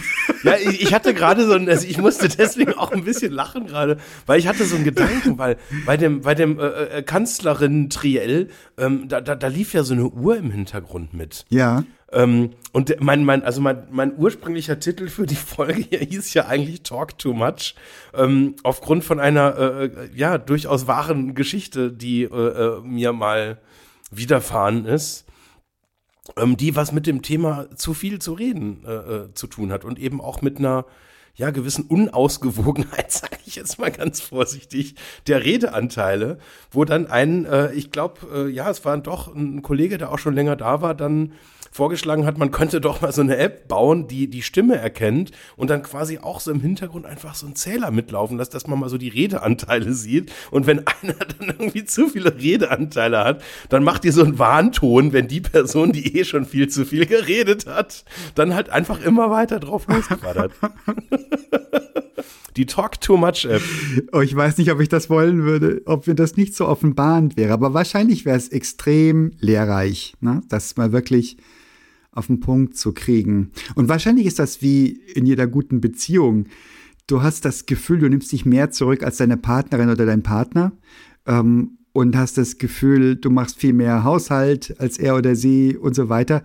Ja, 0.43 0.55
ich, 0.55 0.81
ich 0.81 0.93
hatte 0.93 1.13
gerade 1.13 1.45
so 1.45 1.53
ein, 1.53 1.69
also 1.69 1.87
ich 1.87 1.97
musste 1.97 2.27
deswegen 2.29 2.73
auch 2.73 2.91
ein 2.91 3.03
bisschen 3.03 3.31
lachen 3.31 3.67
gerade, 3.67 3.97
weil 4.25 4.39
ich 4.39 4.47
hatte 4.47 4.65
so 4.65 4.75
einen 4.75 4.85
Gedanken, 4.85 5.37
weil 5.37 5.57
bei 5.85 5.97
dem, 5.97 6.21
bei 6.21 6.35
dem 6.35 6.59
äh, 6.59 6.63
äh, 6.63 7.03
Kanzlerin-Triell, 7.03 8.49
ähm, 8.77 9.07
da, 9.07 9.21
da, 9.21 9.35
da 9.35 9.47
lief 9.47 9.73
ja 9.73 9.83
so 9.83 9.93
eine 9.93 10.07
Uhr 10.07 10.37
im 10.37 10.51
Hintergrund 10.51 11.13
mit. 11.13 11.45
Ja. 11.49 11.83
Ähm, 12.11 12.51
und 12.73 12.93
mein, 12.99 13.23
mein, 13.23 13.43
also 13.43 13.61
mein, 13.61 13.87
mein 13.89 14.17
ursprünglicher 14.17 14.79
Titel 14.79 15.07
für 15.07 15.25
die 15.25 15.35
Folge 15.35 15.85
hier 15.89 15.99
hieß 15.99 16.33
ja 16.33 16.47
eigentlich 16.47 16.83
Talk 16.83 17.17
Too 17.17 17.33
Much. 17.33 17.75
Ähm, 18.13 18.55
aufgrund 18.63 19.03
von 19.03 19.19
einer, 19.19 19.57
äh, 19.57 19.85
äh 19.85 20.09
ja, 20.13 20.37
durchaus 20.37 20.87
wahren 20.87 21.35
Geschichte, 21.35 21.91
die 21.91 22.23
äh, 22.23 22.27
äh, 22.27 22.81
mir 22.81 23.13
mal 23.13 23.59
widerfahren 24.11 24.85
ist 24.85 25.25
die 26.57 26.75
was 26.75 26.91
mit 26.91 27.07
dem 27.07 27.21
Thema 27.21 27.67
zu 27.75 27.93
viel 27.93 28.19
zu 28.19 28.33
reden 28.33 28.83
äh, 28.85 28.93
äh, 28.93 29.33
zu 29.33 29.47
tun 29.47 29.71
hat 29.71 29.85
und 29.85 29.99
eben 29.99 30.21
auch 30.21 30.41
mit 30.41 30.59
einer 30.59 30.85
ja, 31.35 31.49
gewissen 31.51 31.85
Unausgewogenheit, 31.85 33.11
sage 33.11 33.37
ich 33.45 33.55
jetzt 33.55 33.79
mal 33.79 33.91
ganz 33.91 34.21
vorsichtig, 34.21 34.95
der 35.27 35.43
Redeanteile, 35.43 36.37
wo 36.71 36.85
dann 36.85 37.07
ein, 37.07 37.45
äh, 37.45 37.73
ich 37.73 37.91
glaube, 37.91 38.47
äh, 38.47 38.49
ja, 38.49 38.69
es 38.69 38.85
war 38.85 38.97
doch 38.97 39.33
ein 39.33 39.61
Kollege, 39.61 39.97
der 39.97 40.11
auch 40.11 40.19
schon 40.19 40.35
länger 40.35 40.55
da 40.55 40.81
war, 40.81 40.93
dann 40.93 41.33
vorgeschlagen 41.71 42.25
hat, 42.25 42.37
man 42.37 42.51
könnte 42.51 42.81
doch 42.81 43.01
mal 43.01 43.13
so 43.13 43.21
eine 43.21 43.37
App 43.37 43.69
bauen, 43.69 44.07
die 44.07 44.27
die 44.27 44.41
Stimme 44.41 44.75
erkennt 44.75 45.31
und 45.55 45.69
dann 45.69 45.81
quasi 45.81 46.19
auch 46.19 46.41
so 46.41 46.51
im 46.51 46.59
Hintergrund 46.59 47.05
einfach 47.05 47.33
so 47.33 47.45
einen 47.45 47.55
Zähler 47.55 47.91
mitlaufen 47.91 48.37
lässt, 48.37 48.53
dass 48.53 48.67
man 48.67 48.77
mal 48.77 48.89
so 48.89 48.97
die 48.97 49.07
Redeanteile 49.07 49.93
sieht. 49.93 50.31
Und 50.51 50.67
wenn 50.67 50.79
einer 50.79 51.13
dann 51.39 51.47
irgendwie 51.47 51.85
zu 51.85 52.09
viele 52.09 52.35
Redeanteile 52.35 53.23
hat, 53.23 53.41
dann 53.69 53.83
macht 53.83 54.03
ihr 54.03 54.11
so 54.11 54.23
einen 54.23 54.37
Warnton, 54.37 55.13
wenn 55.13 55.29
die 55.29 55.41
Person, 55.41 55.93
die 55.93 56.19
eh 56.19 56.25
schon 56.25 56.45
viel 56.45 56.67
zu 56.67 56.85
viel 56.85 57.05
geredet 57.05 57.67
hat, 57.67 58.03
dann 58.35 58.53
halt 58.53 58.69
einfach 58.69 59.01
immer 59.01 59.31
weiter 59.31 59.59
drauf 59.59 59.87
losquaddert. 59.87 60.51
Die 62.57 62.65
Talk 62.65 62.99
Too 62.99 63.15
Much 63.15 63.45
App. 63.45 63.61
Oh, 64.11 64.19
ich 64.19 64.35
weiß 64.35 64.57
nicht, 64.57 64.71
ob 64.71 64.81
ich 64.81 64.89
das 64.89 65.09
wollen 65.09 65.43
würde, 65.43 65.81
ob 65.85 66.07
mir 66.07 66.15
das 66.15 66.35
nicht 66.35 66.53
so 66.53 66.67
offenbarend 66.67 67.37
wäre, 67.37 67.53
aber 67.53 67.73
wahrscheinlich 67.73 68.25
wäre 68.25 68.37
es 68.37 68.49
extrem 68.49 69.31
lehrreich, 69.39 70.15
ne? 70.19 70.41
dass 70.49 70.75
man 70.75 70.91
wirklich 70.91 71.37
auf 72.11 72.27
den 72.27 72.41
Punkt 72.41 72.77
zu 72.77 72.93
kriegen. 72.93 73.51
Und 73.75 73.87
wahrscheinlich 73.87 74.25
ist 74.25 74.39
das 74.39 74.61
wie 74.61 75.01
in 75.13 75.25
jeder 75.25 75.47
guten 75.47 75.79
Beziehung. 75.79 76.47
Du 77.07 77.21
hast 77.21 77.45
das 77.45 77.65
Gefühl, 77.65 77.99
du 77.99 78.09
nimmst 78.09 78.31
dich 78.31 78.45
mehr 78.45 78.71
zurück 78.71 79.03
als 79.03 79.17
deine 79.17 79.37
Partnerin 79.37 79.89
oder 79.89 80.05
dein 80.05 80.23
Partner 80.23 80.73
ähm, 81.25 81.77
und 81.93 82.15
hast 82.15 82.37
das 82.37 82.57
Gefühl, 82.57 83.15
du 83.15 83.29
machst 83.29 83.59
viel 83.59 83.73
mehr 83.73 84.03
Haushalt 84.03 84.75
als 84.79 84.97
er 84.97 85.15
oder 85.15 85.35
sie 85.35 85.77
und 85.77 85.95
so 85.95 86.09
weiter. 86.09 86.43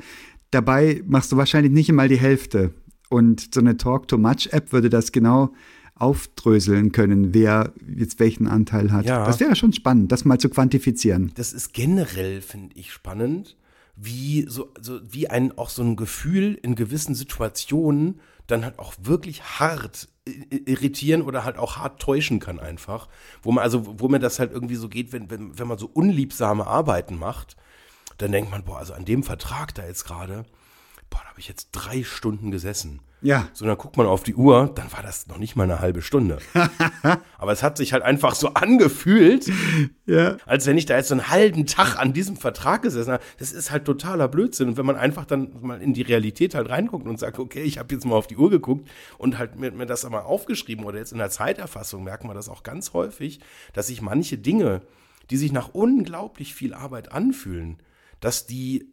Dabei 0.51 1.03
machst 1.07 1.33
du 1.33 1.37
wahrscheinlich 1.37 1.73
nicht 1.73 1.89
einmal 1.89 2.09
die 2.09 2.19
Hälfte. 2.19 2.73
Und 3.09 3.55
so 3.55 3.61
eine 3.61 3.77
Talk-to-Much-App 3.77 4.73
würde 4.73 4.91
das 4.91 5.13
genau 5.13 5.53
aufdröseln 5.95 6.93
können, 6.93 7.33
wer 7.33 7.73
jetzt 7.97 8.21
welchen 8.21 8.49
Anteil 8.49 8.93
hat. 8.93 9.07
Ja. 9.07 9.25
Das 9.25 9.41
wäre 9.41 9.57
schon 9.57 9.73
spannend, 9.73 10.13
das 10.13 10.25
mal 10.25 10.39
zu 10.39 10.51
quantifizieren. 10.51 11.33
Das 11.37 11.53
ist 11.53 11.73
generell, 11.73 12.43
finde 12.43 12.77
ich, 12.77 12.93
spannend 12.93 13.57
wie 13.97 14.45
so, 14.47 14.73
so 14.81 15.01
wie 15.11 15.29
ein 15.29 15.57
auch 15.57 15.71
so 15.71 15.83
ein 15.83 15.97
Gefühl 15.97 16.59
in 16.63 16.75
gewissen 16.75 17.15
Situationen 17.15 18.21
dann 18.47 18.65
halt 18.65 18.79
auch 18.79 18.95
wirklich 19.03 19.43
hart 19.43 20.09
irritieren 20.51 21.23
oder 21.23 21.45
halt 21.45 21.57
auch 21.57 21.79
hart 21.79 22.01
täuschen 22.01 22.39
kann 22.39 22.61
einfach, 22.61 23.09
wo 23.43 23.53
man 23.53 23.65
also 23.65 23.99
wo 23.99 24.09
mir 24.09 24.19
das 24.19 24.39
halt 24.39 24.53
irgendwie 24.53 24.75
so 24.75 24.89
geht, 24.89 25.13
wenn 25.13 25.31
wenn 25.31 25.59
wenn 25.59 25.67
man 25.67 25.79
so 25.79 25.91
unliebsame 25.93 26.67
Arbeiten 26.67 27.19
macht, 27.19 27.57
dann 28.19 28.33
denkt 28.33 28.51
man 28.51 28.65
boah, 28.65 28.79
also 28.79 28.93
an 28.93 29.05
dem 29.05 29.23
Vertrag 29.23 29.75
da 29.75 29.87
jetzt 29.87 30.05
gerade, 30.05 30.45
boah, 31.11 31.21
da 31.23 31.31
habe 31.31 31.41
ich 31.41 31.49
jetzt 31.49 31.71
drei 31.73 32.03
Stunden 32.03 32.51
gesessen. 32.51 33.01
Ja. 33.23 33.49
So, 33.55 33.65
dann 33.65 33.79
guckt 33.79 33.97
man 33.97 34.07
auf 34.07 34.23
die 34.23 34.35
Uhr, 34.35 34.71
dann 34.75 34.93
war 34.93 35.03
das 35.03 35.27
noch 35.27 35.39
nicht 35.39 35.57
mal 35.57 35.65
eine 35.65 35.81
halbe 35.81 36.03
Stunde. 36.03 36.39
Aber 37.39 37.51
es 37.51 37.63
hat 37.63 37.77
sich 37.77 37.93
halt 37.93 38.03
einfach 38.03 38.35
so 38.35 38.55
angefühlt, 38.55 39.51
ja. 40.05 40.37
als 40.45 40.67
wenn 40.67 40.77
ich 40.77 40.87
da 40.87 40.97
jetzt 40.97 41.09
so 41.09 41.15
einen 41.15 41.29
halben 41.29 41.67
Tag 41.67 41.99
an 41.99 42.13
diesem 42.13 42.37
Vertrag 42.37 42.83
gesessen 42.83 43.13
habe. 43.13 43.25
Das 43.39 43.53
ist 43.53 43.71
halt 43.71 43.85
totaler 43.85 44.29
Blödsinn. 44.29 44.69
Und 44.69 44.77
wenn 44.77 44.87
man 44.87 44.97
einfach 44.97 45.25
dann 45.25 45.51
mal 45.61 45.81
in 45.81 45.95
die 45.95 46.03
Realität 46.03 46.55
halt 46.55 46.69
reinguckt 46.69 47.07
und 47.07 47.19
sagt, 47.19 47.39
okay, 47.39 47.63
ich 47.63 47.79
habe 47.79 47.95
jetzt 47.95 48.05
mal 48.05 48.17
auf 48.17 48.27
die 48.27 48.37
Uhr 48.37 48.51
geguckt 48.51 48.89
und 49.19 49.39
halt 49.39 49.59
mir, 49.59 49.73
mir 49.73 49.87
das 49.87 50.05
einmal 50.05 50.23
aufgeschrieben 50.23 50.85
oder 50.85 50.99
jetzt 50.99 51.13
in 51.13 51.19
der 51.19 51.31
Zeiterfassung 51.31 52.05
merkt 52.05 52.25
man 52.25 52.37
das 52.37 52.49
auch 52.49 52.63
ganz 52.63 52.93
häufig, 52.93 53.41
dass 53.73 53.87
sich 53.87 54.03
manche 54.03 54.37
Dinge, 54.37 54.83
die 55.31 55.39
sich 55.39 55.53
nach 55.53 55.71
unglaublich 55.73 56.55
viel 56.55 56.75
Arbeit 56.75 57.13
anfühlen, 57.13 57.79
dass 58.21 58.47
die 58.47 58.93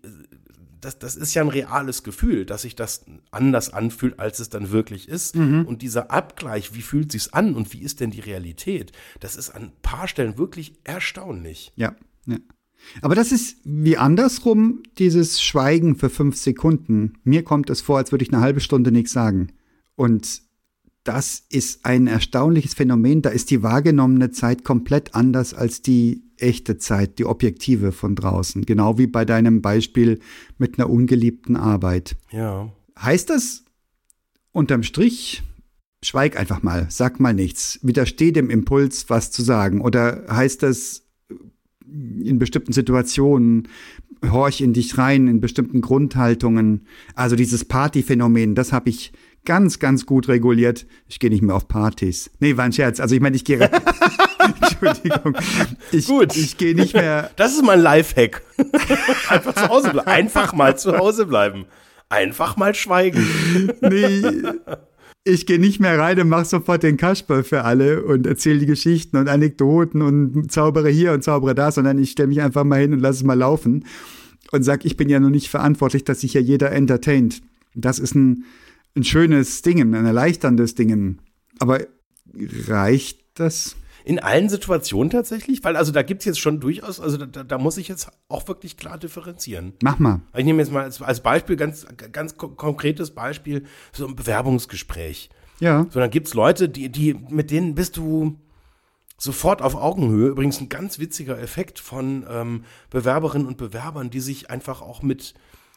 das, 0.84 1.00
das 1.00 1.16
ist 1.16 1.34
ja 1.34 1.42
ein 1.42 1.50
reales 1.50 2.04
Gefühl, 2.04 2.46
dass 2.46 2.64
sich 2.64 2.76
das 2.76 3.06
anders 3.32 3.72
anfühlt, 3.72 4.20
als 4.20 4.40
es 4.40 4.50
dann 4.50 4.72
wirklich 4.72 5.08
ist. 5.08 5.36
Mhm. 5.36 5.66
Und 5.66 5.82
dieser 5.82 6.12
Abgleich, 6.12 6.74
wie 6.76 6.82
fühlt 6.82 7.12
sich's 7.12 7.32
an 7.34 7.56
und 7.56 7.74
wie 7.74 7.82
ist 7.82 8.00
denn 8.00 8.12
die 8.12 8.20
Realität, 8.20 8.92
das 9.20 9.36
ist 9.36 9.50
an 9.50 9.64
ein 9.64 9.72
paar 9.82 10.08
Stellen 10.08 10.38
wirklich 10.38 10.74
erstaunlich. 10.84 11.72
Ja, 11.76 11.96
ja. 12.26 12.38
Aber 13.02 13.16
das 13.16 13.32
ist 13.32 13.58
wie 13.64 13.98
andersrum 13.98 14.84
dieses 14.98 15.42
Schweigen 15.42 15.96
für 15.96 16.10
fünf 16.10 16.36
Sekunden. 16.36 17.14
Mir 17.24 17.44
kommt 17.44 17.70
es 17.70 17.80
vor, 17.80 17.98
als 17.98 18.12
würde 18.12 18.26
ich 18.26 18.34
eine 18.34 18.42
halbe 18.42 18.60
Stunde 18.60 18.92
nichts 18.92 19.14
sagen. 19.14 19.54
Und 19.96 20.42
das 21.06 21.44
ist 21.50 21.86
ein 21.86 22.08
erstaunliches 22.08 22.74
Phänomen. 22.74 23.22
Da 23.22 23.30
ist 23.30 23.52
die 23.52 23.64
wahrgenommene 23.64 24.32
Zeit 24.32 24.64
komplett 24.64 25.16
anders 25.16 25.54
als 25.54 25.82
die 25.82 26.23
echte 26.38 26.78
Zeit, 26.78 27.20
die 27.20 27.26
objektive 27.26 27.92
von 27.92 28.16
draußen. 28.16 28.66
Genau 28.66 28.98
wie 28.98 29.08
bei 29.08 29.26
deinem 29.26 29.62
Beispiel 29.62 30.20
mit 30.58 30.78
einer 30.78 30.90
ungeliebten 30.90 31.56
Arbeit. 31.56 32.16
Ja. 32.32 32.72
Heißt 33.00 33.30
das 33.30 33.64
unterm 34.52 34.84
Strich, 34.84 35.44
schweig 36.04 36.38
einfach 36.38 36.64
mal, 36.64 36.88
sag 36.90 37.20
mal 37.20 37.34
nichts, 37.34 37.80
widersteh 37.82 38.32
dem 38.32 38.50
Impuls, 38.50 39.10
was 39.10 39.32
zu 39.32 39.42
sagen? 39.42 39.82
Oder 39.82 40.26
heißt 40.30 40.64
das 40.64 41.04
in 41.86 42.40
bestimmten 42.40 42.74
Situationen, 42.74 43.68
horch 44.24 44.62
in 44.62 44.74
dich 44.74 44.98
rein, 44.98 45.28
in 45.28 45.42
bestimmten 45.42 45.82
Grundhaltungen? 45.82 46.88
Also 47.16 47.36
dieses 47.36 47.66
Partyphänomen, 47.66 48.56
das 48.56 48.72
habe 48.72 48.90
ich 48.90 49.14
ganz, 49.46 49.80
ganz 49.80 50.06
gut 50.06 50.28
reguliert. 50.28 50.86
Ich 51.08 51.20
gehe 51.20 51.30
nicht 51.30 51.42
mehr 51.42 51.56
auf 51.56 51.68
Partys. 51.68 52.32
Nee, 52.40 52.58
war 52.58 52.66
ein 52.66 52.74
Scherz. 52.74 53.00
Also 53.00 53.16
ich 53.16 53.22
meine, 53.22 53.36
ich 53.36 53.46
gehe. 53.46 53.70
Entschuldigung. 54.62 55.38
Ich, 55.92 56.08
Gut. 56.08 56.36
ich 56.36 56.58
gehe 56.58 56.76
nicht 56.76 56.94
mehr. 56.94 57.32
Das 57.36 57.54
ist 57.54 57.64
mein 57.64 57.82
Lifehack. 57.82 58.42
Einfach 59.30 59.54
zu 59.56 59.68
Hause 59.70 59.92
bleiben. 59.92 60.08
Einfach 60.08 60.54
mal 60.54 60.78
zu 60.78 60.98
Hause 60.98 61.26
bleiben. 61.26 61.66
Einfach 62.10 62.58
mal 62.58 62.76
schweigen. 62.76 63.72
Nee. 63.82 64.24
Ich 65.26 65.46
gehe 65.46 65.60
nicht 65.60 65.80
mehr 65.80 65.98
rein 65.98 66.20
und 66.20 66.28
mache 66.28 66.46
sofort 66.46 66.84
den 66.84 66.98
Kasperl 66.98 67.44
für 67.44 67.64
alle 67.64 68.04
und 68.04 68.28
erzähle 68.28 68.60
die 68.60 68.66
Geschichten 68.66 69.16
und 69.18 69.30
Anekdoten 69.30 70.02
und 70.02 70.52
zaubere 70.52 70.90
hier 70.90 71.14
und 71.14 71.24
zaubere 71.24 71.56
da, 71.56 71.72
sondern 71.72 71.98
ich 71.98 72.12
stelle 72.12 72.28
mich 72.28 72.42
einfach 72.42 72.66
mal 72.66 72.82
hin 72.82 72.94
und 72.94 73.00
lasse 73.00 73.20
es 73.20 73.24
mal 73.24 73.38
laufen 73.38 73.86
und 74.52 74.64
sage, 74.64 74.86
ich 74.86 74.98
bin 74.98 75.10
ja 75.10 75.20
nur 75.20 75.30
nicht 75.30 75.50
verantwortlich, 75.50 76.04
dass 76.04 76.22
sich 76.22 76.34
ja 76.34 76.42
jeder 76.42 76.72
entertaint. 76.72 77.42
Das 77.74 78.00
ist 78.00 78.16
ein, 78.16 78.44
ein 78.96 79.04
schönes 79.04 79.62
Ding, 79.62 79.82
ein 79.82 80.06
erleichterndes 80.06 80.76
Ding. 80.76 81.20
Aber 81.60 81.80
reicht 82.68 83.22
das? 83.36 83.76
In 84.06 84.20
allen 84.20 84.50
Situationen 84.50 85.10
tatsächlich, 85.10 85.64
weil 85.64 85.78
also 85.78 85.94
da 85.94 86.02
gibt 86.02 86.22
es 86.22 86.26
jetzt 86.26 86.40
schon 86.40 86.60
durchaus, 86.60 87.00
also 87.00 87.26
da, 87.26 87.44
da 87.44 87.58
muss 87.58 87.78
ich 87.78 87.88
jetzt 87.88 88.10
auch 88.28 88.48
wirklich 88.50 88.76
klar 88.76 88.98
differenzieren. 88.98 89.74
Mach 89.82 89.98
mal. 89.98 90.20
Ich 90.36 90.44
nehme 90.44 90.62
jetzt 90.62 90.72
mal 90.72 90.84
als, 90.84 91.02
als 91.02 91.22
Beispiel, 91.22 91.56
ganz, 91.56 91.88
ganz 92.12 92.36
ko- 92.36 92.50
konkretes 92.50 93.12
Beispiel, 93.12 93.64
so 93.94 94.06
ein 94.06 94.16
Bewerbungsgespräch. 94.16 95.30
Ja. 95.60 95.88
So, 95.90 96.00
dann 96.00 96.10
gibt's 96.10 96.34
Leute, 96.34 96.68
die, 96.68 96.90
die, 96.90 97.14
mit 97.14 97.50
denen 97.50 97.76
bist 97.76 97.96
du 97.96 98.38
sofort 99.18 99.62
auf 99.62 99.76
Augenhöhe. 99.76 100.28
Übrigens 100.28 100.60
ein 100.60 100.68
ganz 100.68 101.00
witziger 101.00 101.40
Effekt 101.40 101.80
von 101.80 102.26
ähm, 102.30 102.66
Bewerberinnen 102.90 103.48
und 103.48 103.56
Bewerbern, 103.56 104.10
die 104.10 104.20
sich 104.20 104.50
einfach 104.50 104.82
auch 104.82 105.02
mit, 105.02 105.34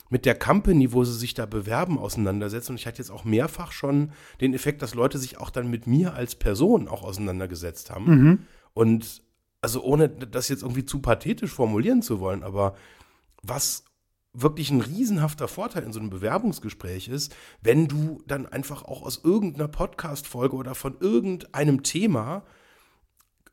mit 0.08 0.24
der 0.24 0.38
Company, 0.38 0.92
wo 0.92 1.04
sie 1.04 1.14
sich 1.14 1.34
da 1.34 1.46
bewerben, 1.46 1.98
auseinandersetzen. 1.98 2.72
Und 2.72 2.76
ich 2.78 2.86
hatte 2.86 2.98
jetzt 2.98 3.10
auch 3.10 3.24
mehrfach 3.24 3.72
schon 3.72 4.12
den 4.40 4.54
Effekt, 4.54 4.82
dass 4.82 4.94
Leute 4.94 5.18
sich 5.18 5.38
auch 5.38 5.50
dann 5.50 5.68
mit 5.68 5.86
mir 5.86 6.14
als 6.14 6.34
Person 6.34 6.88
auch 6.88 7.02
auseinandergesetzt 7.02 7.90
haben. 7.90 8.46
Und 8.74 9.22
also 9.60 9.82
ohne 9.82 10.08
das 10.08 10.48
jetzt 10.48 10.62
irgendwie 10.62 10.86
zu 10.86 11.00
pathetisch 11.00 11.50
formulieren 11.50 12.02
zu 12.02 12.20
wollen, 12.20 12.44
aber 12.44 12.76
was 13.42 13.84
wirklich 14.32 14.70
ein 14.70 14.82
riesenhafter 14.82 15.48
Vorteil 15.48 15.82
in 15.82 15.92
so 15.92 15.98
einem 15.98 16.10
Bewerbungsgespräch 16.10 17.08
ist, 17.08 17.34
wenn 17.62 17.88
du 17.88 18.22
dann 18.26 18.46
einfach 18.46 18.84
auch 18.84 19.02
aus 19.02 19.20
irgendeiner 19.24 19.68
Podcast-Folge 19.68 20.54
oder 20.54 20.74
von 20.74 20.98
irgendeinem 21.00 21.82
Thema 21.82 22.44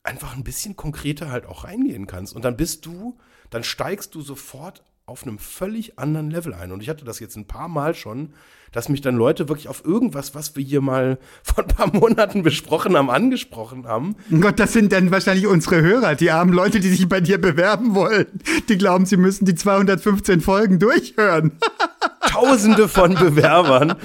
einfach 0.04 0.36
ein 0.36 0.43
bisschen 0.43 0.76
konkreter 0.76 1.32
halt 1.32 1.45
auch 1.45 1.64
reingehen 1.64 2.06
kannst. 2.06 2.36
Und 2.36 2.43
dann 2.43 2.58
bist 2.58 2.86
du, 2.86 3.18
dann 3.49 3.64
steigst 3.64 4.14
du 4.14 4.22
sofort 4.22 4.84
auf 5.06 5.24
einem 5.24 5.38
völlig 5.38 5.99
anderen 5.99 6.32
Level 6.32 6.54
ein. 6.54 6.72
Und 6.72 6.82
ich 6.82 6.88
hatte 6.88 7.04
das 7.04 7.20
jetzt 7.20 7.36
ein 7.36 7.45
paar 7.45 7.68
Mal 7.68 7.93
schon, 7.93 8.30
dass 8.72 8.88
mich 8.88 9.01
dann 9.01 9.18
Leute 9.18 9.49
wirklich 9.49 9.68
auf 9.68 9.84
irgendwas, 9.84 10.34
was 10.34 10.56
wir 10.56 10.64
hier 10.64 10.80
mal 10.80 11.20
vor 11.43 11.66
ein 11.66 11.68
paar 11.68 11.93
Monaten 11.93 12.41
besprochen 12.41 12.95
haben, 12.95 13.10
angesprochen 13.10 13.86
haben. 13.86 14.16
Gott, 14.39 14.60
das 14.60 14.72
sind 14.72 14.93
dann 14.93 15.12
wahrscheinlich 15.12 15.45
unsere 15.45 15.82
Hörer, 15.82 16.16
die 16.16 16.32
armen 16.32 16.54
Leute, 16.54 16.80
die 16.80 16.88
sich 16.89 17.10
bei 17.10 17.20
dir 17.20 17.38
bewerben 17.38 17.95
wollen. 17.95 18.28
Die 18.70 18.78
glauben, 18.78 19.06
sie 19.06 19.18
müssen 19.18 19.43
die 19.45 19.56
215 19.56 20.39
Folgen 20.39 20.80
durchhören. 20.80 21.51
Tausende 22.22 22.88
von 22.88 23.16
Bewerbern. 23.16 23.95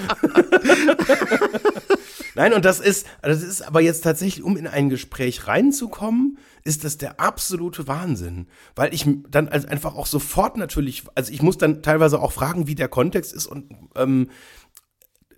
Nein, 2.35 2.53
und 2.53 2.63
das 2.65 2.79
ist, 2.79 3.07
das 3.21 3.41
ist 3.41 3.61
aber 3.61 3.81
jetzt 3.81 4.01
tatsächlich, 4.01 4.43
um 4.43 4.55
in 4.55 4.67
ein 4.67 4.89
Gespräch 4.89 5.47
reinzukommen, 5.47 6.37
ist 6.63 6.83
das 6.83 6.97
der 6.97 7.19
absolute 7.19 7.87
Wahnsinn. 7.87 8.47
Weil 8.75 8.93
ich 8.93 9.05
dann 9.29 9.47
also 9.47 9.67
einfach 9.67 9.95
auch 9.95 10.07
sofort 10.07 10.57
natürlich, 10.57 11.03
also 11.15 11.31
ich 11.31 11.41
muss 11.41 11.57
dann 11.57 11.81
teilweise 11.81 12.21
auch 12.21 12.31
fragen, 12.31 12.67
wie 12.67 12.75
der 12.75 12.87
Kontext 12.87 13.33
ist 13.33 13.47
und 13.47 13.73
ähm, 13.95 14.29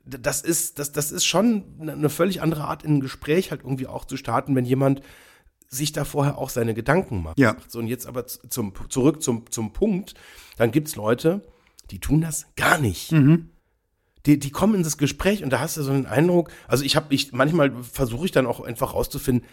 das 0.03 0.41
ist, 0.41 0.79
das, 0.79 0.91
das 0.91 1.11
ist 1.11 1.25
schon 1.25 1.63
eine 1.79 2.09
völlig 2.09 2.41
andere 2.41 2.65
Art, 2.65 2.83
in 2.83 2.95
ein 2.95 2.99
Gespräch 3.01 3.51
halt 3.51 3.61
irgendwie 3.63 3.87
auch 3.87 4.05
zu 4.05 4.17
starten, 4.17 4.55
wenn 4.55 4.65
jemand 4.65 5.01
sich 5.67 5.93
da 5.93 6.03
vorher 6.03 6.37
auch 6.37 6.49
seine 6.49 6.73
Gedanken 6.73 7.23
macht. 7.23 7.39
Ja. 7.39 7.55
So, 7.67 7.79
und 7.79 7.87
jetzt 7.87 8.07
aber 8.07 8.25
zum, 8.27 8.73
zurück 8.89 9.21
zum, 9.21 9.49
zum 9.49 9.73
Punkt, 9.73 10.15
dann 10.57 10.71
gibt's 10.71 10.95
Leute, 10.95 11.41
die 11.91 11.99
tun 11.99 12.21
das 12.21 12.47
gar 12.55 12.77
nicht. 12.77 13.11
Die, 14.25 14.37
die 14.37 14.51
kommen 14.51 14.75
in 14.75 14.83
das 14.83 14.97
Gespräch 14.97 15.43
und 15.43 15.49
da 15.49 15.59
hast 15.59 15.77
du 15.77 15.83
so 15.83 15.91
einen 15.91 16.05
Eindruck, 16.05 16.51
also 16.67 16.83
ich 16.83 16.95
habe, 16.95 17.13
ich, 17.13 17.31
manchmal 17.31 17.71
versuche 17.83 18.25
ich 18.25 18.31
dann 18.31 18.45
auch 18.45 18.59
einfach 18.59 18.93
rauszufinden, 18.93 19.47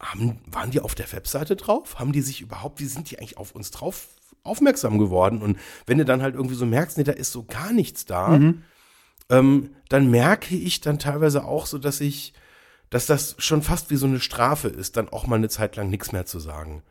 haben, 0.00 0.38
waren 0.46 0.70
die 0.70 0.80
auf 0.80 0.94
der 0.94 1.10
Webseite 1.12 1.56
drauf? 1.56 1.98
Haben 1.98 2.12
die 2.12 2.20
sich 2.20 2.40
überhaupt, 2.40 2.80
wie 2.80 2.86
sind 2.86 3.10
die 3.10 3.18
eigentlich 3.18 3.36
auf 3.36 3.52
uns 3.52 3.70
drauf 3.70 4.08
aufmerksam 4.44 4.98
geworden? 4.98 5.42
Und 5.42 5.58
wenn 5.86 5.98
du 5.98 6.04
dann 6.04 6.22
halt 6.22 6.34
irgendwie 6.34 6.54
so 6.54 6.66
merkst, 6.66 6.98
nee, 6.98 7.04
da 7.04 7.12
ist 7.12 7.32
so 7.32 7.44
gar 7.44 7.72
nichts 7.72 8.04
da, 8.04 8.34
ähm, 9.30 9.70
dann 9.88 10.10
merke 10.10 10.54
ich 10.54 10.80
dann 10.80 10.98
teilweise 10.98 11.44
auch 11.44 11.66
so, 11.66 11.78
dass 11.78 12.00
ich, 12.00 12.32
dass 12.90 13.06
das 13.06 13.34
schon 13.38 13.62
fast 13.62 13.90
wie 13.90 13.96
so 13.96 14.06
eine 14.06 14.20
Strafe 14.20 14.68
ist, 14.68 14.96
dann 14.96 15.08
auch 15.08 15.26
mal 15.26 15.36
eine 15.36 15.48
Zeit 15.48 15.76
lang 15.76 15.90
nichts 15.90 16.12
mehr 16.12 16.26
zu 16.26 16.38
sagen. 16.38 16.82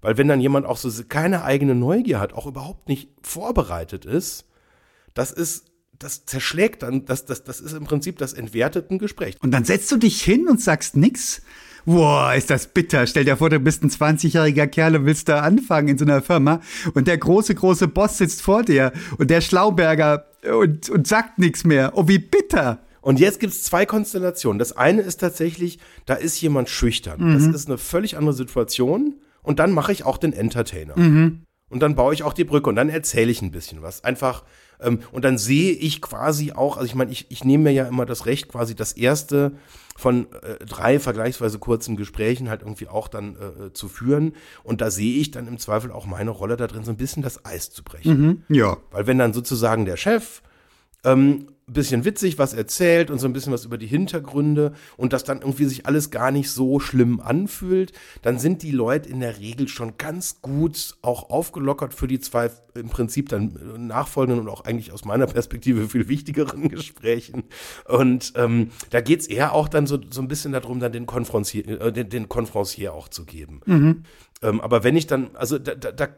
Weil 0.00 0.18
wenn 0.18 0.28
dann 0.28 0.40
jemand 0.40 0.66
auch 0.66 0.76
so 0.76 0.90
keine 1.04 1.44
eigene 1.44 1.74
Neugier 1.74 2.20
hat, 2.20 2.34
auch 2.34 2.46
überhaupt 2.46 2.88
nicht 2.88 3.08
vorbereitet 3.22 4.04
ist, 4.04 4.46
das 5.14 5.32
ist, 5.32 5.70
das 5.98 6.26
zerschlägt 6.26 6.82
dann, 6.82 7.04
das, 7.06 7.24
das, 7.24 7.44
das 7.44 7.60
ist 7.60 7.72
im 7.72 7.84
Prinzip 7.84 8.18
das 8.18 8.32
entwerteten 8.32 8.98
Gespräch. 8.98 9.36
Und 9.40 9.52
dann 9.52 9.64
setzt 9.64 9.90
du 9.92 9.96
dich 9.96 10.22
hin 10.22 10.48
und 10.48 10.60
sagst 10.60 10.96
nix. 10.96 11.42
Boah, 11.86 12.34
ist 12.34 12.50
das 12.50 12.66
bitter. 12.66 13.06
Stell 13.06 13.24
dir 13.24 13.36
vor, 13.36 13.50
du 13.50 13.60
bist 13.60 13.82
ein 13.82 13.90
20-jähriger 13.90 14.66
Kerl 14.66 14.96
und 14.96 15.06
willst 15.06 15.28
da 15.28 15.40
anfangen 15.40 15.88
in 15.88 15.98
so 15.98 16.04
einer 16.04 16.22
Firma 16.22 16.60
und 16.94 17.06
der 17.06 17.18
große, 17.18 17.54
große 17.54 17.88
Boss 17.88 18.18
sitzt 18.18 18.42
vor 18.42 18.62
dir 18.62 18.92
und 19.18 19.30
der 19.30 19.40
Schlauberger 19.40 20.26
und, 20.58 20.88
und 20.88 21.06
sagt 21.06 21.38
nichts 21.38 21.64
mehr. 21.64 21.92
Oh, 21.94 22.08
wie 22.08 22.18
bitter. 22.18 22.78
Und 23.02 23.20
jetzt 23.20 23.38
gibt 23.38 23.52
es 23.52 23.64
zwei 23.64 23.84
Konstellationen. 23.84 24.58
Das 24.58 24.74
eine 24.74 25.02
ist 25.02 25.18
tatsächlich, 25.20 25.78
da 26.06 26.14
ist 26.14 26.40
jemand 26.40 26.70
schüchtern. 26.70 27.20
Das 27.34 27.44
ist 27.54 27.68
eine 27.68 27.76
völlig 27.76 28.16
andere 28.16 28.34
Situation. 28.34 29.16
Und 29.42 29.58
dann 29.58 29.72
mache 29.72 29.92
ich 29.92 30.06
auch 30.06 30.16
den 30.16 30.32
Entertainer. 30.32 30.94
Und 31.68 31.80
dann 31.80 31.96
baue 31.96 32.14
ich 32.14 32.22
auch 32.22 32.32
die 32.32 32.44
Brücke 32.44 32.70
und 32.70 32.76
dann 32.76 32.88
erzähle 32.88 33.30
ich 33.30 33.42
ein 33.42 33.50
bisschen 33.50 33.82
was. 33.82 34.04
Einfach, 34.04 34.44
ähm, 34.80 35.00
und 35.12 35.24
dann 35.24 35.36
sehe 35.38 35.72
ich 35.72 36.00
quasi 36.00 36.52
auch, 36.52 36.76
also 36.76 36.86
ich 36.86 36.94
meine, 36.94 37.10
ich, 37.12 37.30
ich 37.30 37.44
nehme 37.44 37.64
mir 37.64 37.72
ja 37.72 37.86
immer 37.86 38.06
das 38.06 38.26
Recht, 38.26 38.48
quasi 38.48 38.74
das 38.74 38.92
erste 38.92 39.52
von 39.96 40.26
äh, 40.42 40.64
drei 40.64 40.98
vergleichsweise 40.98 41.58
kurzen 41.58 41.96
Gesprächen 41.96 42.48
halt 42.48 42.62
irgendwie 42.62 42.88
auch 42.88 43.08
dann 43.08 43.36
äh, 43.36 43.72
zu 43.72 43.88
führen. 43.88 44.34
Und 44.62 44.80
da 44.80 44.90
sehe 44.90 45.20
ich 45.20 45.30
dann 45.30 45.46
im 45.46 45.58
Zweifel 45.58 45.92
auch 45.92 46.06
meine 46.06 46.30
Rolle 46.30 46.56
da 46.56 46.66
drin, 46.66 46.84
so 46.84 46.90
ein 46.90 46.96
bisschen 46.96 47.22
das 47.22 47.44
Eis 47.44 47.70
zu 47.70 47.82
brechen. 47.84 48.44
Ja. 48.48 48.78
Weil 48.90 49.06
wenn 49.06 49.18
dann 49.18 49.32
sozusagen 49.32 49.84
der 49.84 49.96
Chef 49.96 50.42
ähm, 51.04 51.46
bisschen 51.66 52.04
witzig 52.04 52.38
was 52.38 52.54
erzählt 52.54 53.10
und 53.10 53.18
so 53.18 53.26
ein 53.26 53.32
bisschen 53.32 53.52
was 53.52 53.64
über 53.64 53.78
die 53.78 53.86
Hintergründe 53.86 54.72
und 54.96 55.12
das 55.12 55.24
dann 55.24 55.40
irgendwie 55.40 55.64
sich 55.64 55.86
alles 55.86 56.10
gar 56.10 56.30
nicht 56.30 56.50
so 56.50 56.80
schlimm 56.80 57.20
anfühlt, 57.20 57.92
dann 58.22 58.38
sind 58.38 58.62
die 58.62 58.70
Leute 58.70 59.08
in 59.08 59.20
der 59.20 59.38
Regel 59.38 59.68
schon 59.68 59.96
ganz 59.96 60.40
gut 60.42 60.96
auch 61.02 61.30
aufgelockert 61.30 61.94
für 61.94 62.06
die 62.06 62.20
zwei 62.20 62.50
im 62.74 62.88
Prinzip 62.88 63.28
dann 63.28 63.56
äh, 63.56 63.78
nachfolgenden 63.78 64.46
und 64.46 64.52
auch 64.52 64.64
eigentlich 64.64 64.92
aus 64.92 65.04
meiner 65.04 65.26
Perspektive 65.26 65.88
viel 65.88 66.08
wichtigeren 66.08 66.68
Gesprächen. 66.68 67.44
Und 67.86 68.32
ähm, 68.36 68.70
da 68.90 69.00
geht's 69.00 69.26
eher 69.26 69.52
auch 69.52 69.68
dann 69.68 69.86
so, 69.86 69.98
so 70.10 70.20
ein 70.20 70.28
bisschen 70.28 70.52
darum, 70.52 70.80
dann 70.80 70.92
den 70.92 71.06
Konfrontier, 71.06 71.80
äh, 71.80 71.92
den, 71.92 72.08
den 72.08 72.28
Konferencier 72.28 72.92
auch 72.92 73.08
zu 73.08 73.24
geben. 73.24 73.60
Ähm, 74.42 74.60
aber 74.60 74.84
wenn 74.84 74.96
ich 74.96 75.06
dann, 75.06 75.30
also 75.34 75.58
da, 75.58 75.74
da, 75.74 75.92
da, 75.92 76.08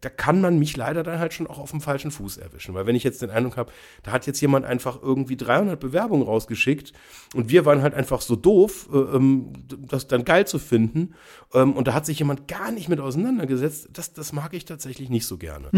da 0.00 0.08
kann 0.08 0.40
man 0.40 0.58
mich 0.58 0.76
leider 0.76 1.02
dann 1.02 1.18
halt 1.18 1.34
schon 1.34 1.46
auch 1.46 1.58
auf 1.58 1.70
dem 1.70 1.80
falschen 1.80 2.10
Fuß 2.10 2.38
erwischen. 2.38 2.74
Weil 2.74 2.86
wenn 2.86 2.96
ich 2.96 3.04
jetzt 3.04 3.22
den 3.22 3.30
Eindruck 3.30 3.56
habe, 3.56 3.72
da 4.02 4.12
hat 4.12 4.26
jetzt 4.26 4.40
jemand 4.40 4.64
einfach 4.64 5.02
irgendwie 5.02 5.36
300 5.36 5.78
Bewerbungen 5.78 6.24
rausgeschickt 6.24 6.92
und 7.34 7.50
wir 7.50 7.64
waren 7.64 7.82
halt 7.82 7.94
einfach 7.94 8.20
so 8.20 8.36
doof, 8.36 8.88
äh, 8.92 8.96
ähm, 8.96 9.52
das 9.68 10.06
dann 10.06 10.24
geil 10.24 10.46
zu 10.46 10.58
finden 10.58 11.14
ähm, 11.52 11.72
und 11.74 11.88
da 11.88 11.94
hat 11.94 12.06
sich 12.06 12.18
jemand 12.18 12.48
gar 12.48 12.70
nicht 12.70 12.88
mit 12.88 13.00
auseinandergesetzt, 13.00 13.88
das, 13.92 14.12
das 14.12 14.32
mag 14.32 14.54
ich 14.54 14.64
tatsächlich 14.64 15.10
nicht 15.10 15.26
so 15.26 15.36
gerne. 15.36 15.68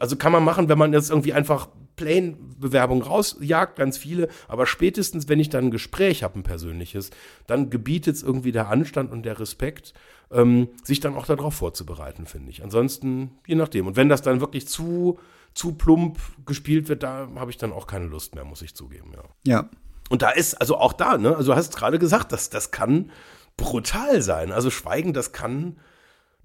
Also 0.00 0.16
kann 0.16 0.32
man 0.32 0.44
machen, 0.44 0.68
wenn 0.68 0.78
man 0.78 0.92
jetzt 0.92 1.10
irgendwie 1.10 1.32
einfach 1.32 1.68
plain 1.96 2.54
Bewerbungen 2.58 3.02
rausjagt, 3.02 3.76
ganz 3.76 3.98
viele, 3.98 4.28
aber 4.48 4.66
spätestens, 4.66 5.28
wenn 5.28 5.40
ich 5.40 5.50
dann 5.50 5.66
ein 5.66 5.70
Gespräch 5.70 6.22
habe, 6.22 6.38
ein 6.38 6.42
persönliches, 6.42 7.10
dann 7.46 7.70
gebietet 7.70 8.16
es 8.16 8.22
irgendwie 8.22 8.52
der 8.52 8.68
Anstand 8.68 9.12
und 9.12 9.24
der 9.24 9.38
Respekt, 9.38 9.92
ähm, 10.30 10.68
sich 10.82 11.00
dann 11.00 11.14
auch 11.14 11.26
darauf 11.26 11.54
vorzubereiten, 11.54 12.26
finde 12.26 12.50
ich. 12.50 12.62
Ansonsten, 12.62 13.32
je 13.46 13.54
nachdem. 13.54 13.86
Und 13.86 13.96
wenn 13.96 14.08
das 14.08 14.22
dann 14.22 14.40
wirklich 14.40 14.66
zu, 14.66 15.18
zu 15.54 15.74
plump 15.74 16.18
gespielt 16.46 16.88
wird, 16.88 17.02
da 17.02 17.28
habe 17.36 17.50
ich 17.50 17.58
dann 17.58 17.72
auch 17.72 17.86
keine 17.86 18.06
Lust 18.06 18.34
mehr, 18.34 18.44
muss 18.44 18.62
ich 18.62 18.74
zugeben, 18.74 19.12
ja. 19.14 19.22
Ja. 19.46 19.70
Und 20.08 20.22
da 20.22 20.30
ist, 20.30 20.54
also 20.54 20.78
auch 20.78 20.92
da, 20.92 21.18
ne, 21.18 21.36
also 21.36 21.52
du 21.52 21.56
hast 21.56 21.76
gerade 21.76 21.98
gesagt, 21.98 22.32
das, 22.32 22.50
das 22.50 22.70
kann 22.70 23.10
brutal 23.56 24.22
sein. 24.22 24.52
Also 24.52 24.70
Schweigen, 24.70 25.12
das 25.12 25.32
kann, 25.32 25.78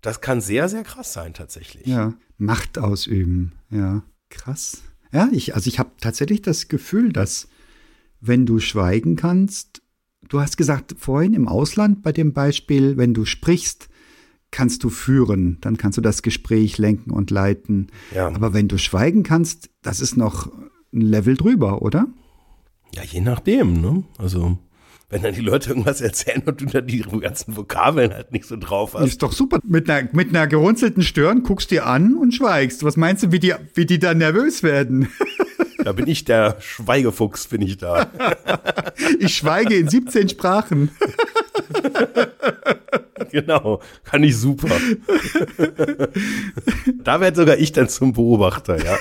das 0.02 0.22
kann 0.22 0.42
sehr, 0.42 0.70
sehr 0.70 0.84
krass 0.84 1.14
sein, 1.14 1.34
tatsächlich. 1.34 1.88
Ja. 1.88 2.14
Macht 2.38 2.78
ausüben. 2.78 3.54
Ja. 3.70 4.04
Krass. 4.30 4.84
Ja, 5.12 5.30
ich, 5.32 5.56
also 5.56 5.68
ich 5.68 5.80
habe 5.80 5.92
tatsächlich 6.00 6.42
das 6.42 6.68
Gefühl, 6.68 7.12
dass 7.12 7.48
wenn 8.20 8.46
du 8.46 8.60
schweigen 8.60 9.16
kannst, 9.16 9.82
du 10.28 10.40
hast 10.40 10.58
gesagt 10.58 10.96
vorhin 10.98 11.34
im 11.34 11.48
Ausland 11.48 12.04
bei 12.04 12.12
dem 12.12 12.34
Beispiel, 12.34 12.98
wenn 12.98 13.14
du 13.14 13.26
sprichst, 13.26 13.90
kannst 14.52 14.84
du 14.84 14.90
führen, 14.90 15.58
dann 15.62 15.78
kannst 15.78 15.98
du 15.98 16.02
das 16.02 16.22
Gespräch 16.22 16.78
lenken 16.78 17.12
und 17.12 17.32
leiten. 17.32 17.88
Ja. 18.14 18.28
Aber 18.28 18.54
wenn 18.54 18.68
du 18.68 18.78
schweigen 18.78 19.24
kannst, 19.24 19.70
das 19.82 20.00
ist 20.00 20.18
noch 20.18 20.52
ein 20.94 21.02
Level 21.02 21.36
drüber, 21.36 21.82
oder? 21.82 22.08
Ja, 22.94 23.04
je 23.04 23.22
nachdem, 23.22 23.74
ne? 23.82 24.04
Also, 24.18 24.58
wenn 25.10 25.22
dann 25.22 25.34
die 25.34 25.42
Leute 25.42 25.70
irgendwas 25.70 26.02
erzählen 26.02 26.44
und 26.46 26.60
du 26.60 26.66
dann 26.66 26.86
die 26.86 27.00
ganzen 27.00 27.56
Vokabeln 27.56 28.14
halt 28.14 28.34
nicht 28.34 28.46
so 28.46 28.58
drauf 28.58 28.94
hast. 28.94 29.06
Ist 29.06 29.24
doch 29.24 29.32
super. 29.32 29.60
Mit 29.64 29.90
einer, 29.90 30.10
mit 30.12 30.30
einer 30.30 30.48
gerunzelten 30.48 31.02
Stirn 31.02 31.44
guckst 31.44 31.72
dir 31.72 31.86
an 31.86 32.16
und 32.16 32.34
schweigst. 32.34 32.84
Was 32.84 32.98
meinst 32.98 33.24
du, 33.24 33.32
wie 33.32 33.40
die, 33.40 33.54
wie 33.74 33.86
die 33.86 34.00
dann 34.00 34.18
nervös 34.18 34.64
werden? 34.64 35.10
Da 35.84 35.94
bin 35.94 36.08
ich 36.08 36.26
der 36.26 36.58
Schweigefuchs, 36.60 37.48
bin 37.48 37.62
ich 37.62 37.78
da. 37.78 38.12
Ich 39.20 39.38
schweige 39.38 39.76
in 39.76 39.88
17 39.88 40.28
Sprachen. 40.28 40.90
genau, 43.32 43.82
kann 44.04 44.22
ich 44.22 44.36
super. 44.36 44.76
da 47.06 47.22
werde 47.22 47.38
sogar 47.38 47.58
ich 47.58 47.72
dann 47.72 47.88
zum 47.88 48.12
Beobachter, 48.12 48.84
ja. 48.84 48.98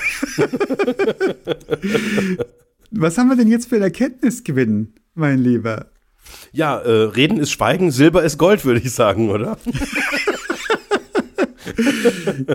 Was 2.91 3.17
haben 3.17 3.27
wir 3.27 3.35
denn 3.35 3.49
jetzt 3.49 3.67
für 3.67 3.75
ein 3.75 3.81
Erkenntnisgewinn, 3.81 4.93
mein 5.13 5.39
Lieber? 5.39 5.87
Ja, 6.57 6.79
äh, 6.79 6.89
Reden 6.89 7.37
ist 7.37 7.51
Schweigen, 7.51 7.91
Silber 7.91 8.23
ist 8.23 8.39
Gold, 8.39 8.65
würde 8.65 8.81
ich 8.83 8.91
sagen, 8.91 9.29
oder? 9.29 9.59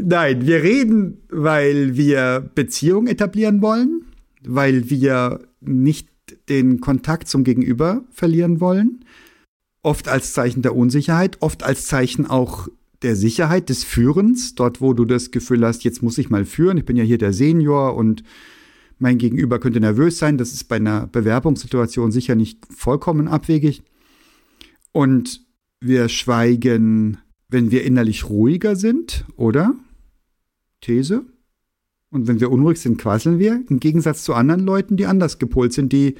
Nein, 0.00 0.46
wir 0.46 0.62
reden, 0.62 1.22
weil 1.28 1.96
wir 1.96 2.48
Beziehungen 2.54 3.08
etablieren 3.08 3.60
wollen, 3.60 4.04
weil 4.44 4.90
wir 4.90 5.40
nicht 5.60 6.08
den 6.48 6.80
Kontakt 6.80 7.26
zum 7.26 7.42
Gegenüber 7.42 8.04
verlieren 8.12 8.60
wollen. 8.60 9.04
Oft 9.82 10.06
als 10.06 10.34
Zeichen 10.34 10.62
der 10.62 10.76
Unsicherheit, 10.76 11.38
oft 11.40 11.64
als 11.64 11.86
Zeichen 11.86 12.26
auch 12.26 12.68
der 13.02 13.16
Sicherheit, 13.16 13.70
des 13.70 13.82
Führens, 13.82 14.54
dort 14.54 14.80
wo 14.80 14.92
du 14.92 15.04
das 15.04 15.32
Gefühl 15.32 15.66
hast, 15.66 15.82
jetzt 15.82 16.00
muss 16.00 16.18
ich 16.18 16.30
mal 16.30 16.44
führen, 16.44 16.78
ich 16.78 16.84
bin 16.84 16.96
ja 16.96 17.02
hier 17.02 17.18
der 17.18 17.32
Senior 17.32 17.96
und 17.96 18.22
mein 18.98 19.18
Gegenüber 19.18 19.58
könnte 19.58 19.80
nervös 19.80 20.18
sein, 20.18 20.38
das 20.38 20.52
ist 20.52 20.64
bei 20.64 20.76
einer 20.76 21.06
Bewerbungssituation 21.06 22.12
sicher 22.12 22.34
nicht 22.34 22.66
vollkommen 22.74 23.28
abwegig. 23.28 23.82
Und 24.92 25.42
wir 25.80 26.08
schweigen, 26.08 27.18
wenn 27.48 27.70
wir 27.70 27.84
innerlich 27.84 28.28
ruhiger 28.28 28.76
sind, 28.76 29.24
oder? 29.36 29.74
These? 30.80 31.24
Und 32.10 32.26
wenn 32.26 32.40
wir 32.40 32.50
unruhig 32.50 32.80
sind, 32.80 32.98
quasseln 32.98 33.38
wir, 33.38 33.62
im 33.68 33.80
Gegensatz 33.80 34.24
zu 34.24 34.34
anderen 34.34 34.62
Leuten, 34.62 34.96
die 34.96 35.06
anders 35.06 35.38
gepolt 35.38 35.72
sind, 35.72 35.92
die 35.92 36.16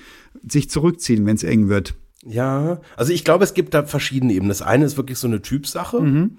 sich 0.47 0.69
zurückziehen, 0.69 1.25
wenn 1.27 1.37
es 1.37 1.45
eng 1.45 1.69
wird. 1.69 1.95
Ja, 2.25 2.81
also 2.97 3.13
ich 3.13 3.25
glaube, 3.25 3.45
es 3.45 3.55
gibt 3.55 3.75
da 3.75 3.85
verschiedene 3.85 4.33
Ebenen. 4.35 4.51
Das 4.51 4.63
eine 4.63 4.85
ist 4.85 4.97
wirklich 4.97 5.19
so 5.19 5.29
eine 5.29 5.41
Typsache. 5.41 6.01
Mhm. 6.01 6.39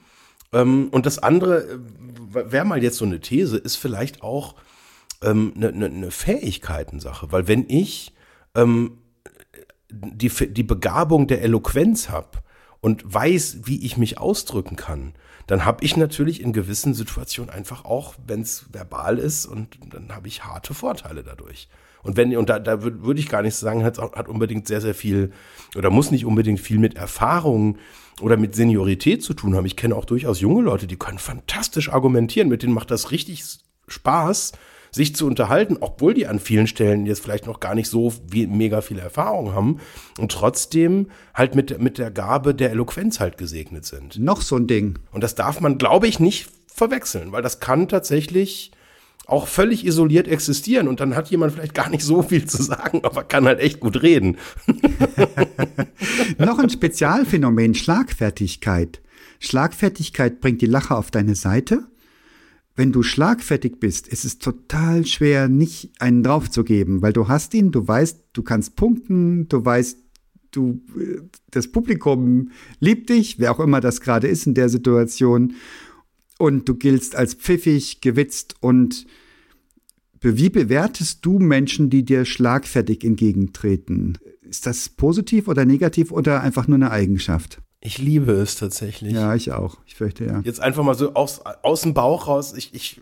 Ähm, 0.52 0.90
und 0.92 1.06
das 1.06 1.20
andere, 1.20 1.80
wäre 2.32 2.66
mal 2.66 2.84
jetzt 2.84 2.98
so 2.98 3.06
eine 3.06 3.20
These, 3.20 3.58
ist 3.58 3.76
vielleicht 3.76 4.22
auch 4.22 4.56
ähm, 5.24 5.53
eine, 5.55 5.70
eine, 5.70 5.86
eine 5.86 6.11
Fähigkeitensache. 6.11 7.32
Weil 7.32 7.47
wenn 7.47 7.65
ich 7.67 8.13
ähm, 8.55 8.99
die, 9.89 10.30
die 10.30 10.63
Begabung 10.63 11.28
der 11.28 11.41
Eloquenz 11.41 12.09
habe 12.09 12.39
und 12.82 13.03
weiß, 13.05 13.61
wie 13.63 13.86
ich 13.86 13.97
mich 13.97 14.17
ausdrücken 14.17 14.76
kann, 14.76 15.13
dann 15.47 15.65
habe 15.65 15.84
ich 15.84 15.97
natürlich 15.97 16.41
in 16.41 16.53
gewissen 16.53 16.93
Situationen 16.93 17.49
einfach 17.49 17.84
auch, 17.84 18.13
wenn 18.26 18.41
es 18.41 18.67
verbal 18.72 19.17
ist, 19.17 19.47
und 19.47 19.80
dann 19.91 20.09
habe 20.15 20.28
ich 20.28 20.43
harte 20.43 20.76
Vorteile 20.76 21.24
dadurch. 21.24 21.70
Und 22.03 22.17
wenn, 22.17 22.36
und 22.38 22.49
da, 22.49 22.59
da 22.59 22.84
würde 22.84 23.03
würd 23.03 23.20
ich 23.20 23.28
gar 23.28 23.41
nicht 23.41 23.55
sagen, 23.55 23.84
hat, 23.84 23.97
hat 23.97 24.28
unbedingt 24.28 24.67
sehr, 24.67 24.80
sehr 24.80 24.93
viel 24.93 25.32
oder 25.76 25.89
muss 25.89 26.11
nicht 26.11 26.26
unbedingt 26.26 26.59
viel 26.59 26.78
mit 26.78 26.95
Erfahrung 26.95 27.78
oder 28.22 28.38
mit 28.38 28.55
Seniorität 28.55 29.24
zu 29.24 29.34
tun 29.34 29.55
haben. 29.55 29.65
Ich 29.65 29.76
kenne 29.76 29.95
auch 29.95 30.05
durchaus 30.05 30.39
junge 30.39 30.61
Leute, 30.61 30.88
die 30.88 30.97
können 30.97 31.20
fantastisch 31.20 31.91
argumentieren, 31.91 32.47
mit 32.47 32.63
denen 32.63 32.74
macht 32.74 32.91
das 32.91 33.11
richtig 33.11 33.43
Spaß, 33.88 34.53
sich 34.92 35.16
zu 35.16 35.28
unterhalten, 35.28 35.78
obwohl 35.80 36.14
die 36.14 36.28
an 36.28 36.40
vielen 36.40 36.68
Stellen 36.68 37.06
jetzt 37.06 37.22
vielleicht 37.22 37.46
noch 37.46 37.60
gar 37.60 37.76
nicht 37.76 37.90
so 37.90 38.14
wie, 38.30 38.48
mega 38.48 38.82
viel 38.82 39.00
Erfahrung 39.00 39.54
haben 39.54 39.80
und 40.18 40.32
trotzdem 40.32 41.08
halt 41.34 41.56
mit, 41.56 41.80
mit 41.80 41.98
der 41.98 42.12
Gabe 42.12 42.56
der 42.56 42.72
Eloquenz 42.72 43.20
halt 43.20 43.38
gesegnet 43.38 43.86
sind. 43.86 44.20
Noch 44.20 44.42
so 44.42 44.56
ein 44.56 44.68
Ding. 44.68 45.00
Und 45.12 45.24
das 45.24 45.36
darf 45.36 45.62
man, 45.62 45.78
glaube 45.78 46.08
ich, 46.08 46.20
nicht 46.20 46.50
verwechseln, 46.68 47.32
weil 47.32 47.42
das 47.42 47.60
kann 47.60 47.88
tatsächlich 47.88 48.72
auch 49.30 49.48
völlig 49.48 49.86
isoliert 49.86 50.28
existieren 50.28 50.88
und 50.88 51.00
dann 51.00 51.16
hat 51.16 51.30
jemand 51.30 51.54
vielleicht 51.54 51.76
gar 51.76 51.90
nicht 51.90 52.04
so 52.04 52.24
viel 52.24 52.46
zu 52.46 52.64
sagen, 52.64 53.02
aber 53.04 53.24
kann 53.24 53.46
halt 53.46 53.60
echt 53.60 53.80
gut 53.80 54.02
reden. 54.02 54.38
Noch 56.38 56.58
ein 56.58 56.70
Spezialphänomen, 56.70 57.76
Schlagfertigkeit. 57.76 59.02
Schlagfertigkeit 59.40 60.42
bringt 60.42 60.62
die 60.62 60.68
Lache 60.68 60.96
auf 60.96 61.12
deine 61.12 61.36
Seite. 61.36 61.88
Wenn 62.80 62.94
du 62.94 63.04
schlagfertig 63.04 63.82
bist, 63.82 64.08
ist 64.08 64.24
es 64.24 64.40
total 64.40 65.06
schwer, 65.06 65.50
nicht 65.50 65.92
einen 66.00 66.24
draufzugeben, 66.24 67.02
weil 67.02 67.12
du 67.12 67.28
hast 67.28 67.54
ihn, 67.54 67.74
du 67.74 67.86
weißt, 67.86 68.30
du 68.32 68.42
kannst 68.42 68.78
punkten, 68.78 69.50
du 69.50 69.66
weißt, 69.66 69.98
du, 70.52 70.80
das 71.52 71.74
Publikum 71.74 72.52
liebt 72.80 73.10
dich, 73.10 73.38
wer 73.38 73.52
auch 73.52 73.60
immer 73.60 73.82
das 73.82 74.00
gerade 74.00 74.30
ist 74.30 74.48
in 74.48 74.54
der 74.54 74.70
Situation 74.70 75.56
und 76.38 76.70
du 76.70 76.76
giltst 76.76 77.18
als 77.18 77.34
pfiffig, 77.34 78.00
gewitzt 78.00 78.56
und 78.62 79.06
wie 80.22 80.50
bewertest 80.50 81.26
du 81.26 81.38
Menschen, 81.38 81.90
die 81.90 82.06
dir 82.06 82.24
schlagfertig 82.24 83.04
entgegentreten? 83.04 84.20
Ist 84.42 84.66
das 84.66 84.88
positiv 84.88 85.50
oder 85.50 85.66
negativ 85.66 86.14
oder 86.14 86.44
einfach 86.44 86.70
nur 86.70 86.78
eine 86.78 86.92
Eigenschaft? 86.92 87.62
Ich 87.82 87.98
liebe 87.98 88.34
es 88.34 88.56
tatsächlich. 88.56 89.14
Ja, 89.14 89.36
ich 89.36 89.52
auch. 89.52 89.78
Ich 89.86 89.96
fürchte 89.96 90.26
ja. 90.26 90.42
Jetzt 90.44 90.60
einfach 90.60 90.84
mal 90.84 90.96
so 90.96 91.14
aus, 91.14 91.42
aus 91.64 91.82
dem 91.82 91.94
Bauch 91.94 92.28
raus. 92.28 92.54
Ich, 92.56 92.74
ich 92.74 93.00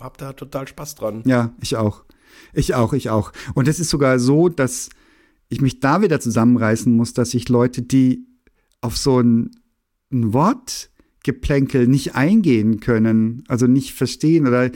habe 0.00 0.14
da 0.18 0.32
total 0.32 0.68
Spaß 0.68 0.94
dran. 0.94 1.22
Ja, 1.24 1.52
ich 1.60 1.76
auch. 1.76 2.04
Ich 2.52 2.74
auch, 2.74 2.92
ich 2.92 3.10
auch. 3.10 3.32
Und 3.54 3.66
es 3.66 3.80
ist 3.80 3.90
sogar 3.90 4.18
so, 4.18 4.48
dass 4.48 4.90
ich 5.48 5.60
mich 5.60 5.80
da 5.80 6.02
wieder 6.02 6.20
zusammenreißen 6.20 6.94
muss, 6.94 7.14
dass 7.14 7.34
ich 7.34 7.48
Leute, 7.48 7.82
die 7.82 8.26
auf 8.80 8.96
so 8.96 9.20
ein, 9.20 9.50
ein 10.12 10.32
Wort 10.32 10.90
Geplänkel 11.24 11.88
nicht 11.88 12.14
eingehen 12.14 12.80
können, 12.80 13.44
also 13.48 13.66
nicht 13.66 13.94
verstehen 13.94 14.46
oder 14.46 14.70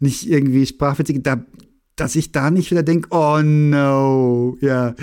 nicht 0.00 0.28
irgendwie 0.28 0.66
sprachwitzig, 0.66 1.22
da, 1.22 1.44
dass 1.96 2.14
ich 2.14 2.30
da 2.30 2.50
nicht 2.50 2.70
wieder 2.70 2.82
denke, 2.82 3.08
oh 3.10 3.40
no, 3.42 4.56
ja, 4.60 4.94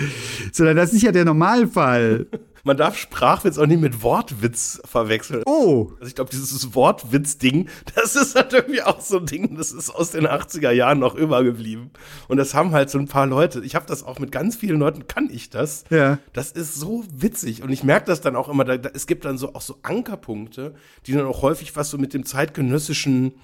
sondern 0.52 0.76
das 0.76 0.92
ist 0.92 1.02
ja 1.02 1.12
der 1.12 1.24
Normalfall. 1.24 2.28
Man 2.64 2.76
darf 2.76 2.96
Sprachwitz 2.96 3.58
auch 3.58 3.66
nicht 3.66 3.80
mit 3.80 4.02
Wortwitz 4.02 4.80
verwechseln. 4.84 5.42
Oh. 5.46 5.90
Also 5.94 6.06
ich 6.06 6.14
glaube, 6.14 6.30
dieses 6.30 6.74
Wortwitz-Ding, 6.74 7.68
das 7.94 8.14
ist 8.14 8.36
halt 8.36 8.52
irgendwie 8.52 8.82
auch 8.82 9.00
so 9.00 9.18
ein 9.18 9.26
Ding, 9.26 9.56
das 9.56 9.72
ist 9.72 9.90
aus 9.90 10.12
den 10.12 10.26
80er 10.26 10.70
Jahren 10.70 11.00
noch 11.00 11.16
übergeblieben. 11.16 11.90
Und 12.28 12.36
das 12.36 12.54
haben 12.54 12.70
halt 12.70 12.88
so 12.88 12.98
ein 12.98 13.08
paar 13.08 13.26
Leute. 13.26 13.60
Ich 13.64 13.74
habe 13.74 13.86
das 13.86 14.04
auch 14.04 14.20
mit 14.20 14.30
ganz 14.30 14.54
vielen 14.54 14.78
Leuten, 14.78 15.08
kann 15.08 15.28
ich 15.30 15.50
das. 15.50 15.84
Ja. 15.90 16.18
Das 16.32 16.52
ist 16.52 16.76
so 16.76 17.04
witzig. 17.12 17.62
Und 17.62 17.70
ich 17.70 17.82
merke 17.82 18.06
das 18.06 18.20
dann 18.20 18.36
auch 18.36 18.48
immer, 18.48 18.64
da, 18.64 18.76
da, 18.76 18.90
es 18.94 19.08
gibt 19.08 19.24
dann 19.24 19.38
so 19.38 19.54
auch 19.54 19.62
so 19.62 19.78
Ankerpunkte, 19.82 20.74
die 21.06 21.12
dann 21.14 21.26
auch 21.26 21.42
häufig 21.42 21.74
was 21.74 21.90
so 21.90 21.98
mit 21.98 22.14
dem 22.14 22.24
zeitgenössischen 22.24 23.34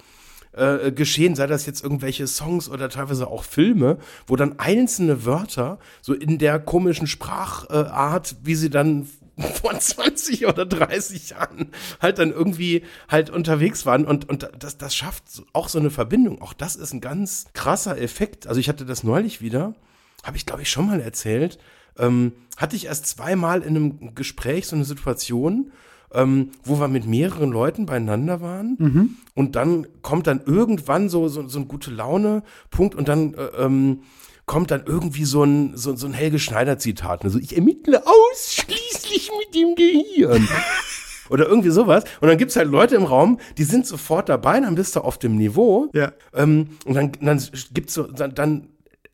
äh, 0.53 0.91
geschehen, 0.91 1.35
sei 1.35 1.47
das 1.47 1.65
jetzt 1.65 1.83
irgendwelche 1.83 2.27
Songs 2.27 2.69
oder 2.69 2.89
teilweise 2.89 3.27
auch 3.27 3.43
Filme, 3.43 3.97
wo 4.27 4.35
dann 4.35 4.59
einzelne 4.59 5.25
Wörter 5.25 5.79
so 6.01 6.13
in 6.13 6.37
der 6.37 6.59
komischen 6.59 7.07
Sprachart, 7.07 8.35
wie 8.43 8.55
sie 8.55 8.69
dann 8.69 9.07
vor 9.37 9.77
20 9.77 10.47
oder 10.47 10.65
30 10.65 11.29
Jahren 11.31 11.69
halt 12.01 12.19
dann 12.19 12.31
irgendwie 12.31 12.83
halt 13.07 13.29
unterwegs 13.29 13.85
waren 13.85 14.05
und, 14.05 14.27
und 14.27 14.49
das, 14.57 14.77
das 14.77 14.95
schafft 14.95 15.23
auch 15.53 15.69
so 15.69 15.79
eine 15.79 15.91
Verbindung. 15.91 16.41
Auch 16.41 16.53
das 16.53 16.75
ist 16.75 16.93
ein 16.93 17.01
ganz 17.01 17.45
krasser 17.53 17.99
Effekt. 17.99 18.47
Also 18.47 18.59
ich 18.59 18.69
hatte 18.69 18.85
das 18.85 19.03
neulich 19.03 19.41
wieder, 19.41 19.75
habe 20.23 20.37
ich 20.37 20.45
glaube 20.45 20.63
ich 20.63 20.69
schon 20.69 20.87
mal 20.87 20.99
erzählt, 20.99 21.59
ähm, 21.97 22.33
hatte 22.57 22.75
ich 22.75 22.87
erst 22.87 23.05
zweimal 23.05 23.61
in 23.61 23.75
einem 23.75 24.15
Gespräch 24.15 24.67
so 24.67 24.75
eine 24.75 24.85
Situation, 24.85 25.71
ähm, 26.13 26.51
wo 26.63 26.79
wir 26.79 26.87
mit 26.87 27.05
mehreren 27.05 27.51
Leuten 27.51 27.85
beieinander 27.85 28.41
waren. 28.41 28.75
Mhm. 28.79 29.15
Und 29.35 29.55
dann 29.55 29.87
kommt 30.01 30.27
dann 30.27 30.41
irgendwann 30.45 31.09
so, 31.09 31.27
so, 31.27 31.47
so 31.47 31.59
ein 31.59 31.67
gute 31.67 31.91
Laune-Punkt 31.91 32.95
und 32.95 33.07
dann 33.07 33.33
äh, 33.33 33.63
ähm, 33.63 34.01
kommt 34.45 34.71
dann 34.71 34.83
irgendwie 34.85 35.25
so 35.25 35.43
ein, 35.43 35.77
so, 35.77 35.95
so 35.95 36.07
ein 36.07 36.13
Helge 36.13 36.39
Schneider-Zitat. 36.39 37.23
Also 37.23 37.37
ich 37.37 37.55
ermittle 37.55 38.03
ausschließlich 38.05 39.31
mit 39.39 39.55
dem 39.55 39.75
Gehirn. 39.75 40.47
Oder 41.29 41.47
irgendwie 41.47 41.69
sowas. 41.69 42.03
Und 42.21 42.27
dann 42.27 42.39
gibt's 42.39 42.55
halt 42.55 42.67
Leute 42.67 42.95
im 42.95 43.03
Raum, 43.03 43.39
die 43.59 43.63
sind 43.63 43.85
sofort 43.85 44.29
dabei, 44.29 44.59
dann 44.59 44.73
bist 44.73 44.95
du 44.95 45.01
auf 45.01 45.19
dem 45.19 45.35
Niveau. 45.35 45.89
Ja. 45.93 46.13
Ähm, 46.33 46.69
und 46.85 46.95
dann, 46.95 47.11
dann 47.21 47.41
gibt's 47.73 47.93
so, 47.93 48.03
dann, 48.03 48.33
dann 48.33 48.69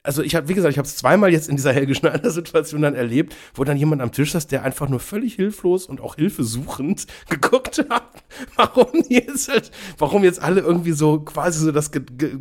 also 0.06 0.22
ich 0.22 0.36
habe, 0.36 0.48
wie 0.48 0.54
gesagt, 0.54 0.72
ich 0.72 0.78
habe 0.78 0.88
es 0.88 0.96
zweimal 0.96 1.32
jetzt 1.32 1.50
in 1.50 1.56
dieser 1.56 1.74
Helge 1.74 1.96
Schneider-Situation 1.96 2.82
dann 2.84 2.96
erlebt, 2.96 3.36
wo 3.54 3.64
dann 3.64 3.78
jemand 3.78 4.02
am 4.02 4.12
Tisch 4.12 4.32
saß, 4.32 4.48
der 4.48 4.64
einfach 4.64 4.88
nur 4.88 5.00
völlig 5.00 5.36
hilflos 5.36 5.86
und 5.88 6.02
auch 6.02 6.16
hilfesuchend 6.16 7.08
geguckt 7.30 7.86
hat, 7.90 8.24
warum 8.56 9.04
jetzt 9.10 9.50
halt, 9.50 9.72
warum 9.98 10.24
jetzt 10.24 10.42
alle 10.42 10.62
irgendwie 10.62 10.92
so 10.92 11.20
quasi 11.20 11.60
so 11.60 11.72
das, 11.72 11.92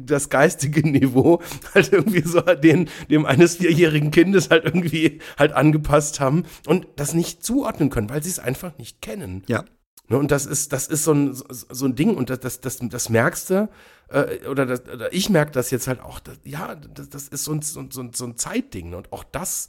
das 0.04 0.28
geistige 0.28 0.88
Niveau 0.88 1.40
halt 1.74 1.92
irgendwie 1.92 2.22
so 2.22 2.40
den, 2.40 2.88
dem 3.10 3.26
eines 3.26 3.56
vierjährigen 3.56 4.10
Kindes 4.10 4.50
halt 4.50 4.64
irgendwie 4.64 5.20
halt 5.38 5.52
angepasst 5.52 6.20
haben 6.20 6.44
und 6.66 6.86
das 6.96 7.14
nicht 7.14 7.44
zuordnen 7.44 7.90
können, 7.90 8.10
weil 8.10 8.22
sie 8.22 8.30
es 8.30 8.38
einfach 8.38 8.76
nicht 8.78 9.00
kennen. 9.00 9.42
Ja. 9.46 9.64
Ne, 10.08 10.18
und 10.18 10.30
das 10.30 10.44
ist, 10.44 10.72
das 10.72 10.86
ist 10.86 11.04
so 11.04 11.12
ein, 11.14 11.34
so 11.34 11.86
ein 11.86 11.94
Ding 11.94 12.14
und 12.14 12.28
das, 12.28 12.40
das, 12.40 12.60
das, 12.60 12.78
das 12.82 13.08
merkst 13.08 13.50
du, 13.50 13.68
äh, 14.08 14.46
oder, 14.46 14.66
das, 14.66 14.86
oder 14.86 15.12
ich 15.14 15.30
merke 15.30 15.52
das 15.52 15.70
jetzt 15.70 15.86
halt 15.86 16.00
auch, 16.00 16.20
das, 16.20 16.38
ja, 16.44 16.74
das, 16.74 17.08
das 17.08 17.28
ist 17.28 17.44
so 17.44 17.52
ein, 17.52 17.62
so, 17.62 17.86
so, 17.88 18.10
so 18.12 18.24
ein 18.26 18.36
Zeitding 18.36 18.90
ne, 18.90 18.98
und 18.98 19.12
auch 19.14 19.24
das 19.24 19.68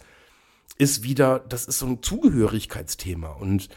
ist 0.77 1.03
wieder, 1.03 1.39
das 1.39 1.65
ist 1.65 1.79
so 1.79 1.85
ein 1.85 2.03
Zugehörigkeitsthema 2.03 3.29
und 3.29 3.69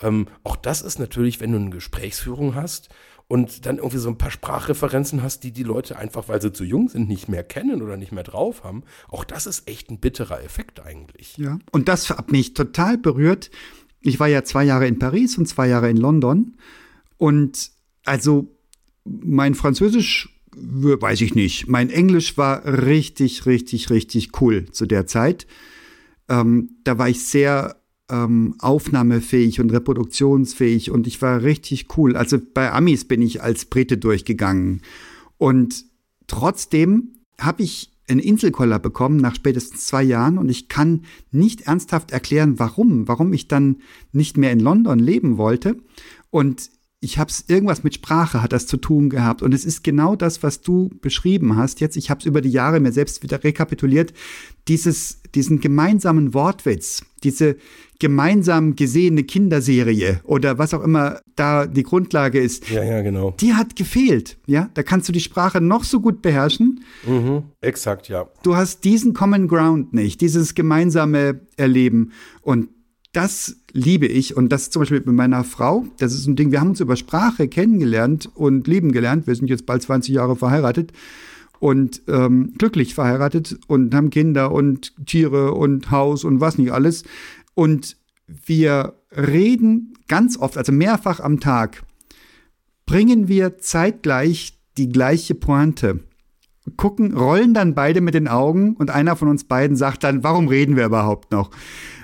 ähm, 0.00 0.28
auch 0.42 0.56
das 0.56 0.80
ist 0.80 0.98
natürlich, 0.98 1.40
wenn 1.40 1.52
du 1.52 1.58
eine 1.58 1.70
Gesprächsführung 1.70 2.54
hast 2.54 2.88
und 3.28 3.66
dann 3.66 3.78
irgendwie 3.78 3.98
so 3.98 4.08
ein 4.08 4.18
paar 4.18 4.30
Sprachreferenzen 4.30 5.22
hast, 5.22 5.40
die 5.40 5.52
die 5.52 5.64
Leute 5.64 5.96
einfach, 5.96 6.28
weil 6.28 6.40
sie 6.40 6.52
zu 6.52 6.64
jung 6.64 6.88
sind, 6.88 7.08
nicht 7.08 7.28
mehr 7.28 7.42
kennen 7.42 7.82
oder 7.82 7.96
nicht 7.96 8.12
mehr 8.12 8.22
drauf 8.22 8.62
haben. 8.64 8.84
Auch 9.08 9.24
das 9.24 9.46
ist 9.46 9.68
echt 9.68 9.90
ein 9.90 9.98
bitterer 9.98 10.42
Effekt 10.42 10.80
eigentlich. 10.80 11.36
Ja, 11.36 11.58
und 11.72 11.88
das 11.88 12.08
hat 12.10 12.30
mich 12.30 12.54
total 12.54 12.98
berührt. 12.98 13.50
Ich 14.06 14.20
war 14.20 14.28
ja 14.28 14.44
zwei 14.44 14.64
Jahre 14.64 14.86
in 14.86 14.98
Paris 14.98 15.36
und 15.38 15.46
zwei 15.46 15.68
Jahre 15.68 15.90
in 15.90 15.96
London. 15.96 16.54
Und 17.18 17.70
also 18.04 18.48
mein 19.04 19.54
Französisch 19.54 20.28
weiß 20.56 21.20
ich 21.20 21.34
nicht. 21.34 21.68
Mein 21.68 21.90
Englisch 21.90 22.38
war 22.38 22.64
richtig, 22.64 23.46
richtig, 23.46 23.90
richtig 23.90 24.40
cool 24.40 24.66
zu 24.70 24.86
der 24.86 25.06
Zeit. 25.06 25.46
Ähm, 26.28 26.70
da 26.84 26.98
war 26.98 27.08
ich 27.08 27.24
sehr 27.24 27.76
ähm, 28.08 28.54
aufnahmefähig 28.58 29.60
und 29.60 29.70
reproduktionsfähig 29.70 30.90
und 30.90 31.06
ich 31.06 31.20
war 31.20 31.42
richtig 31.42 31.96
cool. 31.96 32.16
Also 32.16 32.38
bei 32.54 32.72
Amis 32.72 33.04
bin 33.04 33.20
ich 33.20 33.42
als 33.42 33.66
Brite 33.66 33.98
durchgegangen. 33.98 34.82
Und 35.38 35.84
trotzdem 36.26 37.12
habe 37.38 37.62
ich 37.62 37.90
einen 38.08 38.20
Inselkoller 38.20 38.78
bekommen 38.78 39.16
nach 39.16 39.34
spätestens 39.34 39.86
zwei 39.86 40.02
Jahren 40.02 40.38
und 40.38 40.48
ich 40.48 40.68
kann 40.68 41.02
nicht 41.30 41.62
ernsthaft 41.62 42.10
erklären, 42.10 42.58
warum, 42.58 43.08
warum 43.08 43.32
ich 43.32 43.48
dann 43.48 43.78
nicht 44.12 44.36
mehr 44.36 44.52
in 44.52 44.60
London 44.60 44.98
leben 44.98 45.38
wollte. 45.38 45.76
Und 46.30 46.70
ich 47.00 47.18
habe 47.18 47.30
es 47.30 47.44
irgendwas 47.48 47.84
mit 47.84 47.94
Sprache 47.94 48.42
hat 48.42 48.52
das 48.52 48.66
zu 48.66 48.78
tun 48.78 49.10
gehabt 49.10 49.42
und 49.42 49.52
es 49.52 49.64
ist 49.64 49.84
genau 49.84 50.16
das, 50.16 50.42
was 50.42 50.60
du 50.62 50.90
beschrieben 51.00 51.56
hast. 51.56 51.80
Jetzt, 51.80 51.96
ich 51.96 52.10
habe 52.10 52.20
es 52.20 52.26
über 52.26 52.40
die 52.40 52.50
Jahre 52.50 52.80
mir 52.80 52.92
selbst 52.92 53.22
wieder 53.22 53.44
rekapituliert. 53.44 54.12
Dieses, 54.66 55.20
diesen 55.34 55.60
gemeinsamen 55.60 56.32
Wortwitz, 56.32 57.04
diese 57.22 57.56
gemeinsam 57.98 58.76
gesehene 58.76 59.24
Kinderserie 59.24 60.20
oder 60.24 60.58
was 60.58 60.74
auch 60.74 60.82
immer 60.82 61.20
da 61.34 61.66
die 61.66 61.82
Grundlage 61.82 62.40
ist. 62.40 62.68
Ja, 62.70 62.84
ja, 62.84 63.02
genau. 63.02 63.34
Die 63.40 63.54
hat 63.54 63.76
gefehlt. 63.76 64.38
Ja, 64.46 64.70
da 64.74 64.82
kannst 64.82 65.08
du 65.08 65.12
die 65.12 65.20
Sprache 65.20 65.60
noch 65.60 65.84
so 65.84 66.00
gut 66.00 66.22
beherrschen. 66.22 66.84
Mhm, 67.06 67.44
exakt, 67.60 68.08
ja. 68.08 68.28
Du 68.42 68.56
hast 68.56 68.84
diesen 68.84 69.14
Common 69.14 69.48
Ground 69.48 69.92
nicht, 69.92 70.20
dieses 70.20 70.54
gemeinsame 70.54 71.40
Erleben 71.56 72.12
und 72.42 72.68
das 73.12 73.56
liebe 73.72 74.06
ich 74.06 74.36
und 74.36 74.50
das 74.50 74.68
zum 74.68 74.80
Beispiel 74.80 74.98
mit 74.98 75.14
meiner 75.14 75.42
Frau. 75.42 75.86
Das 75.98 76.12
ist 76.12 76.26
ein 76.26 76.36
Ding, 76.36 76.52
wir 76.52 76.60
haben 76.60 76.70
uns 76.70 76.80
über 76.80 76.96
Sprache 76.96 77.48
kennengelernt 77.48 78.28
und 78.34 78.66
lieben 78.66 78.92
gelernt. 78.92 79.26
Wir 79.26 79.34
sind 79.34 79.48
jetzt 79.48 79.64
bald 79.64 79.80
20 79.80 80.14
Jahre 80.14 80.36
verheiratet 80.36 80.92
und 81.58 82.02
ähm, 82.08 82.52
glücklich 82.58 82.94
verheiratet 82.94 83.58
und 83.66 83.94
haben 83.94 84.10
Kinder 84.10 84.52
und 84.52 84.92
Tiere 85.06 85.52
und 85.52 85.90
Haus 85.90 86.24
und 86.24 86.40
was 86.40 86.58
nicht 86.58 86.72
alles. 86.72 87.04
Und 87.56 87.96
wir 88.26 89.00
reden 89.10 89.94
ganz 90.08 90.36
oft, 90.36 90.58
also 90.58 90.72
mehrfach 90.72 91.20
am 91.20 91.40
Tag, 91.40 91.82
bringen 92.84 93.28
wir 93.28 93.58
zeitgleich 93.58 94.58
die 94.76 94.90
gleiche 94.90 95.34
Pointe. 95.34 96.00
Gucken, 96.76 97.16
rollen 97.16 97.54
dann 97.54 97.74
beide 97.74 98.02
mit 98.02 98.12
den 98.12 98.28
Augen 98.28 98.76
und 98.76 98.90
einer 98.90 99.16
von 99.16 99.28
uns 99.28 99.44
beiden 99.44 99.74
sagt 99.74 100.04
dann, 100.04 100.22
warum 100.22 100.48
reden 100.48 100.76
wir 100.76 100.84
überhaupt 100.84 101.30
noch? 101.32 101.50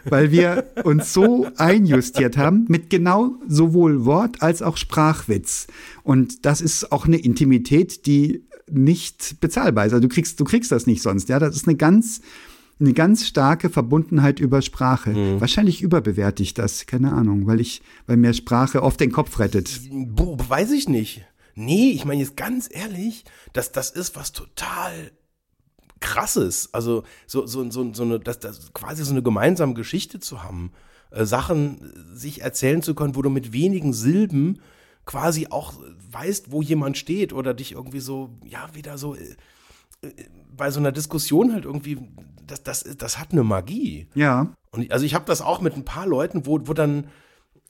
Weil 0.07 0.31
wir 0.31 0.73
uns 0.85 1.13
so 1.13 1.49
einjustiert 1.59 2.39
haben 2.39 2.65
mit 2.69 2.89
genau 2.89 3.35
sowohl 3.47 4.07
Wort 4.07 4.41
als 4.41 4.63
auch 4.63 4.79
Sprachwitz. 4.79 5.67
Und 6.03 6.47
das 6.47 6.63
ist 6.63 6.93
auch 6.93 7.05
eine 7.05 7.19
Intimität, 7.19 8.07
die 8.07 8.47
nicht 8.71 9.41
bezahlbar 9.41 9.85
ist. 9.85 9.93
Also 9.93 10.09
du 10.09 10.15
kriegst, 10.15 10.41
du 10.41 10.45
kriegst 10.45 10.73
das 10.73 10.87
nicht 10.87 11.03
sonst. 11.03 11.29
Ja, 11.29 11.39
das 11.39 11.57
ist 11.57 11.69
eine 11.69 11.77
ganz, 11.77 12.23
eine 12.83 12.93
ganz 12.93 13.27
starke 13.27 13.71
Verbundenheit 13.71 14.41
über 14.41 14.63
Sprache. 14.63 15.11
Mhm. 15.11 15.41
Wahrscheinlich 15.41 15.83
überbewerte 15.83 16.43
ich 16.43 16.55
das, 16.55 16.87
keine 16.87 17.13
Ahnung, 17.13 17.47
weil 17.47 17.61
ich, 17.61 17.83
weil 18.07 18.17
mir 18.17 18.35
Sprache 18.35 18.83
oft 18.83 19.01
den 19.01 19.13
Kopf 19.13 19.39
rettet. 19.39 19.81
Boah, 19.91 20.39
weiß 20.49 20.73
ich 20.73 20.89
nicht. 20.89 21.25
Nee, 21.55 21.91
ich 21.91 22.05
meine 22.05 22.21
jetzt 22.21 22.37
ganz 22.37 22.69
ehrlich, 22.71 23.25
dass 23.53 23.73
das 23.73 23.91
ist 23.91 24.17
was 24.17 24.33
total 24.33 25.13
krasses. 26.01 26.73
Also 26.73 27.05
so, 27.27 27.47
so, 27.47 27.71
so, 27.71 27.93
so 27.95 28.03
eine, 28.03 28.21
das, 28.21 28.41
das 28.41 28.73
quasi 28.73 29.05
so 29.05 29.13
eine 29.13 29.23
gemeinsame 29.23 29.75
Geschichte 29.75 30.19
zu 30.21 30.43
haben, 30.43 30.73
äh, 31.11 31.25
Sachen 31.25 31.93
sich 32.15 32.43
erzählen 32.43 32.83
zu 32.83 32.95
können, 32.95 33.17
wo 33.17 33.23
du 33.23 33.31
mit 33.31 33.53
wenigen 33.53 33.93
Silben 33.93 34.61
quasi 35.07 35.49
auch 35.51 35.75
weißt, 36.11 36.53
wo 36.53 36.63
jemand 36.63 36.97
steht 36.97 37.33
oder 37.33 37.55
dich 37.55 37.73
irgendwie 37.73 38.01
so, 38.01 38.31
ja, 38.45 38.69
wieder 38.75 38.99
so 38.99 39.15
äh, 39.15 39.37
äh 40.03 40.13
bei 40.55 40.71
so 40.71 40.81
einer 40.81 40.93
Diskussion 40.93 41.55
halt 41.55 41.65
irgendwie 41.65 41.99
das, 42.53 42.63
das, 42.63 42.97
das 42.97 43.19
hat 43.19 43.33
eine 43.33 43.43
Magie. 43.43 44.09
Ja. 44.15 44.55
Und 44.71 44.83
ich, 44.83 44.93
also 44.93 45.05
ich 45.05 45.15
habe 45.15 45.25
das 45.25 45.41
auch 45.41 45.61
mit 45.61 45.75
ein 45.75 45.85
paar 45.85 46.07
Leuten, 46.07 46.47
wo, 46.47 46.61
wo 46.65 46.75
dann, 46.75 47.09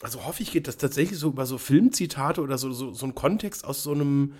also 0.02 0.24
hoffe 0.26 0.42
ich, 0.42 0.52
geht 0.52 0.68
das 0.68 0.76
tatsächlich 0.76 1.18
so 1.18 1.28
über 1.28 1.46
so 1.46 1.58
Filmzitate 1.58 2.40
oder 2.40 2.58
so, 2.58 2.72
so, 2.72 2.92
so 2.92 3.06
ein 3.06 3.14
Kontext 3.14 3.64
aus 3.64 3.82
so 3.82 3.92
einem, 3.92 4.34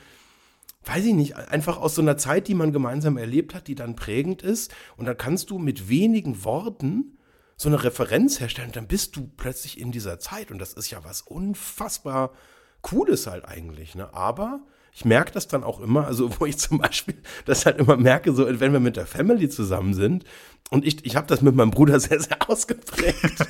weiß 0.84 1.04
ich 1.04 1.14
nicht, 1.14 1.36
einfach 1.36 1.78
aus 1.78 1.94
so 1.94 2.02
einer 2.02 2.16
Zeit, 2.16 2.48
die 2.48 2.54
man 2.54 2.72
gemeinsam 2.72 3.16
erlebt 3.16 3.54
hat, 3.54 3.68
die 3.68 3.74
dann 3.74 3.96
prägend 3.96 4.42
ist. 4.42 4.74
Und 4.96 5.06
dann 5.06 5.16
kannst 5.16 5.50
du 5.50 5.58
mit 5.58 5.88
wenigen 5.88 6.44
Worten 6.44 7.18
so 7.56 7.68
eine 7.68 7.82
Referenz 7.84 8.40
herstellen. 8.40 8.68
Und 8.68 8.76
dann 8.76 8.88
bist 8.88 9.14
du 9.14 9.30
plötzlich 9.36 9.80
in 9.80 9.92
dieser 9.92 10.18
Zeit. 10.18 10.50
Und 10.50 10.58
das 10.58 10.72
ist 10.72 10.90
ja 10.90 11.04
was 11.04 11.22
unfassbar 11.22 12.32
Cooles 12.80 13.28
halt 13.28 13.44
eigentlich. 13.44 13.94
Ne? 13.94 14.12
Aber 14.12 14.60
ich 14.94 15.04
merke 15.04 15.32
das 15.32 15.48
dann 15.48 15.64
auch 15.64 15.80
immer, 15.80 16.06
also 16.06 16.30
wo 16.38 16.46
ich 16.46 16.58
zum 16.58 16.78
Beispiel 16.78 17.14
das 17.46 17.66
halt 17.66 17.78
immer 17.78 17.96
merke, 17.96 18.32
so 18.32 18.46
wenn 18.60 18.72
wir 18.72 18.80
mit 18.80 18.96
der 18.96 19.06
Family 19.06 19.48
zusammen 19.48 19.94
sind 19.94 20.24
und 20.72 20.86
ich, 20.86 21.04
ich 21.04 21.16
habe 21.16 21.26
das 21.26 21.42
mit 21.42 21.54
meinem 21.54 21.70
Bruder 21.70 22.00
sehr, 22.00 22.18
sehr 22.18 22.48
ausgeprägt. 22.48 23.46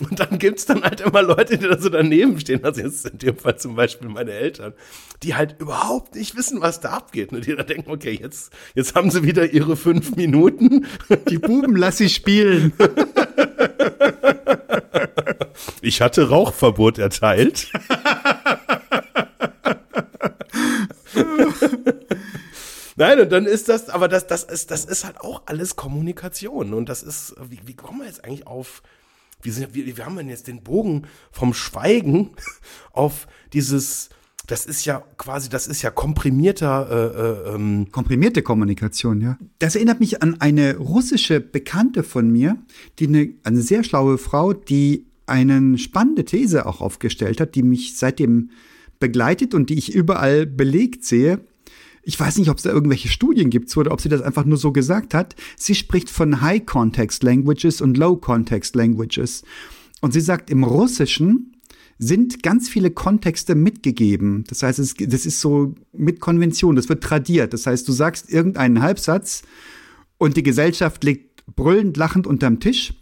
und 0.00 0.20
dann 0.20 0.38
gibt's 0.38 0.66
dann 0.66 0.82
halt 0.82 1.00
immer 1.00 1.22
Leute, 1.22 1.56
die 1.56 1.66
da 1.66 1.80
so 1.80 1.88
daneben 1.88 2.38
stehen, 2.38 2.62
also 2.62 2.82
jetzt 2.82 3.06
in 3.06 3.18
dem 3.18 3.38
Fall 3.38 3.58
zum 3.58 3.74
Beispiel 3.74 4.10
meine 4.10 4.32
Eltern, 4.32 4.74
die 5.22 5.34
halt 5.34 5.56
überhaupt 5.60 6.14
nicht 6.14 6.36
wissen, 6.36 6.60
was 6.60 6.80
da 6.80 6.90
abgeht. 6.90 7.32
Und 7.32 7.46
die 7.46 7.56
da 7.56 7.62
denken, 7.62 7.90
okay, 7.90 8.18
jetzt, 8.20 8.52
jetzt 8.74 8.94
haben 8.94 9.10
sie 9.10 9.22
wieder 9.22 9.50
ihre 9.50 9.76
fünf 9.76 10.14
Minuten. 10.16 10.86
Die 11.30 11.38
Buben 11.38 11.74
lass 11.74 11.96
sie 11.96 12.10
spielen. 12.10 12.74
Ich 15.80 16.02
hatte 16.02 16.28
Rauchverbot 16.28 16.98
erteilt. 16.98 17.72
Nein, 22.96 23.20
und 23.20 23.32
dann 23.32 23.46
ist 23.46 23.68
das, 23.68 23.88
aber 23.88 24.08
das, 24.08 24.26
das 24.26 24.44
ist, 24.44 24.70
das 24.70 24.84
ist 24.84 25.04
halt 25.04 25.20
auch 25.20 25.42
alles 25.46 25.76
Kommunikation. 25.76 26.74
Und 26.74 26.88
das 26.88 27.02
ist, 27.02 27.34
wie, 27.48 27.60
wie 27.66 27.74
kommen 27.74 28.00
wir 28.00 28.06
jetzt 28.06 28.24
eigentlich 28.24 28.46
auf, 28.46 28.82
wie, 29.42 29.50
sind, 29.50 29.74
wie, 29.74 29.96
wie 29.96 30.02
haben 30.02 30.14
wir 30.14 30.22
denn 30.22 30.30
jetzt 30.30 30.46
den 30.46 30.62
Bogen 30.62 31.06
vom 31.32 31.54
Schweigen 31.54 32.30
auf 32.92 33.26
dieses, 33.52 34.10
das 34.46 34.66
ist 34.66 34.84
ja 34.84 35.02
quasi, 35.18 35.48
das 35.48 35.66
ist 35.66 35.82
ja 35.82 35.90
komprimierter. 35.90 36.88
Äh, 36.90 37.50
äh, 37.50 37.54
ähm 37.54 37.88
Komprimierte 37.90 38.42
Kommunikation, 38.42 39.20
ja. 39.20 39.38
Das 39.58 39.74
erinnert 39.74 39.98
mich 39.98 40.22
an 40.22 40.40
eine 40.40 40.76
russische 40.76 41.40
Bekannte 41.40 42.04
von 42.04 42.30
mir, 42.30 42.56
die 43.00 43.08
eine, 43.08 43.34
eine 43.42 43.60
sehr 43.60 43.82
schlaue 43.82 44.18
Frau, 44.18 44.52
die 44.52 45.06
eine 45.26 45.78
spannende 45.78 46.24
These 46.24 46.66
auch 46.66 46.80
aufgestellt 46.80 47.40
hat, 47.40 47.54
die 47.54 47.62
mich 47.62 47.96
seitdem 47.96 48.50
begleitet 49.04 49.52
und 49.52 49.68
die 49.68 49.74
ich 49.74 49.94
überall 49.94 50.46
belegt 50.46 51.04
sehe. 51.04 51.40
Ich 52.04 52.18
weiß 52.18 52.38
nicht, 52.38 52.48
ob 52.48 52.56
es 52.56 52.62
da 52.62 52.70
irgendwelche 52.70 53.08
Studien 53.08 53.50
gibt 53.50 53.76
oder 53.76 53.92
ob 53.92 54.00
sie 54.00 54.08
das 54.08 54.22
einfach 54.22 54.46
nur 54.46 54.56
so 54.56 54.72
gesagt 54.72 55.12
hat. 55.12 55.36
Sie 55.58 55.74
spricht 55.74 56.08
von 56.08 56.40
High 56.40 56.64
Context 56.64 57.22
Languages 57.22 57.82
und 57.82 57.98
Low 57.98 58.16
Context 58.16 58.74
Languages. 58.74 59.42
Und 60.00 60.14
sie 60.14 60.22
sagt, 60.22 60.48
im 60.48 60.64
Russischen 60.64 61.52
sind 61.98 62.42
ganz 62.42 62.70
viele 62.70 62.90
Kontexte 62.90 63.54
mitgegeben. 63.54 64.44
Das 64.48 64.62
heißt, 64.62 64.78
es, 64.78 64.94
das 64.94 65.26
ist 65.26 65.42
so 65.42 65.74
mit 65.92 66.18
Konvention, 66.20 66.74
das 66.74 66.88
wird 66.88 67.02
tradiert. 67.02 67.52
Das 67.52 67.66
heißt, 67.66 67.86
du 67.86 67.92
sagst 67.92 68.32
irgendeinen 68.32 68.80
Halbsatz 68.80 69.42
und 70.16 70.38
die 70.38 70.42
Gesellschaft 70.42 71.04
liegt 71.04 71.44
brüllend 71.56 71.98
lachend 71.98 72.26
unterm 72.26 72.58
Tisch 72.58 72.94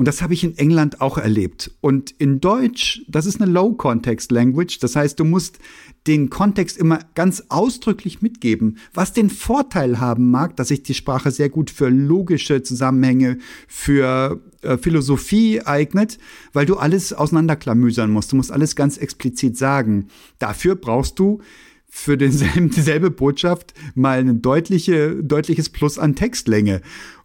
und 0.00 0.06
das 0.06 0.22
habe 0.22 0.32
ich 0.32 0.42
in 0.44 0.56
England 0.56 1.02
auch 1.02 1.18
erlebt. 1.18 1.72
Und 1.82 2.12
in 2.12 2.40
Deutsch, 2.40 3.02
das 3.06 3.26
ist 3.26 3.38
eine 3.38 3.52
Low-Context-Language. 3.52 4.78
Das 4.78 4.96
heißt, 4.96 5.20
du 5.20 5.26
musst 5.26 5.58
den 6.06 6.30
Kontext 6.30 6.78
immer 6.78 7.00
ganz 7.14 7.44
ausdrücklich 7.50 8.22
mitgeben, 8.22 8.78
was 8.94 9.12
den 9.12 9.28
Vorteil 9.28 10.00
haben 10.00 10.30
mag, 10.30 10.56
dass 10.56 10.68
sich 10.68 10.82
die 10.82 10.94
Sprache 10.94 11.30
sehr 11.30 11.50
gut 11.50 11.68
für 11.68 11.90
logische 11.90 12.62
Zusammenhänge, 12.62 13.36
für 13.68 14.40
äh, 14.62 14.78
Philosophie 14.78 15.60
eignet, 15.66 16.16
weil 16.54 16.64
du 16.64 16.78
alles 16.78 17.12
auseinanderklamüsern 17.12 18.10
musst. 18.10 18.32
Du 18.32 18.36
musst 18.36 18.52
alles 18.52 18.76
ganz 18.76 18.96
explizit 18.96 19.58
sagen. 19.58 20.06
Dafür 20.38 20.76
brauchst 20.76 21.18
du 21.18 21.42
für 21.90 22.16
denselben, 22.16 22.70
dieselbe 22.74 23.10
Botschaft 23.10 23.74
mal 23.94 24.20
ein 24.20 24.40
deutliche, 24.40 25.16
deutliches 25.22 25.68
Plus 25.68 25.98
an 25.98 26.14
Textlänge. 26.14 26.80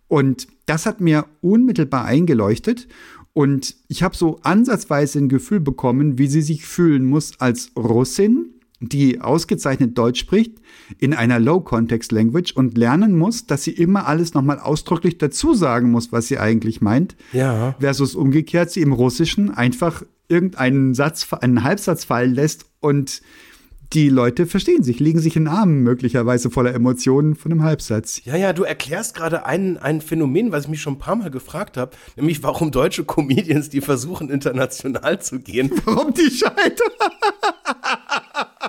Und 0.08 0.48
das 0.66 0.86
hat 0.86 1.02
mir 1.02 1.26
unmittelbar 1.42 2.06
eingeleuchtet. 2.06 2.88
Und 3.34 3.76
ich 3.88 4.04
habe 4.04 4.16
so 4.16 4.40
ansatzweise 4.44 5.20
ein 5.20 5.30
Gefühl 5.30 5.60
bekommen, 5.60 6.18
wie 6.18 6.28
sie 6.28 6.42
sich 6.42 6.66
fühlen 6.66 7.06
muss 7.06 7.40
als 7.40 7.72
Russin, 7.76 8.54
die 8.80 9.22
ausgezeichnet 9.22 9.98
Deutsch 9.98 10.20
spricht, 10.20 10.58
in 11.00 11.14
einer 11.14 11.40
Low-Context-Language 11.40 12.54
und 12.54 12.78
lernen 12.78 13.18
muss, 13.18 13.46
dass 13.46 13.64
sie 13.64 13.72
immer 13.72 14.08
alles 14.08 14.34
nochmal 14.34 14.60
ausdrücklich 14.60 15.18
dazu 15.18 15.54
sagen 15.54 15.92
muss, 15.92 16.12
was 16.12 16.28
sie 16.28 16.38
eigentlich 16.38 16.82
meint. 16.82 17.16
Ja. 17.34 17.76
Versus 17.80 18.16
umgekehrt, 18.16 18.72
sie 18.72 18.82
im 18.82 18.94
Russischen 18.94 19.50
einfach 19.52 20.04
irgendeinen 20.28 20.94
Satz, 20.94 21.28
einen 21.34 21.64
Halbsatz 21.64 22.04
fallen 22.04 22.34
lässt 22.34 22.66
und 22.80 23.22
die 23.94 24.10
Leute 24.10 24.46
verstehen 24.46 24.84
sich, 24.84 25.00
liegen 25.00 25.20
sich 25.20 25.36
in 25.36 25.46
den 25.46 25.54
Armen, 25.54 25.84
möglicherweise 25.84 26.50
voller 26.50 26.74
Emotionen 26.74 27.36
von 27.36 27.52
einem 27.52 27.64
Halbsatz. 27.64 28.22
Ja, 28.24 28.36
ja, 28.36 28.54
du 28.54 28.64
erklärst 28.64 29.16
gerade 29.16 29.46
ein, 29.46 29.78
ein 29.78 30.02
Phänomen, 30.02 30.52
was 30.52 30.66
ich 30.66 30.70
mich 30.70 30.82
schon 30.82 30.96
ein 30.96 31.00
paar 31.00 31.16
Mal 31.16 31.32
gefragt 31.32 31.78
habe, 31.78 31.92
nämlich 32.16 32.44
warum 32.44 32.72
deutsche 32.72 33.04
Comedians, 33.04 33.70
die 33.70 33.82
versuchen, 33.82 34.30
international 34.30 35.22
zu 35.22 35.40
gehen, 35.40 35.72
Warum 35.86 36.14
die 36.14 36.32
scheitern? 36.32 36.92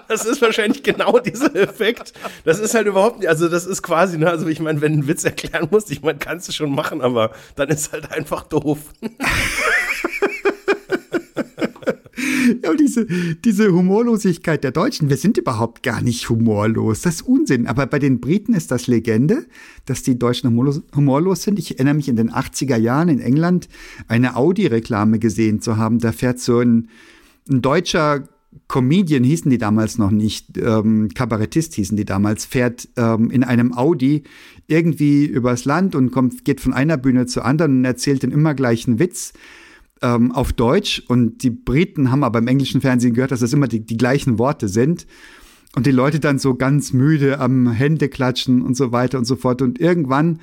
das 0.08 0.24
ist 0.24 0.42
wahrscheinlich 0.42 0.82
genau 0.82 1.18
dieser 1.18 1.54
Effekt. 1.54 2.12
Das 2.44 2.58
ist 2.58 2.74
halt 2.74 2.86
überhaupt 2.86 3.20
nicht, 3.20 3.28
also 3.28 3.48
das 3.48 3.66
ist 3.66 3.82
quasi, 3.82 4.18
ne, 4.18 4.30
also 4.30 4.46
ich 4.46 4.60
meine, 4.60 4.80
wenn 4.80 4.92
du 4.92 4.98
einen 4.98 5.08
Witz 5.08 5.24
erklären 5.24 5.68
musst, 5.70 5.90
ich 5.90 6.02
meine, 6.02 6.18
kannst 6.18 6.48
du 6.48 6.52
schon 6.52 6.70
machen, 6.70 7.00
aber 7.00 7.30
dann 7.54 7.68
ist 7.68 7.92
halt 7.92 8.12
einfach 8.12 8.44
doof. 8.44 8.78
Ja, 12.62 12.70
und 12.70 12.80
diese, 12.80 13.06
diese 13.44 13.72
Humorlosigkeit 13.72 14.64
der 14.64 14.72
Deutschen, 14.72 15.10
wir 15.10 15.16
sind 15.16 15.36
überhaupt 15.36 15.82
gar 15.82 16.00
nicht 16.00 16.28
humorlos. 16.28 17.02
Das 17.02 17.16
ist 17.16 17.22
Unsinn. 17.22 17.66
Aber 17.66 17.86
bei 17.86 17.98
den 17.98 18.20
Briten 18.20 18.54
ist 18.54 18.70
das 18.70 18.86
Legende, 18.86 19.46
dass 19.84 20.02
die 20.02 20.18
Deutschen 20.18 20.50
humorlos, 20.50 20.82
humorlos 20.94 21.42
sind. 21.42 21.58
Ich 21.58 21.72
erinnere 21.72 21.94
mich 21.94 22.08
in 22.08 22.16
den 22.16 22.30
80er 22.30 22.76
Jahren 22.76 23.08
in 23.08 23.20
England 23.20 23.68
eine 24.08 24.36
Audi-Reklame 24.36 25.18
gesehen 25.18 25.60
zu 25.60 25.76
haben. 25.76 25.98
Da 25.98 26.12
fährt 26.12 26.38
so 26.40 26.60
ein, 26.60 26.88
ein 27.48 27.62
deutscher 27.62 28.28
Comedian 28.68 29.22
hießen 29.22 29.50
die 29.50 29.58
damals 29.58 29.98
noch 29.98 30.10
nicht, 30.10 30.56
ähm, 30.56 31.10
Kabarettist 31.14 31.74
hießen 31.74 31.96
die 31.96 32.06
damals, 32.06 32.46
fährt 32.46 32.88
ähm, 32.96 33.30
in 33.30 33.44
einem 33.44 33.74
Audi 33.74 34.22
irgendwie 34.66 35.26
übers 35.26 35.66
Land 35.66 35.94
und 35.94 36.10
kommt, 36.10 36.44
geht 36.44 36.60
von 36.60 36.72
einer 36.72 36.96
Bühne 36.96 37.26
zur 37.26 37.44
anderen 37.44 37.78
und 37.78 37.84
erzählt 37.84 38.22
den 38.22 38.32
immer 38.32 38.54
gleichen 38.54 38.98
Witz 38.98 39.34
ähm, 40.02 40.32
auf 40.32 40.52
Deutsch. 40.52 41.02
Und 41.08 41.42
die 41.42 41.50
Briten 41.50 42.10
haben 42.10 42.24
aber 42.24 42.38
im 42.38 42.48
englischen 42.48 42.80
Fernsehen 42.80 43.14
gehört, 43.14 43.30
dass 43.30 43.40
das 43.40 43.52
immer 43.52 43.68
die, 43.68 43.80
die 43.80 43.96
gleichen 43.96 44.38
Worte 44.38 44.68
sind. 44.68 45.06
Und 45.74 45.86
die 45.86 45.92
Leute 45.92 46.20
dann 46.20 46.38
so 46.38 46.54
ganz 46.54 46.92
müde 46.92 47.38
am 47.38 47.70
Hände 47.70 48.08
klatschen 48.08 48.62
und 48.62 48.76
so 48.76 48.92
weiter 48.92 49.18
und 49.18 49.26
so 49.26 49.36
fort. 49.36 49.60
Und 49.60 49.78
irgendwann 49.78 50.40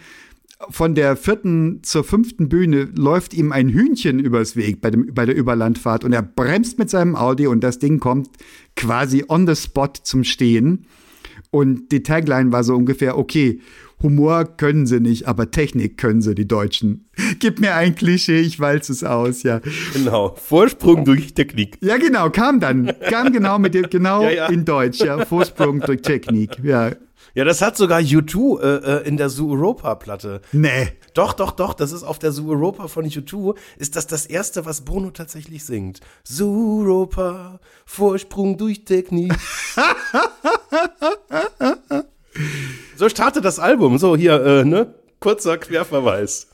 von 0.70 0.95
der 0.95 1.16
vierten 1.16 1.80
zur 1.84 2.04
fünften 2.04 2.49
Bühne 2.49 2.89
läuft 2.95 3.34
ihm 3.34 3.51
ein 3.51 3.70
Hühnchen 3.70 4.20
übers 4.20 4.56
Weg 4.56 4.82
bei, 4.82 4.91
dem, 4.91 5.14
bei 5.14 5.26
der 5.26 5.36
Überlandfahrt 5.36 6.04
und 6.04 6.14
er 6.14 6.22
bremst 6.22 6.80
mit 6.80 6.89
seinem 6.89 7.16
Audi 7.16 7.47
und 7.47 7.64
das 7.64 7.80
Ding 7.80 7.99
kommt 7.99 8.30
quasi 8.76 9.26
on 9.28 9.47
the 9.47 9.56
spot 9.56 9.93
zum 10.04 10.24
Stehen. 10.24 10.86
Und 11.51 11.91
die 11.91 12.01
Tagline 12.01 12.51
war 12.51 12.64
so 12.64 12.76
ungefähr, 12.76 13.18
okay, 13.18 13.60
Humor 14.04 14.45
können 14.45 14.86
sie 14.86 14.99
nicht, 14.99 15.28
aber 15.28 15.49
Technik 15.49 15.97
können 15.97 16.22
sie, 16.22 16.36
die 16.36 16.47
Deutschen. 16.47 17.10
Gib 17.39 17.60
mir 17.60 17.76
ein 17.76 17.95
Klischee, 17.95 18.41
ich 18.41 18.60
walze 18.60 18.91
es 18.91 19.04
aus, 19.04 19.43
ja. 19.43 19.62
Genau. 19.93 20.36
Vorsprung 20.36 21.06
durch 21.06 21.34
Technik. 21.34 21.78
Ja, 21.82 21.97
genau, 21.97 22.30
kam 22.30 22.60
dann. 22.60 22.91
Kam 23.10 23.32
genau 23.32 23.58
mit 23.58 23.74
dem, 23.74 23.89
genau 23.89 24.24
Ja, 24.24 24.30
ja. 24.30 24.45
in 24.47 24.66
Deutsch, 24.66 24.99
ja. 24.99 25.26
Vorsprung 25.26 25.80
durch 25.80 26.01
Technik, 26.01 26.60
ja. 26.64 26.91
Ja, 27.36 27.45
das 27.45 27.64
hat 27.64 27.78
sogar 27.78 27.99
U2 27.99 28.62
äh, 28.62 28.68
äh, 28.97 29.08
in 29.08 29.18
der 29.18 29.30
Zoo 29.30 29.51
Europa 29.54 29.95
Platte. 29.95 30.41
Nee. 30.51 30.89
Doch, 31.16 31.34
doch, 31.34 31.51
doch, 31.51 31.74
das 31.74 31.91
ist 31.91 32.04
auf 32.04 32.20
der 32.20 32.32
Zoo 32.32 32.51
Europa 32.51 32.88
von 32.88 33.06
U2, 33.06 33.56
ist 33.78 33.95
das 33.95 34.06
das 34.06 34.28
erste, 34.28 34.66
was 34.66 34.82
Bono 34.82 35.10
tatsächlich 35.10 35.66
singt. 35.66 35.99
Zoo 36.24 36.82
Europa, 36.84 37.60
Vorsprung 37.86 38.58
durch 38.58 38.86
Technik. 38.86 39.34
so 43.04 43.10
startet 43.10 43.43
das 43.43 43.60
Album, 43.60 43.97
so 43.97 44.16
hier, 44.16 44.41
äh, 44.41 44.64
ne? 44.64 44.93
Kurzer 45.20 45.58
Querverweis. 45.58 46.47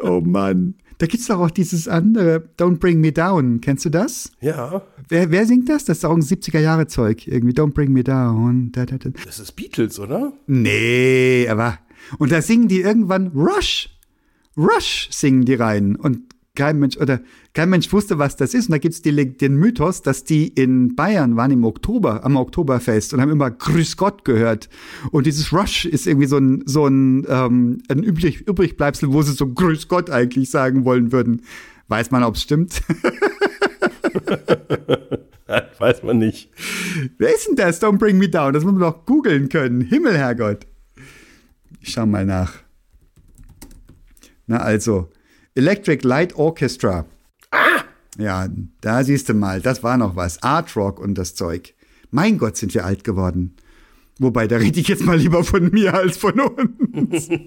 Oh 0.00 0.20
Mann. 0.20 0.74
Da 0.98 1.06
gibt's 1.06 1.26
doch 1.26 1.38
auch 1.38 1.50
dieses 1.50 1.86
andere, 1.86 2.48
Don't 2.58 2.78
Bring 2.78 3.00
Me 3.00 3.12
Down. 3.12 3.60
Kennst 3.60 3.84
du 3.84 3.90
das? 3.90 4.32
Ja, 4.40 4.82
Wer, 5.08 5.30
wer 5.30 5.44
singt 5.46 5.68
das? 5.68 5.84
Das 5.84 5.98
ist 5.98 6.04
auch 6.04 6.14
ein 6.14 6.22
70er-Jahre-Zeug. 6.22 7.26
Irgendwie, 7.26 7.52
Don't 7.52 7.74
Bring 7.74 7.92
Me 7.92 8.02
Down. 8.02 8.72
Da, 8.72 8.86
da, 8.86 8.96
da. 8.96 9.10
das 9.24 9.38
ist 9.38 9.52
Beatles, 9.52 9.98
oder? 9.98 10.32
Nee, 10.46 11.46
aber. 11.48 11.78
Und 12.18 12.32
da 12.32 12.40
singen 12.40 12.68
die 12.68 12.80
irgendwann 12.80 13.28
Rush. 13.28 13.90
Rush 14.56 15.08
singen 15.10 15.44
die 15.44 15.54
rein. 15.54 15.96
Und 15.96 16.33
kein 16.56 16.78
Mensch, 16.78 16.96
oder 16.96 17.20
kein 17.52 17.68
Mensch 17.68 17.92
wusste, 17.92 18.18
was 18.18 18.36
das 18.36 18.54
ist. 18.54 18.68
Und 18.68 18.72
da 18.72 18.78
gibt's 18.78 19.02
die, 19.02 19.36
den 19.36 19.56
Mythos, 19.56 20.02
dass 20.02 20.22
die 20.24 20.46
in 20.48 20.94
Bayern 20.94 21.36
waren 21.36 21.50
im 21.50 21.64
Oktober, 21.64 22.24
am 22.24 22.36
Oktoberfest 22.36 23.12
und 23.12 23.20
haben 23.20 23.30
immer 23.30 23.50
Grüß 23.50 23.96
Gott 23.96 24.24
gehört. 24.24 24.68
Und 25.10 25.26
dieses 25.26 25.52
Rush 25.52 25.84
ist 25.84 26.06
irgendwie 26.06 26.28
so 26.28 26.38
ein, 26.38 26.62
so 26.66 26.86
ein, 26.86 27.26
ähm, 27.28 27.82
ein 27.88 28.04
übrig, 28.04 28.46
Übrigbleibsel, 28.46 29.12
wo 29.12 29.22
sie 29.22 29.32
so 29.32 29.48
Grüß 29.48 29.88
Gott 29.88 30.10
eigentlich 30.10 30.50
sagen 30.50 30.84
wollen 30.84 31.10
würden. 31.10 31.42
Weiß 31.88 32.12
man, 32.12 32.22
ob's 32.22 32.42
stimmt? 32.42 32.82
Weiß 35.78 36.02
man 36.02 36.18
nicht. 36.18 36.50
Wer 37.18 37.34
ist 37.34 37.48
denn 37.48 37.56
das? 37.56 37.82
Don't 37.82 37.98
bring 37.98 38.16
me 38.16 38.28
down. 38.28 38.52
Das 38.54 38.62
muss 38.64 38.72
man 38.72 38.82
doch 38.82 39.04
googeln 39.04 39.48
können. 39.48 39.80
Himmel, 39.80 40.16
Herrgott. 40.16 40.66
Ich 41.80 41.90
schau 41.92 42.06
mal 42.06 42.24
nach. 42.24 42.54
Na 44.46 44.58
also, 44.58 45.08
Electric 45.54 46.06
Light 46.06 46.34
Orchestra. 46.34 47.06
Ah! 47.50 47.84
Ja, 48.18 48.48
da 48.80 49.04
siehst 49.04 49.28
du 49.28 49.34
mal, 49.34 49.60
das 49.60 49.82
war 49.82 49.96
noch 49.96 50.16
was. 50.16 50.42
Art 50.42 50.74
Rock 50.76 50.98
und 51.00 51.16
das 51.16 51.34
Zeug. 51.34 51.74
Mein 52.10 52.38
Gott, 52.38 52.56
sind 52.56 52.74
wir 52.74 52.84
alt 52.84 53.04
geworden. 53.04 53.56
Wobei, 54.18 54.46
da 54.46 54.56
rede 54.56 54.78
ich 54.78 54.88
jetzt 54.88 55.04
mal 55.04 55.18
lieber 55.18 55.42
von 55.42 55.70
mir 55.70 55.94
als 55.94 56.16
von 56.16 56.40
uns. 56.40 57.28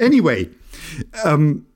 Anyway, 0.00 0.48
ähm, 1.24 1.66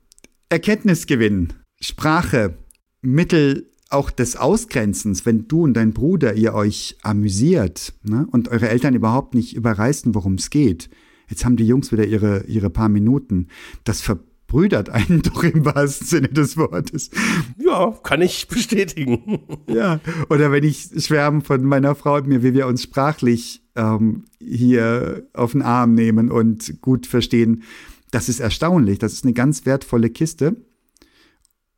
Erkenntnisgewinn, 0.47 1.51
Sprache, 1.81 2.57
Mittel 3.01 3.69
auch 3.89 4.11
des 4.11 4.37
Ausgrenzens, 4.37 5.25
wenn 5.25 5.49
du 5.49 5.63
und 5.63 5.73
dein 5.73 5.91
Bruder 5.91 6.35
ihr 6.35 6.53
euch 6.53 6.97
amüsiert 7.01 7.93
ne, 8.03 8.25
und 8.31 8.47
eure 8.47 8.69
Eltern 8.69 8.95
überhaupt 8.95 9.35
nicht 9.35 9.57
überreißen, 9.57 10.15
worum 10.15 10.35
es 10.35 10.49
geht. 10.49 10.89
Jetzt 11.33 11.45
haben 11.45 11.55
die 11.55 11.65
Jungs 11.65 11.91
wieder 11.91 12.05
ihre, 12.05 12.43
ihre 12.43 12.69
paar 12.69 12.89
Minuten. 12.89 13.47
Das 13.85 14.01
verbrüdert 14.01 14.91
einen 14.91 15.21
doch 15.23 15.43
im 15.43 15.65
wahrsten 15.65 16.05
Sinne 16.05 16.27
des 16.27 16.57
Wortes. 16.57 17.09
Ja, 17.57 17.89
kann 18.03 18.21
ich 18.21 18.47
bestätigen. 18.47 19.39
Ja, 19.67 19.99
oder 20.29 20.51
wenn 20.51 20.63
ich 20.63 20.89
schwärme 20.97 21.41
von 21.41 21.63
meiner 21.63 21.95
Frau 21.95 22.17
und 22.17 22.27
mir, 22.27 22.43
wie 22.43 22.53
wir 22.53 22.67
uns 22.67 22.83
sprachlich 22.83 23.63
ähm, 23.75 24.25
hier 24.39 25.27
auf 25.33 25.53
den 25.53 25.63
Arm 25.63 25.95
nehmen 25.95 26.29
und 26.29 26.79
gut 26.81 27.07
verstehen, 27.07 27.63
das 28.11 28.29
ist 28.29 28.39
erstaunlich. 28.39 28.99
Das 28.99 29.13
ist 29.13 29.23
eine 29.23 29.33
ganz 29.33 29.65
wertvolle 29.65 30.11
Kiste. 30.11 30.57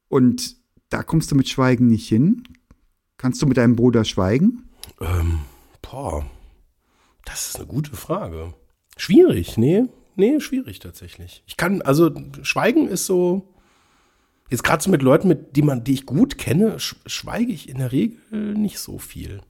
Und 0.09 0.57
da 0.89 1.01
kommst 1.01 1.31
du 1.31 1.35
mit 1.35 1.47
Schweigen 1.47 1.87
nicht 1.87 2.09
hin. 2.09 2.43
Kannst 3.15 3.41
du 3.41 3.45
mit 3.45 3.55
deinem 3.55 3.77
Bruder 3.77 4.03
schweigen? 4.03 4.67
Ähm, 4.99 5.39
boah, 5.81 6.25
das 7.23 7.47
ist 7.47 7.55
eine 7.55 7.67
gute 7.67 7.95
Frage. 7.95 8.53
Schwierig, 8.97 9.57
nee, 9.57 9.83
nee, 10.15 10.39
schwierig 10.39 10.79
tatsächlich. 10.79 11.43
Ich 11.47 11.57
kann, 11.57 11.81
also 11.81 12.11
Schweigen 12.43 12.87
ist 12.87 13.05
so, 13.05 13.53
jetzt 14.49 14.63
gerade 14.63 14.81
so 14.83 14.89
mit 14.89 15.01
Leuten, 15.01 15.27
mit 15.27 15.55
die 15.55 15.61
man, 15.61 15.83
die 15.83 15.93
ich 15.93 16.05
gut 16.05 16.37
kenne, 16.37 16.79
sch 16.79 16.95
schweige 17.05 17.51
ich 17.51 17.67
in 17.69 17.79
der 17.79 17.91
Regel 17.91 18.53
nicht 18.53 18.79
so 18.79 18.97
viel. 18.97 19.41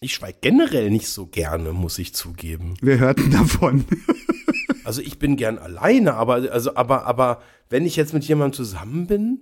Ich 0.00 0.14
schweige 0.14 0.38
generell 0.40 0.90
nicht 0.90 1.08
so 1.08 1.26
gerne, 1.26 1.72
muss 1.72 1.98
ich 1.98 2.14
zugeben. 2.14 2.74
Wir 2.80 2.98
hörten 2.98 3.30
davon. 3.30 3.84
Also 4.84 5.02
ich 5.02 5.18
bin 5.18 5.34
gern 5.34 5.58
alleine, 5.58 6.14
aber 6.14 6.34
also 6.52 6.76
aber 6.76 7.06
aber 7.06 7.42
wenn 7.68 7.84
ich 7.84 7.96
jetzt 7.96 8.14
mit 8.14 8.22
jemandem 8.22 8.52
zusammen 8.52 9.08
bin, 9.08 9.40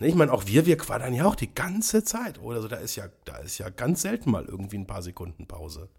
ne, 0.00 0.08
ich 0.08 0.16
meine 0.16 0.32
auch 0.32 0.46
wir 0.48 0.66
wir 0.66 0.76
quadern 0.76 1.14
ja 1.14 1.26
auch 1.26 1.36
die 1.36 1.54
ganze 1.54 2.02
Zeit, 2.02 2.40
oder 2.40 2.60
so 2.60 2.66
da 2.66 2.78
ist 2.78 2.96
ja 2.96 3.04
da 3.24 3.36
ist 3.36 3.58
ja 3.58 3.68
ganz 3.68 4.02
selten 4.02 4.32
mal 4.32 4.44
irgendwie 4.44 4.78
ein 4.78 4.88
paar 4.88 5.02
Sekunden 5.02 5.46
Pause. 5.46 5.90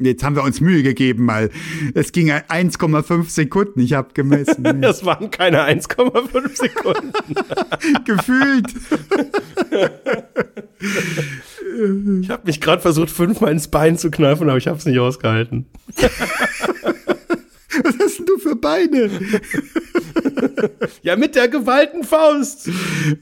Jetzt 0.00 0.22
haben 0.22 0.36
wir 0.36 0.44
uns 0.44 0.60
Mühe 0.60 0.84
gegeben, 0.84 1.24
mal. 1.24 1.50
Es 1.94 2.12
ging 2.12 2.30
1,5 2.30 3.28
Sekunden. 3.28 3.80
Ich 3.80 3.94
habe 3.94 4.10
gemessen. 4.14 4.62
Das 4.80 5.04
waren 5.04 5.30
keine 5.30 5.64
1,5 5.64 6.56
Sekunden. 6.56 7.12
Gefühlt. 8.04 8.74
Ich 12.22 12.30
habe 12.30 12.42
mich 12.46 12.60
gerade 12.60 12.80
versucht 12.82 13.10
fünfmal 13.10 13.52
ins 13.52 13.68
Bein 13.68 13.96
zu 13.96 14.10
kneifen, 14.10 14.48
aber 14.48 14.58
ich 14.58 14.66
habe 14.66 14.78
es 14.78 14.84
nicht 14.84 14.98
ausgehalten. 14.98 15.66
Was 17.82 17.98
hast 18.00 18.18
denn 18.18 18.26
du 18.26 18.38
für 18.38 18.56
Beine? 18.56 19.10
Ja, 21.02 21.14
mit 21.16 21.36
der 21.36 21.48
gewalten 21.48 22.02
Faust. 22.02 22.68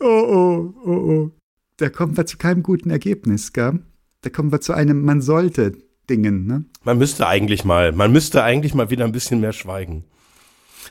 Oh, 0.01 0.07
oh, 0.07 0.75
oh, 0.85 0.91
oh. 0.91 1.31
Da 1.77 1.91
kommen 1.91 2.17
wir 2.17 2.25
zu 2.25 2.39
keinem 2.39 2.63
guten 2.63 2.89
Ergebnis, 2.89 3.53
gell? 3.53 3.81
Da 4.23 4.31
kommen 4.31 4.53
wir 4.53 4.61
zu 4.61 4.73
einem, 4.73 5.03
man 5.03 5.21
sollte. 5.21 5.73
Dingen. 6.09 6.47
Ne? 6.47 6.65
Man 6.85 6.99
müsste 6.99 7.27
eigentlich 7.27 7.65
mal, 7.65 7.93
man 7.93 8.13
müsste 8.13 8.43
eigentlich 8.43 8.75
mal 8.75 8.91
wieder 8.91 9.05
ein 9.05 9.13
bisschen 9.13 9.41
mehr 9.41 9.53
schweigen. 9.53 10.05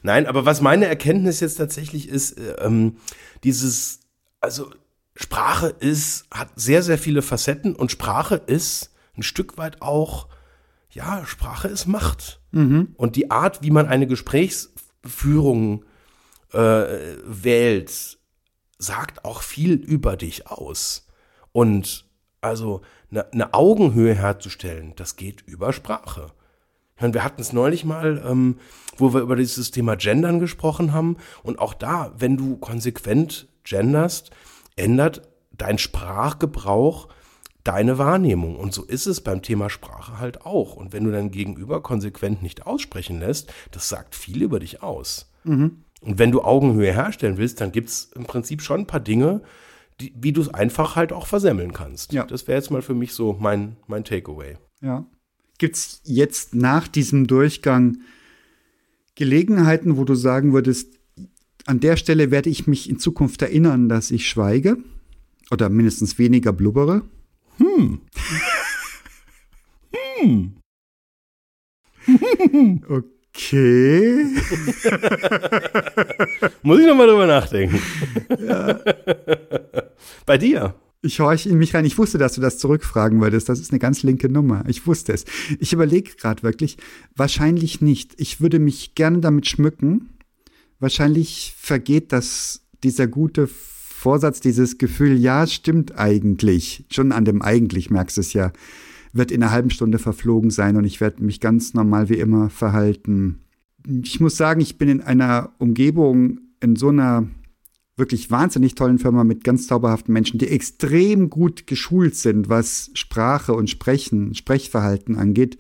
Nein, 0.04 0.28
aber 0.28 0.46
was 0.46 0.62
meine 0.62 0.86
Erkenntnis 0.86 1.40
jetzt 1.40 1.56
tatsächlich 1.56 2.10
ist, 2.10 2.38
äh, 2.38 2.56
ähm, 2.60 2.98
dieses, 3.44 4.02
also 4.42 4.72
Sprache 5.16 5.68
ist, 5.68 6.26
hat 6.32 6.50
sehr, 6.56 6.84
sehr 6.84 6.98
viele 6.98 7.22
Facetten 7.22 7.76
und 7.76 7.92
Sprache 7.92 8.36
ist 8.36 8.92
ein 9.18 9.24
Stück 9.24 9.58
weit 9.58 9.82
auch, 9.82 10.28
ja, 10.90 11.26
Sprache 11.26 11.68
ist 11.68 11.88
Macht. 11.88 12.42
Mhm. 12.52 12.94
Und 12.98 13.16
die 13.16 13.32
Art, 13.32 13.64
wie 13.64 13.72
man 13.72 13.88
eine 13.88 14.08
Gesprächsführung 14.08 15.86
äh, 16.54 16.86
wählt, 17.26 18.18
sagt 18.78 19.26
auch 19.26 19.42
viel 19.42 19.74
über 19.74 20.18
dich 20.18 20.48
aus. 20.48 21.08
Und 21.52 22.06
also 22.42 22.82
eine, 23.12 23.32
eine 23.32 23.54
Augenhöhe 23.54 24.14
herzustellen, 24.14 24.94
das 24.96 25.16
geht 25.16 25.42
über 25.46 25.74
Sprache. 25.74 26.28
Ich 26.96 27.02
meine, 27.02 27.14
wir 27.14 27.24
hatten 27.24 27.42
es 27.42 27.52
neulich 27.52 27.84
mal, 27.84 28.24
ähm, 28.26 28.58
wo 28.98 29.14
wir 29.14 29.22
über 29.22 29.36
dieses 29.36 29.72
Thema 29.72 29.96
Gendern 29.96 30.40
gesprochen 30.40 30.94
haben. 30.94 31.18
Und 31.44 31.60
auch 31.60 31.74
da, 31.74 32.14
wenn 32.18 32.38
du 32.38 32.56
konsequent 32.56 33.50
genderst, 33.64 34.32
ändert 34.78 35.28
dein 35.52 35.78
Sprachgebrauch 35.78 37.10
deine 37.66 37.98
Wahrnehmung. 37.98 38.56
Und 38.56 38.74
so 38.74 38.84
ist 38.84 39.08
es 39.08 39.22
beim 39.22 39.42
Thema 39.42 39.70
Sprache 39.70 40.20
halt 40.20 40.46
auch. 40.46 40.76
Und 40.76 40.94
wenn 40.94 41.04
du 41.04 41.12
dein 41.12 41.32
Gegenüber 41.32 41.82
konsequent 41.82 42.42
nicht 42.42 42.66
aussprechen 42.66 43.20
lässt, 43.20 43.52
das 43.72 43.90
sagt 43.90 44.16
viel 44.16 44.42
über 44.42 44.60
dich 44.60 44.82
aus. 44.84 45.32
Mhm. 45.44 45.84
Und 46.02 46.20
wenn 46.20 46.32
du 46.32 46.44
Augenhöhe 46.44 46.94
herstellen 46.94 47.38
willst, 47.38 47.60
dann 47.60 47.72
gibt 47.72 47.90
es 47.90 48.12
im 48.16 48.26
Prinzip 48.26 48.62
schon 48.62 48.82
ein 48.82 48.88
paar 48.88 49.00
Dinge, 49.00 49.42
die, 50.02 50.14
wie 50.16 50.32
du 50.34 50.42
es 50.42 50.50
einfach 50.50 50.96
halt 50.96 51.14
auch 51.14 51.28
versemmeln 51.28 51.74
kannst. 51.74 52.14
Ja. 52.14 52.26
Das 52.26 52.48
wäre 52.48 52.58
jetzt 52.58 52.72
mal 52.72 52.82
für 52.82 52.96
mich 52.96 53.14
so 53.14 53.38
mein, 53.40 53.78
mein 53.88 54.04
Takeaway. 54.04 54.58
Ja. 54.82 55.06
Gibt 55.58 55.76
es 55.76 56.02
jetzt 56.04 56.54
nach 56.54 56.88
diesem 56.88 57.28
Durchgang 57.28 58.00
Gelegenheiten, 59.16 59.96
wo 59.98 60.04
du 60.04 60.16
sagen 60.16 60.54
würdest, 60.54 61.00
an 61.66 61.80
der 61.80 61.98
Stelle 61.98 62.30
werde 62.30 62.50
ich 62.50 62.68
mich 62.68 62.90
in 62.90 63.00
Zukunft 63.00 63.42
erinnern, 63.42 63.90
dass 63.90 64.12
ich 64.12 64.30
schweige 64.30 64.78
oder 65.50 65.70
mindestens 65.70 66.20
weniger 66.20 66.52
blubbere? 66.54 67.04
Hm. 67.58 68.02
hm. 70.20 70.56
Okay. 73.38 74.26
Muss 76.64 76.80
ich 76.80 76.88
nochmal 76.88 77.08
drüber 77.08 77.28
nachdenken. 77.28 77.82
Bei 80.26 80.38
dir? 80.38 80.76
Ich 81.02 81.20
horche 81.20 81.50
in 81.50 81.58
mich 81.58 81.76
rein. 81.76 81.86
Ich 81.86 81.98
wusste, 81.98 82.18
dass 82.18 82.34
du 82.34 82.42
das 82.42 82.58
zurückfragen 82.58 83.22
würdest. 83.22 83.48
Das 83.48 83.60
ist 83.60 83.72
eine 83.72 83.80
ganz 83.80 84.02
linke 84.02 84.28
Nummer. 84.28 84.64
Ich 84.68 84.88
wusste 84.88 85.14
es. 85.14 85.26
Ich 85.60 85.72
überlege 85.72 86.16
gerade 86.16 86.42
wirklich. 86.42 86.78
Wahrscheinlich 87.16 87.80
nicht. 87.80 88.14
Ich 88.18 88.42
würde 88.42 88.58
mich 88.58 88.96
gerne 88.96 89.20
damit 89.20 89.48
schmücken. 89.48 90.10
Wahrscheinlich 90.80 91.54
vergeht 91.58 92.12
das, 92.12 92.62
dieser 92.84 93.08
gute 93.08 93.48
Vorsatz, 93.48 94.40
dieses 94.40 94.78
Gefühl, 94.78 95.18
ja, 95.18 95.48
stimmt 95.48 95.98
eigentlich. 95.98 96.86
Schon 96.92 97.12
an 97.12 97.26
dem 97.26 97.42
eigentlich 97.42 97.90
merkst 97.90 98.18
du 98.18 98.22
es 98.22 98.34
ja. 98.34 98.52
Wird 99.14 99.32
in 99.32 99.42
einer 99.42 99.52
halben 99.52 99.70
Stunde 99.70 100.00
verflogen 100.00 100.50
sein 100.50 100.76
und 100.76 100.86
ich 100.86 101.02
werde 101.02 101.24
mich 101.24 101.40
ganz 101.40 101.74
normal 101.74 102.10
wie 102.10 102.20
immer 102.20 102.50
verhalten. 102.50 103.40
Ich 103.88 104.20
muss 104.20 104.38
sagen, 104.38 104.60
ich 104.60 104.78
bin 104.78 104.90
in 104.90 105.02
einer 105.02 105.54
Umgebung, 105.60 106.40
in 106.60 106.76
so 106.76 106.90
einer 106.90 107.28
wirklich 107.98 108.30
wahnsinnig 108.30 108.76
tollen 108.76 109.00
Firma 109.00 109.24
mit 109.24 109.44
ganz 109.44 109.68
zauberhaften 109.68 110.14
Menschen, 110.14 110.38
die 110.38 110.50
extrem 110.50 111.30
gut 111.30 111.66
geschult 111.68 112.16
sind, 112.16 112.50
was 112.50 112.92
Sprache 112.94 113.54
und 113.54 113.70
Sprechen, 113.70 114.34
Sprechverhalten 114.34 115.18
angeht. 115.18 115.58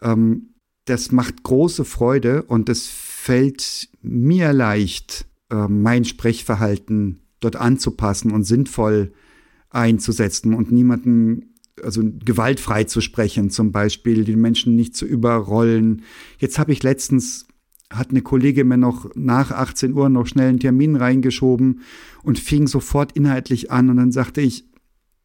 Ähm, 0.00 0.54
das 0.86 1.12
macht 1.12 1.42
große 1.42 1.84
Freude 1.84 2.42
und 2.42 2.68
es 2.68 2.86
fällt 2.88 3.88
mir 4.02 4.52
leicht, 4.52 5.26
äh, 5.50 5.68
mein 5.68 6.04
Sprechverhalten 6.04 7.20
dort 7.40 7.56
anzupassen 7.56 8.32
und 8.32 8.44
sinnvoll 8.44 9.12
einzusetzen 9.70 10.54
und 10.54 10.72
niemanden 10.72 11.54
also 11.82 12.02
gewaltfrei 12.24 12.84
zu 12.84 13.00
sprechen, 13.00 13.50
zum 13.50 13.72
Beispiel, 13.72 14.24
die 14.24 14.36
Menschen 14.36 14.76
nicht 14.76 14.96
zu 14.96 15.06
überrollen. 15.06 16.02
Jetzt 16.38 16.58
habe 16.58 16.72
ich 16.72 16.82
letztens 16.82 17.46
hat 17.90 18.10
eine 18.10 18.22
Kollegin 18.22 18.68
mir 18.68 18.76
noch 18.76 19.10
nach 19.14 19.50
18 19.50 19.92
Uhr 19.94 20.08
noch 20.08 20.26
schnell 20.26 20.48
einen 20.48 20.60
Termin 20.60 20.96
reingeschoben 20.96 21.80
und 22.22 22.38
fing 22.38 22.66
sofort 22.66 23.12
inhaltlich 23.12 23.70
an 23.70 23.90
und 23.90 23.96
dann 23.96 24.12
sagte 24.12 24.40
ich, 24.40 24.64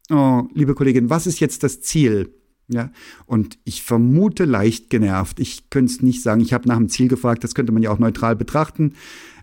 oh, 0.10 0.48
liebe 0.54 0.76
Kollegin, 0.76 1.10
was 1.10 1.28
ist 1.28 1.40
jetzt 1.40 1.64
das 1.64 1.82
Ziel? 1.82 2.34
Ja, 2.72 2.92
und 3.26 3.58
ich 3.64 3.82
vermute 3.82 4.46
leicht 4.46 4.92
genervt. 4.92 5.40
Ich 5.40 5.72
könnte 5.72 5.92
es 5.92 6.04
nicht 6.04 6.22
sagen. 6.22 6.42
Ich 6.42 6.54
habe 6.54 6.68
nach 6.68 6.78
dem 6.78 6.88
Ziel 6.88 7.08
gefragt, 7.08 7.44
das 7.44 7.56
könnte 7.56 7.72
man 7.72 7.82
ja 7.82 7.90
auch 7.90 7.98
neutral 7.98 8.36
betrachten, 8.36 8.94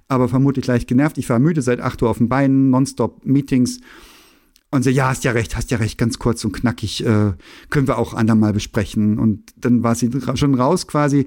aber 0.07 0.29
vermutlich 0.29 0.69
leicht 0.69 0.87
genervt. 0.87 1.19
Ich 1.19 1.29
war 1.29 1.41
müde 1.41 1.61
seit 1.61 1.81
8 1.81 2.03
Uhr 2.03 2.11
auf 2.11 2.19
den 2.19 2.29
Beinen, 2.29 2.71
nonstop 2.71 3.27
Meetings. 3.27 3.81
Und 4.71 4.85
so, 4.85 4.91
ja, 4.91 5.09
hast 5.09 5.25
ja 5.25 5.33
recht, 5.33 5.57
hast 5.57 5.73
ja 5.73 5.79
recht, 5.79 5.99
ganz 5.99 6.21
kurz 6.21 6.45
und 6.45 6.53
knackig, 6.53 7.05
äh, 7.05 7.33
können 7.71 7.89
wir 7.89 7.99
auch 7.99 8.15
andermal 8.15 8.53
besprechen. 8.53 9.19
Und 9.19 9.53
dann 9.57 9.83
war 9.83 9.97
sie 9.97 10.11
schon 10.35 10.55
raus 10.55 10.87
quasi. 10.87 11.27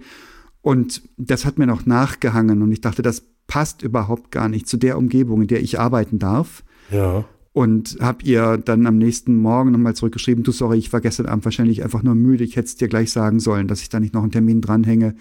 Und 0.62 1.03
das 1.18 1.45
hat 1.45 1.57
mir 1.57 1.68
noch 1.68 1.86
nachgehangen 1.86 2.62
und 2.62 2.72
ich 2.72 2.82
dachte, 2.82 3.01
das 3.01 3.24
passt 3.47 3.82
überhaupt 3.82 4.32
gar 4.32 4.49
nicht 4.49 4.68
zu 4.68 4.78
der 4.78 4.97
Umgebung, 4.97 5.41
in 5.41 5.47
der 5.47 5.62
ich 5.62 5.80
arbeiten 5.80 6.20
darf. 6.20 6.64
Ja. 6.91 7.26
Und 7.53 7.97
habe 7.99 8.24
ihr 8.24 8.57
dann 8.57 8.86
am 8.86 8.97
nächsten 8.97 9.36
Morgen 9.36 9.72
nochmal 9.72 9.95
zurückgeschrieben, 9.95 10.43
du 10.43 10.51
sorry, 10.51 10.78
ich 10.78 10.93
war 10.93 11.01
gestern 11.01 11.26
Abend 11.26 11.45
wahrscheinlich 11.45 11.84
einfach 11.84 12.03
nur 12.03 12.16
müde, 12.16 12.43
ich 12.43 12.55
hätte 12.55 12.68
es 12.68 12.76
dir 12.76 12.88
gleich 12.88 13.12
sagen 13.12 13.39
sollen, 13.39 13.68
dass 13.68 13.82
ich 13.82 13.89
da 13.89 13.99
nicht 13.99 14.14
noch 14.14 14.22
einen 14.22 14.32
Termin 14.32 14.62
dranhänge. 14.62 15.16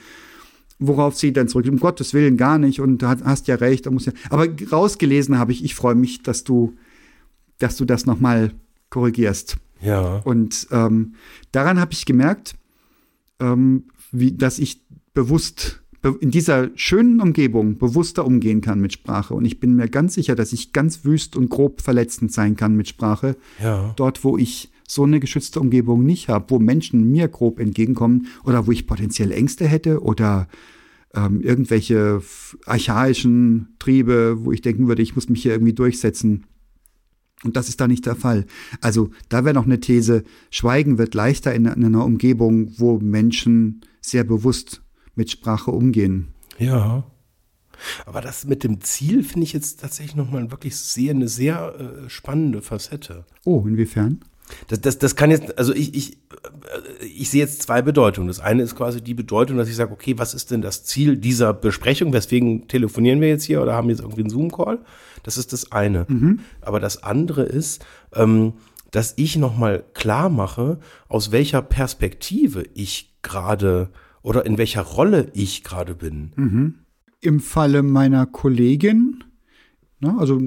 Worauf 0.78 1.16
sie 1.16 1.32
dann 1.32 1.49
zurück, 1.49 1.66
um 1.68 1.78
Gottes 1.80 2.14
Willen 2.14 2.36
gar 2.36 2.59
nicht 2.59 2.80
und 2.80 3.03
hast 3.03 3.49
ja 3.49 3.57
recht, 3.57 3.86
da 3.86 3.91
muss 3.91 4.07
ja. 4.07 4.12
Aber 4.30 4.47
rausgelesen 4.70 5.39
habe 5.39 5.53
ich, 5.53 5.64
ich 5.64 5.74
freue 5.74 5.97
mich, 5.97 6.22
dass 6.22 6.45
du 6.45 6.74
dass 7.59 7.76
du 7.76 7.84
das 7.84 8.07
nochmal 8.07 8.53
korrigierst. 8.91 9.57
Ja. 9.80 10.18
Und 10.18 10.66
ähm, 10.70 11.14
daran 11.53 11.80
habe 11.80 11.93
ich 11.93 12.07
gemerkt, 12.07 12.55
ähm, 13.41 13.84
wie, 14.11 14.32
dass 14.32 14.59
ich 14.59 14.82
bewusst 15.19 15.83
in 16.21 16.31
dieser 16.31 16.71
schönen 16.77 17.21
Umgebung 17.21 17.77
bewusster 17.77 18.25
umgehen 18.25 18.61
kann 18.61 18.81
mit 18.81 18.93
Sprache. 18.93 19.35
Und 19.35 19.45
ich 19.47 19.59
bin 19.59 19.75
mir 19.75 19.89
ganz 19.89 20.14
sicher, 20.14 20.37
dass 20.37 20.53
ich 20.53 20.73
ganz 20.73 21.05
wüst 21.05 21.35
und 21.35 21.51
grob 21.51 21.83
verletzend 21.83 22.33
sein 22.33 22.55
kann 22.55 22.77
mit 22.77 22.87
Sprache. 22.87 23.37
Ja. 23.61 23.95
Dort, 23.97 24.23
wo 24.23 24.39
ich 24.39 24.71
so 24.87 25.03
eine 25.03 25.19
geschützte 25.19 25.59
Umgebung 25.59 26.05
nicht 26.05 26.29
habe, 26.29 26.51
wo 26.51 26.61
Menschen 26.61 27.11
mir 27.11 27.27
grob 27.27 27.59
entgegenkommen 27.59 28.29
oder 28.45 28.69
wo 28.69 28.71
ich 28.71 28.87
potenziell 28.87 29.33
Ängste 29.33 29.66
hätte 29.66 30.01
oder 30.01 30.47
ähm, 31.14 31.41
irgendwelche 31.41 32.23
archaischen 32.64 33.75
Triebe, 33.81 34.45
wo 34.45 34.53
ich 34.53 34.62
denken 34.62 34.87
würde, 34.87 35.03
ich 35.03 35.16
muss 35.16 35.29
mich 35.29 35.43
hier 35.43 35.51
irgendwie 35.51 35.75
durchsetzen. 35.75 36.47
Und 37.43 37.57
das 37.57 37.69
ist 37.69 37.81
da 37.81 37.89
nicht 37.89 38.07
der 38.07 38.14
Fall. 38.14 38.47
Also 38.81 39.11
da 39.29 39.45
wäre 39.45 39.55
noch 39.55 39.66
eine 39.66 39.81
These, 39.81 40.23
Schweigen 40.51 40.97
wird 40.97 41.14
leichter 41.14 41.53
in, 41.57 41.64
in 41.64 41.85
einer 41.85 42.05
Umgebung, 42.05 42.73
wo 42.79 43.01
Menschen 43.01 43.81
sehr 44.01 44.23
bewusst 44.23 44.83
mit 45.19 45.31
Sprache 45.31 45.71
umgehen. 45.71 46.29
Ja. 46.59 47.05
Aber 48.07 48.21
das 48.21 48.47
mit 48.47 48.64
dem 48.64 48.81
Ziel 48.81 49.23
finde 49.23 49.45
ich 49.45 49.53
jetzt 49.53 49.81
tatsächlich 49.81 50.16
nochmal 50.16 50.51
wirklich 50.51 50.77
sehr, 50.77 51.11
eine 51.11 51.29
sehr 51.29 51.75
äh, 51.79 52.09
spannende 52.09 52.62
Facette. 52.62 53.25
Oh, 53.45 53.64
inwiefern? 53.66 54.21
Das, 54.69 54.81
das, 54.81 54.99
das 54.99 55.14
kann 55.14 55.31
jetzt, 55.31 55.59
also 55.59 55.75
ich, 55.75 55.95
ich, 55.95 56.14
äh, 56.14 57.05
ich 57.05 57.31
sehe 57.31 57.41
jetzt 57.41 57.62
zwei 57.62 57.83
Bedeutungen. 57.83 58.29
Das 58.29 58.41
eine 58.41 58.62
ist 58.62 58.75
quasi 58.75 59.03
die 59.03 59.14
Bedeutung, 59.14 59.59
dass 59.59 59.69
ich 59.69 59.77
sage, 59.77 59.93
okay, 59.93 60.14
was 60.16 60.35
ist 60.35 60.51
denn 60.51 60.62
das 60.62 60.85
Ziel 60.85 61.16
dieser 61.16 61.53
Besprechung? 61.53 62.12
Weswegen 62.12 62.66
telefonieren 62.66 63.21
wir 63.21 63.29
jetzt 63.29 63.45
hier 63.45 63.62
oder 63.62 63.75
haben 63.75 63.91
jetzt 63.91 64.01
irgendwie 64.01 64.23
einen 64.23 64.31
Zoom-Call? 64.31 64.79
Das 65.23 65.37
ist 65.37 65.53
das 65.53 65.71
eine. 65.71 66.07
Mhm. 66.09 66.41
Aber 66.62 66.81
das 66.81 67.03
andere 67.03 67.43
ist, 67.43 67.85
ähm, 68.14 68.55
dass 68.91 69.14
ich 69.16 69.37
nochmal 69.37 69.85
klar 69.95 70.31
mache, 70.31 70.79
aus 71.09 71.31
welcher 71.31 71.62
Perspektive 71.62 72.64
ich 72.75 73.14
gerade 73.23 73.91
oder 74.23 74.47
in 74.47 74.59
welcher 74.59 74.83
Rolle 74.83 75.31
ich 75.35 75.64
gerade 75.64 75.95
bin. 75.95 76.33
Mhm. 76.37 76.75
Im 77.21 77.41
Falle 77.41 77.83
meiner 77.83 78.27
Kollegin, 78.27 79.25
ne, 80.01 80.14
also 80.19 80.41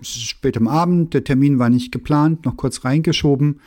es 0.00 0.16
ist 0.16 0.28
spät 0.28 0.56
am 0.56 0.68
Abend, 0.68 1.14
der 1.14 1.24
Termin 1.24 1.58
war 1.58 1.70
nicht 1.70 1.92
geplant, 1.92 2.44
noch 2.44 2.56
kurz 2.56 2.84
reingeschoben. 2.84 3.60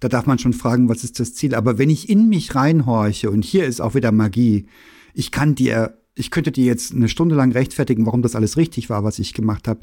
Da 0.00 0.08
darf 0.08 0.26
man 0.26 0.38
schon 0.38 0.52
fragen, 0.52 0.88
was 0.88 1.02
ist 1.02 1.18
das 1.18 1.34
Ziel. 1.34 1.54
Aber 1.54 1.78
wenn 1.78 1.90
ich 1.90 2.08
in 2.08 2.28
mich 2.28 2.54
reinhorche, 2.54 3.30
und 3.30 3.44
hier 3.44 3.66
ist 3.66 3.80
auch 3.80 3.94
wieder 3.94 4.12
Magie, 4.12 4.66
ich 5.14 5.30
kann 5.30 5.54
dir, 5.54 5.98
ich 6.14 6.30
könnte 6.30 6.52
dir 6.52 6.64
jetzt 6.64 6.94
eine 6.94 7.08
Stunde 7.08 7.34
lang 7.34 7.52
rechtfertigen, 7.52 8.06
warum 8.06 8.22
das 8.22 8.36
alles 8.36 8.56
richtig 8.56 8.90
war, 8.90 9.02
was 9.02 9.18
ich 9.18 9.34
gemacht 9.34 9.66
habe. 9.66 9.80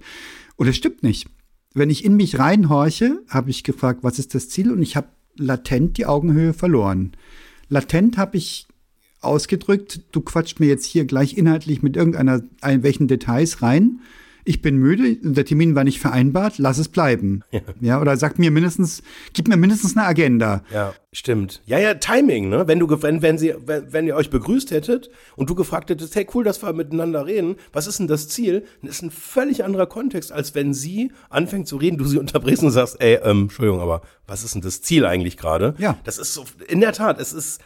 Und 0.55 0.67
es 0.67 0.75
stimmt 0.75 1.03
nicht. 1.03 1.27
Wenn 1.73 1.89
ich 1.89 2.05
in 2.05 2.15
mich 2.15 2.39
reinhorche, 2.39 3.21
habe 3.27 3.49
ich 3.49 3.63
gefragt, 3.63 3.99
was 4.03 4.19
ist 4.19 4.35
das 4.35 4.47
Ziel? 4.47 4.71
Und 4.71 4.81
ich 4.81 4.95
habe 4.95 5.09
latent 5.37 5.97
die 5.97 6.05
Augenhöhe 6.05 6.53
verloren. 6.53 7.11
Latent 7.67 8.17
habe 8.17 8.37
ich 8.37 8.67
ausgedrückt, 9.25 10.01
du 10.11 10.21
quatscht 10.21 10.59
mir 10.59 10.67
jetzt 10.67 10.85
hier 10.85 11.05
gleich 11.05 11.37
inhaltlich 11.37 11.81
mit 11.83 11.97
irgendeiner, 11.97 12.41
welchen 12.61 13.07
Details 13.07 13.61
rein 13.61 13.99
ich 14.47 14.61
bin 14.61 14.77
müde, 14.77 15.17
der 15.21 15.43
Termin 15.43 15.73
war 15.73 15.83
nicht 15.83 15.99
vereinbart, 15.99 16.59
lass 16.59 16.77
es 16.77 16.87
bleiben. 16.87 17.41
Ja. 17.51 17.61
ja, 17.81 18.01
oder 18.01 18.15
sag 18.15 18.37
mir 18.37 18.51
mindestens, 18.51 19.01
gib 19.33 19.47
mir 19.47 19.57
mindestens 19.57 19.97
eine 19.97 20.05
Agenda. 20.05 20.61
Ja, 20.71 20.93
stimmt. 21.11 21.61
Ja, 21.65 21.79
ja, 21.79 21.95
Timing, 21.95 22.49
ne? 22.49 22.67
Wenn 22.67 22.77
du, 22.79 22.87
wenn, 23.01 23.23
wenn 23.23 23.39
sie, 23.39 23.55
wenn, 23.65 23.91
wenn 23.91 24.05
ihr 24.05 24.15
euch 24.15 24.29
begrüßt 24.29 24.69
hättet 24.69 25.09
und 25.35 25.49
du 25.49 25.55
gefragt 25.55 25.89
hättest, 25.89 26.15
hey, 26.15 26.27
cool, 26.35 26.43
dass 26.43 26.61
wir 26.61 26.71
miteinander 26.73 27.25
reden, 27.25 27.55
was 27.73 27.87
ist 27.87 27.97
denn 27.97 28.07
das 28.07 28.29
Ziel? 28.29 28.65
Dann 28.81 28.91
ist 28.91 29.01
ein 29.01 29.09
völlig 29.09 29.63
anderer 29.63 29.87
Kontext, 29.87 30.31
als 30.31 30.53
wenn 30.53 30.75
sie 30.75 31.11
anfängt 31.29 31.67
zu 31.67 31.77
reden, 31.77 31.97
du 31.97 32.05
sie 32.05 32.19
unterbrichst 32.19 32.63
und 32.63 32.71
sagst, 32.71 33.01
ey, 33.01 33.15
ähm, 33.23 33.43
Entschuldigung, 33.43 33.81
aber 33.81 34.01
was 34.27 34.43
ist 34.43 34.53
denn 34.53 34.61
das 34.61 34.81
Ziel 34.81 35.05
eigentlich 35.05 35.37
gerade? 35.37 35.73
Ja. 35.79 35.97
Das 36.03 36.19
ist 36.19 36.35
so, 36.35 36.45
in 36.67 36.81
der 36.81 36.93
Tat, 36.93 37.19
es 37.19 37.33
ist 37.33 37.45
das, 37.55 37.63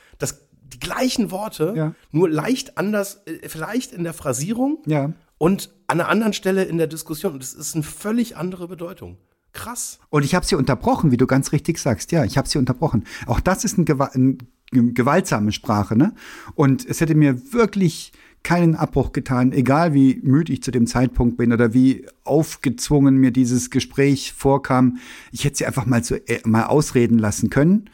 die 0.74 0.80
gleichen 0.80 1.32
Worte, 1.32 1.74
Ja. 1.76 1.96
nur 2.12 2.30
leicht 2.30 2.78
anders, 2.78 3.22
äh, 3.26 3.48
vielleicht 3.50 3.92
in 3.94 4.04
der 4.04 4.14
Phrasierung 4.14 4.80
Ja. 4.86 5.14
und 5.38 5.70
an 5.88 6.00
einer 6.00 6.10
anderen 6.10 6.34
Stelle 6.34 6.64
in 6.64 6.78
der 6.78 6.88
Diskussion. 6.88 7.34
Und 7.34 7.44
das 7.44 7.54
ist 7.54 7.76
eine 7.76 7.84
völlig 7.84 8.38
andere 8.38 8.68
Bedeutung. 8.68 9.18
Krass. 9.54 10.00
Und 10.10 10.24
ich 10.24 10.36
habe 10.36 10.46
sie 10.46 10.56
unterbrochen, 10.56 11.12
wie 11.12 11.18
du 11.18 11.26
ganz 11.26 11.52
richtig 11.52 11.80
sagst. 11.80 12.12
Ja, 12.12 12.24
ich 12.24 12.38
habe 12.38 12.48
sie 12.48 12.60
unterbrochen. 12.60 13.06
Auch 13.26 13.40
das 13.40 13.64
ist 13.64 13.78
ein, 13.78 13.86
Gewa 13.86 14.12
ein 14.14 14.38
gewaltsame 14.72 15.52
Sprache, 15.52 15.96
ne? 15.98 16.14
Und 16.54 16.86
es 16.88 17.02
hätte 17.02 17.16
mir 17.16 17.52
wirklich 17.54 18.12
keinen 18.44 18.76
Abbruch 18.76 19.12
getan, 19.12 19.52
egal 19.52 19.94
wie 19.96 20.20
müde 20.24 20.54
ich 20.54 20.62
zu 20.62 20.70
dem 20.72 20.86
Zeitpunkt 20.86 21.38
bin 21.38 21.52
oder 21.52 21.74
wie 21.74 22.06
aufgezwungen 22.24 23.18
mir 23.18 23.32
dieses 23.32 23.70
Gespräch 23.72 24.32
vorkam. 24.34 24.98
Ich 25.32 25.44
hätte 25.44 25.58
sie 25.58 25.66
einfach 25.66 25.86
mal, 25.88 26.04
zu, 26.04 26.16
äh, 26.28 26.40
mal 26.46 26.66
ausreden 26.66 27.18
lassen 27.18 27.50
können. 27.50 27.90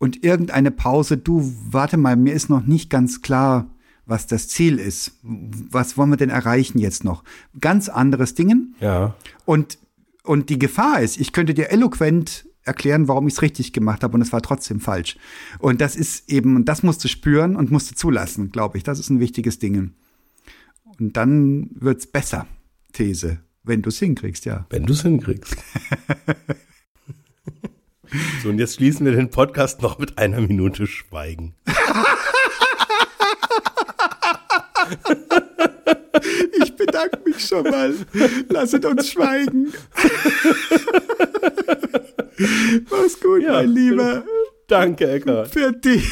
Und 0.00 0.24
irgendeine 0.24 0.70
Pause, 0.70 1.18
du, 1.18 1.54
warte 1.68 1.98
mal, 1.98 2.16
mir 2.16 2.32
ist 2.32 2.48
noch 2.48 2.64
nicht 2.64 2.88
ganz 2.88 3.20
klar, 3.20 3.70
was 4.06 4.26
das 4.26 4.48
Ziel 4.48 4.78
ist. 4.78 5.12
Was 5.22 5.98
wollen 5.98 6.08
wir 6.08 6.16
denn 6.16 6.30
erreichen 6.30 6.78
jetzt 6.78 7.04
noch? 7.04 7.22
Ganz 7.60 7.90
anderes 7.90 8.34
Dingen. 8.34 8.74
Ja. 8.80 9.14
Und, 9.44 9.76
und 10.24 10.48
die 10.48 10.58
Gefahr 10.58 11.02
ist, 11.02 11.20
ich 11.20 11.34
könnte 11.34 11.52
dir 11.52 11.70
eloquent 11.70 12.48
erklären, 12.62 13.08
warum 13.08 13.28
ich 13.28 13.34
es 13.34 13.42
richtig 13.42 13.74
gemacht 13.74 14.02
habe 14.02 14.14
und 14.14 14.22
es 14.22 14.32
war 14.32 14.40
trotzdem 14.40 14.80
falsch. 14.80 15.18
Und 15.58 15.82
das 15.82 15.96
ist 15.96 16.30
eben, 16.30 16.56
und 16.56 16.64
das 16.64 16.82
musst 16.82 17.04
du 17.04 17.08
spüren 17.08 17.54
und 17.54 17.70
musst 17.70 17.90
du 17.90 17.94
zulassen, 17.94 18.50
glaube 18.50 18.78
ich. 18.78 18.84
Das 18.84 18.98
ist 18.98 19.10
ein 19.10 19.20
wichtiges 19.20 19.58
Ding. 19.58 19.92
Und 20.98 21.16
dann 21.18 21.68
wird's 21.74 22.06
besser, 22.06 22.46
These, 22.94 23.40
wenn 23.64 23.82
du 23.82 23.90
es 23.90 23.98
hinkriegst, 23.98 24.46
ja. 24.46 24.64
Wenn 24.70 24.86
du 24.86 24.94
es 24.94 25.02
hinkriegst. 25.02 25.56
so, 28.42 28.48
und 28.48 28.58
jetzt 28.58 28.76
schließen 28.76 29.04
wir 29.06 29.12
den 29.12 29.30
Podcast 29.30 29.82
noch 29.82 29.98
mit 29.98 30.18
einer 30.18 30.40
Minute 30.40 30.86
Schweigen. 30.86 31.54
Ich 36.62 36.76
bedanke 36.76 37.18
mich 37.24 37.46
schon 37.46 37.64
mal. 37.64 37.94
Lasset 38.48 38.84
uns 38.84 39.10
schweigen. 39.10 39.72
Mach's 42.90 43.20
gut, 43.20 43.42
Ja. 43.42 43.52
mein 43.52 43.68
Lieber. 43.70 44.24
Danke, 44.66 45.10
Eckart. 45.10 45.48
Für 45.48 45.72
dich. 45.72 46.08